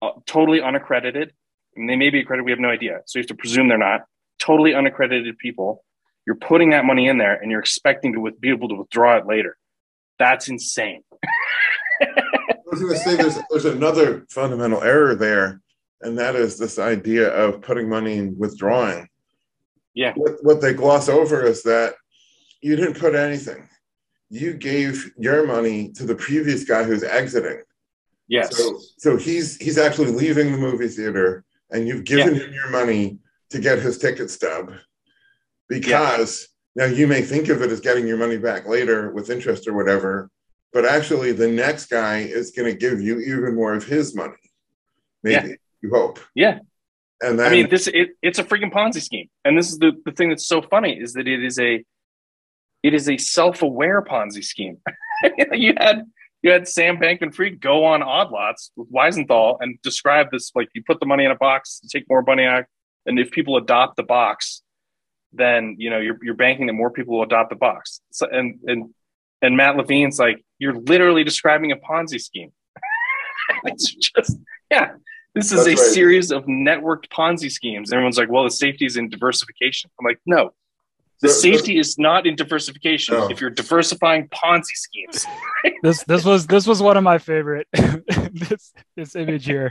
uh, 0.00 0.12
totally 0.26 0.62
unaccredited, 0.62 1.32
and 1.74 1.88
they 1.88 1.96
may 1.96 2.10
be 2.10 2.20
accredited. 2.20 2.46
We 2.46 2.52
have 2.52 2.60
no 2.60 2.70
idea, 2.70 3.00
so 3.06 3.18
you 3.18 3.22
have 3.22 3.28
to 3.28 3.34
presume 3.34 3.68
they're 3.68 3.78
not 3.78 4.02
totally 4.38 4.74
unaccredited 4.74 5.38
people. 5.38 5.84
You're 6.26 6.36
putting 6.36 6.70
that 6.70 6.84
money 6.84 7.06
in 7.06 7.18
there, 7.18 7.34
and 7.34 7.50
you're 7.50 7.60
expecting 7.60 8.12
to 8.14 8.20
with, 8.20 8.40
be 8.40 8.50
able 8.50 8.68
to 8.68 8.74
withdraw 8.74 9.16
it 9.16 9.26
later. 9.26 9.56
That's 10.18 10.48
insane. 10.48 11.02
I 12.02 12.70
was 12.70 12.80
going 12.80 12.92
to 12.92 12.98
say 12.98 13.16
there's 13.16 13.38
there's 13.50 13.64
another 13.64 14.26
fundamental 14.30 14.82
error 14.82 15.14
there, 15.14 15.60
and 16.00 16.18
that 16.18 16.34
is 16.34 16.58
this 16.58 16.78
idea 16.78 17.28
of 17.28 17.62
putting 17.62 17.88
money 17.88 18.18
in 18.18 18.36
withdrawing. 18.38 19.08
Yeah. 19.94 20.12
What, 20.14 20.32
what 20.42 20.60
they 20.60 20.74
gloss 20.74 21.08
over 21.08 21.44
is 21.46 21.62
that 21.62 21.94
you 22.60 22.76
didn't 22.76 22.98
put 22.98 23.14
anything. 23.14 23.68
You 24.28 24.54
gave 24.54 25.10
your 25.16 25.46
money 25.46 25.92
to 25.92 26.04
the 26.04 26.14
previous 26.14 26.64
guy 26.64 26.84
who's 26.84 27.04
exiting. 27.04 27.62
Yes. 28.28 28.56
So, 28.56 28.80
so 28.98 29.16
he's 29.16 29.56
he's 29.56 29.78
actually 29.78 30.10
leaving 30.10 30.52
the 30.52 30.58
movie 30.58 30.88
theater, 30.88 31.44
and 31.70 31.86
you've 31.86 32.04
given 32.04 32.34
yeah. 32.34 32.42
him 32.42 32.52
your 32.52 32.70
money 32.70 33.18
to 33.50 33.60
get 33.60 33.78
his 33.78 33.98
ticket 33.98 34.30
stub, 34.30 34.72
because 35.68 36.48
yeah. 36.74 36.86
now 36.86 36.92
you 36.92 37.06
may 37.06 37.22
think 37.22 37.48
of 37.48 37.62
it 37.62 37.70
as 37.70 37.80
getting 37.80 38.06
your 38.06 38.16
money 38.16 38.36
back 38.36 38.66
later 38.66 39.10
with 39.12 39.30
interest 39.30 39.66
or 39.66 39.74
whatever, 39.74 40.30
but 40.72 40.84
actually 40.84 41.32
the 41.32 41.48
next 41.48 41.86
guy 41.86 42.18
is 42.18 42.50
going 42.50 42.70
to 42.70 42.78
give 42.78 43.00
you 43.00 43.18
even 43.20 43.54
more 43.54 43.74
of 43.74 43.84
his 43.84 44.14
money. 44.14 44.34
Maybe 45.22 45.48
yeah. 45.48 45.54
you 45.82 45.90
hope. 45.90 46.20
Yeah. 46.34 46.60
And 47.22 47.38
then, 47.38 47.46
I 47.46 47.50
mean, 47.50 47.70
this 47.70 47.86
it, 47.86 48.10
it's 48.20 48.38
a 48.38 48.44
freaking 48.44 48.70
Ponzi 48.70 49.00
scheme, 49.00 49.28
and 49.42 49.56
this 49.56 49.70
is 49.70 49.78
the 49.78 49.92
the 50.04 50.12
thing 50.12 50.28
that's 50.28 50.46
so 50.46 50.60
funny 50.60 50.92
is 51.00 51.14
that 51.14 51.26
it 51.26 51.42
is 51.42 51.58
a 51.58 51.82
it 52.82 52.92
is 52.92 53.08
a 53.08 53.16
self 53.16 53.62
aware 53.62 54.02
Ponzi 54.02 54.44
scheme. 54.44 54.76
you 55.52 55.72
had 55.78 56.04
you 56.42 56.50
had 56.50 56.68
Sam 56.68 56.98
Bankman-Fried 56.98 57.58
go 57.58 57.86
on 57.86 58.02
Odd 58.02 58.30
Lots 58.30 58.70
with 58.76 58.92
Weisenthal 58.92 59.56
and 59.60 59.80
describe 59.82 60.30
this 60.30 60.52
like 60.54 60.68
you 60.74 60.82
put 60.86 61.00
the 61.00 61.06
money 61.06 61.24
in 61.24 61.30
a 61.30 61.36
box, 61.36 61.80
take 61.90 62.04
more 62.08 62.22
money 62.22 62.44
out, 62.44 62.66
and 63.06 63.18
if 63.18 63.30
people 63.30 63.56
adopt 63.56 63.96
the 63.96 64.02
box, 64.02 64.62
then 65.36 65.76
you 65.78 65.90
know 65.90 65.98
you're 65.98 66.18
you're 66.22 66.34
banking 66.34 66.66
that 66.66 66.72
more 66.72 66.90
people 66.90 67.16
will 67.16 67.22
adopt 67.22 67.50
the 67.50 67.56
box. 67.56 68.00
So, 68.10 68.26
and 68.30 68.58
and 68.66 68.94
and 69.42 69.56
Matt 69.56 69.76
Levine's 69.76 70.18
like, 70.18 70.44
you're 70.58 70.74
literally 70.74 71.24
describing 71.24 71.72
a 71.72 71.76
Ponzi 71.76 72.20
scheme. 72.20 72.52
it's 73.64 73.94
just, 73.94 74.38
yeah. 74.70 74.92
This 75.34 75.52
is 75.52 75.66
That's 75.66 75.78
a 75.78 75.82
right. 75.82 75.92
series 75.92 76.32
of 76.32 76.46
networked 76.46 77.08
Ponzi 77.10 77.50
schemes. 77.50 77.92
Everyone's 77.92 78.16
like, 78.16 78.30
well, 78.30 78.44
the 78.44 78.50
safety 78.50 78.86
is 78.86 78.96
in 78.96 79.10
diversification. 79.10 79.90
I'm 80.00 80.06
like, 80.06 80.18
no, 80.24 80.54
the 81.20 81.28
safety 81.28 81.78
is 81.78 81.98
not 81.98 82.26
in 82.26 82.36
diversification 82.36 83.14
no. 83.14 83.30
if 83.30 83.40
you're 83.40 83.50
diversifying 83.50 84.28
Ponzi 84.28 84.74
schemes. 84.74 85.26
this 85.82 86.04
this 86.04 86.24
was 86.24 86.46
this 86.46 86.66
was 86.66 86.82
one 86.82 86.96
of 86.96 87.04
my 87.04 87.18
favorite 87.18 87.66
this 87.72 88.72
this 88.96 89.16
image 89.16 89.44
here. 89.44 89.70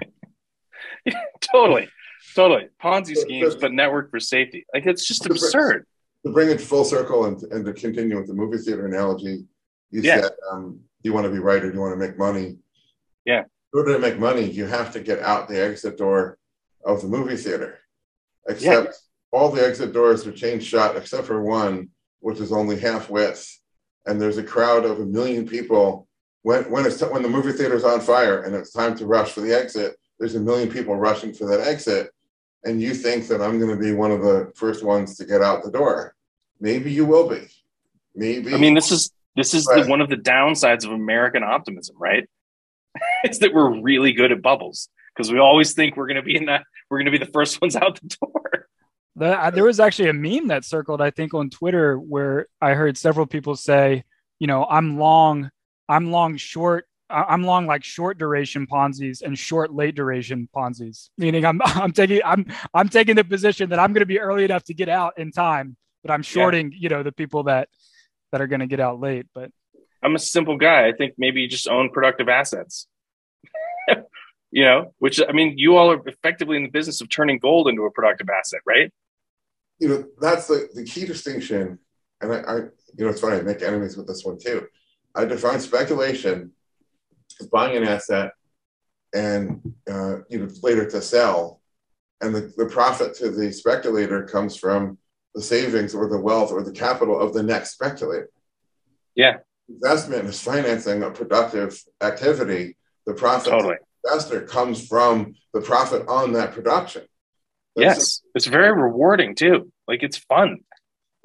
totally. 1.41 1.89
Totally. 2.35 2.67
Ponzi 2.83 3.15
schemes, 3.15 3.55
but 3.55 3.71
network 3.71 4.11
for 4.11 4.19
safety. 4.19 4.65
Like 4.73 4.85
it's 4.85 5.07
just 5.07 5.25
absurd. 5.25 5.87
To 6.25 6.31
bring 6.31 6.49
it 6.49 6.59
full 6.59 6.83
circle 6.83 7.25
and, 7.25 7.41
and 7.43 7.65
to 7.65 7.73
continue 7.73 8.17
with 8.17 8.27
the 8.27 8.33
movie 8.33 8.57
theater 8.57 8.85
analogy, 8.85 9.45
you 9.91 10.01
yeah. 10.01 10.21
said 10.21 10.31
um, 10.51 10.81
you 11.01 11.13
want 11.13 11.25
to 11.25 11.31
be 11.31 11.39
right 11.39 11.63
or 11.63 11.71
you 11.71 11.79
want 11.79 11.93
to 11.93 12.07
make 12.07 12.17
money. 12.17 12.57
Yeah. 13.23 13.41
In 13.41 13.79
order 13.79 13.93
to 13.93 13.99
make 13.99 14.19
money, 14.19 14.43
you 14.43 14.65
have 14.65 14.91
to 14.93 14.99
get 14.99 15.19
out 15.19 15.47
the 15.47 15.63
exit 15.63 15.97
door 15.97 16.37
of 16.83 17.01
the 17.01 17.07
movie 17.07 17.37
theater. 17.37 17.79
Except 18.49 18.87
yeah. 18.87 18.91
all 19.31 19.49
the 19.49 19.65
exit 19.65 19.93
doors 19.93 20.27
are 20.27 20.31
changed 20.31 20.67
shot 20.67 20.97
except 20.97 21.27
for 21.27 21.41
one, 21.41 21.89
which 22.19 22.39
is 22.39 22.51
only 22.51 22.77
half 22.77 23.09
width. 23.09 23.59
And 24.05 24.21
there's 24.21 24.37
a 24.37 24.43
crowd 24.43 24.83
of 24.83 24.99
a 24.99 25.05
million 25.05 25.47
people. 25.47 26.07
When 26.41 26.69
when 26.69 26.85
it's 26.85 27.01
when 27.01 27.23
the 27.23 27.29
movie 27.29 27.53
theater's 27.53 27.85
on 27.85 28.01
fire 28.01 28.43
and 28.43 28.53
it's 28.53 28.71
time 28.71 28.95
to 28.97 29.05
rush 29.07 29.31
for 29.31 29.41
the 29.41 29.57
exit, 29.57 29.95
there's 30.19 30.35
a 30.35 30.39
million 30.39 30.69
people 30.69 30.95
rushing 30.95 31.33
for 31.33 31.45
that 31.49 31.65
exit. 31.65 32.09
And 32.65 32.81
you 32.81 32.93
think 32.93 33.27
that 33.27 33.41
I'm 33.41 33.59
going 33.59 33.71
to 33.71 33.81
be 33.81 33.93
one 33.93 34.11
of 34.11 34.21
the 34.21 34.51
first 34.55 34.83
ones 34.83 35.15
to 35.17 35.25
get 35.25 35.41
out 35.41 35.63
the 35.63 35.71
door. 35.71 36.15
Maybe 36.59 36.91
you 36.91 37.05
will 37.05 37.29
be. 37.29 37.47
Maybe. 38.15 38.53
I 38.53 38.57
mean, 38.57 38.73
this 38.73 38.91
is 38.91 39.11
this 39.35 39.53
is 39.53 39.65
the, 39.65 39.85
one 39.87 40.01
of 40.01 40.09
the 40.09 40.15
downsides 40.15 40.85
of 40.85 40.91
American 40.91 41.43
optimism, 41.43 41.95
right? 41.99 42.27
it's 43.23 43.39
that 43.39 43.53
we're 43.53 43.81
really 43.81 44.13
good 44.13 44.31
at 44.31 44.41
bubbles 44.41 44.89
because 45.13 45.31
we 45.31 45.39
always 45.39 45.73
think 45.73 45.95
we're 45.95 46.07
going 46.07 46.15
to 46.15 46.23
be 46.23 46.35
in 46.35 46.45
that 46.45 46.63
we're 46.89 46.97
going 46.97 47.11
to 47.11 47.11
be 47.11 47.23
the 47.23 47.31
first 47.31 47.61
ones 47.61 47.75
out 47.75 47.99
the 48.01 48.17
door. 48.21 48.67
The, 49.17 49.51
there 49.53 49.63
was 49.63 49.79
actually 49.79 50.09
a 50.09 50.13
meme 50.13 50.49
that 50.49 50.65
circled, 50.65 51.01
I 51.01 51.09
think, 51.09 51.33
on 51.33 51.49
Twitter 51.49 51.97
where 51.97 52.47
I 52.61 52.73
heard 52.73 52.97
several 52.97 53.25
people 53.25 53.55
say, 53.55 54.03
you 54.39 54.47
know, 54.47 54.65
I'm 54.65 54.99
long, 54.99 55.51
I'm 55.87 56.11
long 56.11 56.35
short, 56.35 56.85
I'm 57.09 57.43
long 57.43 57.67
like 57.67 57.83
short 57.83 58.17
duration 58.17 58.65
Ponzi's 58.67 59.21
and 59.21 59.37
short 59.37 59.73
late 59.73 59.95
duration 59.95 60.49
Ponzi's. 60.55 61.09
Meaning, 61.17 61.45
I'm 61.45 61.61
I'm 61.65 61.91
taking 61.91 62.21
I'm 62.25 62.45
I'm 62.73 62.89
taking 62.89 63.15
the 63.15 63.23
position 63.23 63.69
that 63.69 63.79
I'm 63.79 63.93
going 63.93 64.01
to 64.01 64.07
be 64.07 64.19
early 64.19 64.45
enough 64.45 64.63
to 64.65 64.73
get 64.73 64.89
out 64.89 65.17
in 65.17 65.31
time, 65.31 65.77
but 66.01 66.11
I'm 66.11 66.23
shorting, 66.23 66.71
yeah. 66.71 66.77
you 66.81 66.89
know, 66.89 67.03
the 67.03 67.11
people 67.11 67.43
that 67.43 67.69
that 68.31 68.41
are 68.41 68.47
going 68.47 68.61
to 68.61 68.67
get 68.67 68.79
out 68.79 68.99
late. 68.99 69.27
But 69.33 69.51
I'm 70.03 70.15
a 70.15 70.19
simple 70.19 70.57
guy. 70.57 70.87
I 70.87 70.93
think 70.93 71.13
maybe 71.17 71.41
you 71.41 71.47
just 71.47 71.67
own 71.67 71.89
productive 71.89 72.29
assets. 72.29 72.87
you 74.51 74.63
know, 74.63 74.93
which 74.99 75.21
I 75.27 75.31
mean, 75.31 75.57
you 75.57 75.77
all 75.77 75.91
are 75.91 76.01
effectively 76.07 76.57
in 76.57 76.63
the 76.63 76.69
business 76.69 77.01
of 77.01 77.09
turning 77.09 77.39
gold 77.39 77.67
into 77.67 77.83
a 77.83 77.91
productive 77.91 78.29
asset, 78.29 78.61
right? 78.65 78.91
You 79.79 79.89
know, 79.89 80.05
that's 80.19 80.47
the, 80.47 80.69
the 80.73 80.85
key 80.85 81.05
distinction. 81.05 81.79
And 82.21 82.33
I, 82.33 82.37
I, 82.39 82.55
you 82.55 83.03
know, 83.03 83.09
it's 83.09 83.19
funny, 83.19 83.37
I 83.37 83.41
make 83.41 83.61
enemies 83.61 83.97
with 83.97 84.07
this 84.07 84.23
one 84.23 84.39
too. 84.39 84.67
I 85.13 85.25
define 85.25 85.59
speculation 85.59 86.51
as 87.39 87.47
buying 87.47 87.77
an 87.77 87.83
asset 87.83 88.31
and, 89.13 89.73
uh, 89.89 90.17
you 90.29 90.39
know, 90.39 90.49
later 90.61 90.89
to 90.89 91.01
sell. 91.01 91.61
And 92.21 92.33
the, 92.33 92.53
the 92.57 92.65
profit 92.65 93.15
to 93.15 93.29
the 93.29 93.51
speculator 93.51 94.23
comes 94.23 94.55
from 94.55 94.97
the 95.33 95.41
savings 95.41 95.93
or 95.93 96.07
the 96.07 96.19
wealth 96.19 96.51
or 96.51 96.63
the 96.63 96.71
capital 96.71 97.19
of 97.19 97.33
the 97.33 97.43
next 97.43 97.71
speculator. 97.71 98.29
Yeah. 99.15 99.37
Investment 99.67 100.25
is 100.25 100.41
financing 100.41 101.03
a 101.03 101.11
productive 101.11 101.81
activity. 102.01 102.77
The 103.05 103.13
profit 103.13 103.51
totally. 103.51 103.75
investor 104.03 104.41
comes 104.41 104.87
from 104.87 105.35
the 105.53 105.61
profit 105.61 106.07
on 106.07 106.33
that 106.33 106.53
production. 106.53 107.03
That's 107.75 107.97
yes, 107.97 108.21
it's 108.35 108.45
very 108.45 108.71
rewarding 108.71 109.35
too. 109.35 109.71
Like 109.87 110.01
it's 110.01 110.17
fun. 110.17 110.59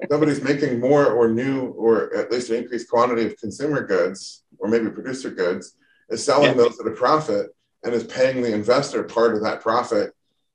somebody's 0.09 0.43
making 0.43 0.79
more 0.79 1.05
or 1.05 1.29
new 1.29 1.67
or 1.67 2.13
at 2.15 2.31
least 2.31 2.49
an 2.49 2.57
increased 2.57 2.89
quantity 2.89 3.25
of 3.25 3.37
consumer 3.37 3.85
goods 3.85 4.43
or 4.57 4.67
maybe 4.67 4.89
producer 4.89 5.29
goods 5.29 5.75
is 6.11 6.23
selling 6.23 6.51
yeah. 6.51 6.53
those 6.53 6.79
at 6.79 6.87
a 6.87 6.91
profit 6.91 7.47
and 7.83 7.93
is 7.93 8.03
paying 8.03 8.41
the 8.41 8.53
investor 8.53 9.03
part 9.03 9.33
of 9.33 9.41
that 9.41 9.61
profit 9.61 10.13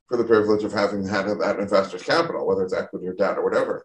for 0.08 0.16
the 0.16 0.24
privilege 0.24 0.62
of 0.62 0.72
having 0.72 1.06
had 1.06 1.26
that 1.26 1.58
investor's 1.58 2.02
capital, 2.02 2.46
whether 2.46 2.62
it's 2.62 2.72
equity 2.72 3.08
or 3.08 3.14
debt 3.14 3.36
or 3.36 3.44
whatever. 3.44 3.84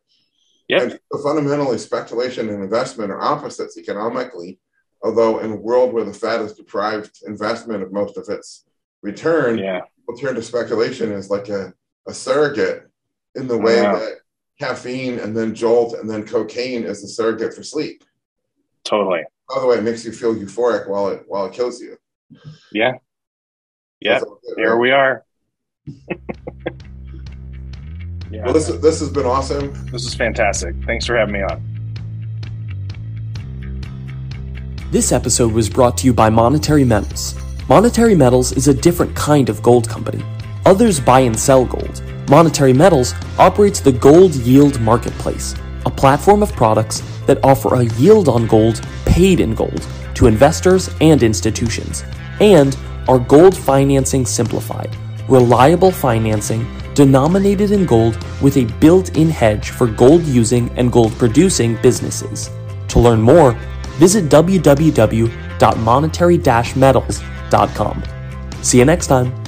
Yep. 0.69 0.81
And 0.81 0.99
so 1.11 1.23
fundamentally, 1.23 1.77
speculation 1.77 2.49
and 2.49 2.63
investment 2.63 3.11
are 3.11 3.21
opposites 3.21 3.77
economically, 3.77 4.59
although 5.03 5.39
in 5.39 5.51
a 5.51 5.55
world 5.55 5.93
where 5.93 6.03
the 6.03 6.13
Fed 6.13 6.41
has 6.41 6.53
deprived 6.53 7.19
investment 7.25 7.81
of 7.81 7.91
most 7.91 8.17
of 8.17 8.29
its 8.29 8.65
return, 9.01 9.57
yeah. 9.57 9.81
we'll 10.07 10.17
turn 10.17 10.35
to 10.35 10.43
speculation 10.43 11.11
as 11.11 11.29
like 11.29 11.49
a, 11.49 11.73
a 12.07 12.13
surrogate 12.13 12.87
in 13.35 13.47
the 13.47 13.57
way 13.57 13.81
wow. 13.81 13.97
that 13.97 14.19
caffeine 14.59 15.19
and 15.19 15.35
then 15.35 15.55
jolt 15.55 15.95
and 15.95 16.09
then 16.09 16.25
cocaine 16.25 16.83
is 16.83 17.03
a 17.03 17.07
surrogate 17.07 17.53
for 17.53 17.63
sleep. 17.63 18.03
Totally. 18.83 19.23
By 19.53 19.59
the 19.59 19.67
way, 19.67 19.77
it 19.77 19.83
makes 19.83 20.05
you 20.05 20.11
feel 20.11 20.33
euphoric 20.33 20.87
while 20.87 21.09
it 21.09 21.23
while 21.27 21.45
it 21.45 21.53
kills 21.53 21.81
you. 21.81 21.97
Yeah. 22.71 22.93
Yeah. 23.99 24.19
Good, 24.19 24.29
Here 24.57 24.71
right? 24.71 24.79
we 24.79 24.91
are. 24.91 25.25
yeah. 28.31 28.45
Well, 28.45 28.53
this 28.53 28.67
this 28.67 28.99
has 28.99 29.09
been 29.09 29.25
awesome. 29.25 29.73
This 29.91 30.05
is 30.05 30.13
fantastic. 30.13 30.75
Thanks 30.85 31.05
for 31.05 31.17
having 31.17 31.33
me 31.33 31.41
on. 31.41 31.61
This 34.91 35.11
episode 35.11 35.53
was 35.53 35.69
brought 35.69 35.97
to 35.99 36.05
you 36.05 36.13
by 36.13 36.29
Monetary 36.29 36.83
Metals. 36.83 37.35
Monetary 37.67 38.15
Metals 38.15 38.51
is 38.53 38.67
a 38.67 38.73
different 38.73 39.15
kind 39.15 39.49
of 39.49 39.61
gold 39.63 39.87
company. 39.87 40.23
Others 40.65 40.99
buy 40.99 41.21
and 41.21 41.37
sell 41.39 41.65
gold. 41.65 42.01
Monetary 42.29 42.73
Metals 42.73 43.13
operates 43.39 43.79
the 43.79 43.91
Gold 43.91 44.35
Yield 44.35 44.79
Marketplace, 44.81 45.55
a 45.85 45.91
platform 45.91 46.43
of 46.43 46.53
products 46.53 47.01
that 47.25 47.43
offer 47.43 47.75
a 47.75 47.85
yield 47.95 48.29
on 48.29 48.47
gold 48.47 48.85
paid 49.05 49.39
in 49.39 49.55
gold 49.55 49.87
to 50.15 50.27
investors 50.27 50.89
and 51.01 51.23
institutions, 51.23 52.03
and 52.39 52.77
are 53.07 53.19
gold 53.19 53.55
financing 53.55 54.25
simplified 54.25 54.95
reliable 55.31 55.91
financing 55.91 56.67
denominated 56.93 57.71
in 57.71 57.85
gold 57.85 58.17
with 58.41 58.57
a 58.57 58.65
built 58.79 59.15
in 59.17 59.29
hedge 59.29 59.69
for 59.69 59.87
gold 59.87 60.23
using 60.23 60.69
and 60.77 60.91
gold 60.91 61.13
producing 61.13 61.81
businesses. 61.81 62.49
To 62.89 62.99
learn 62.99 63.21
more, 63.21 63.53
visit 63.97 64.25
www.monetary 64.25 66.37
metals.com. 66.75 68.03
See 68.61 68.77
you 68.77 68.85
next 68.85 69.07
time. 69.07 69.40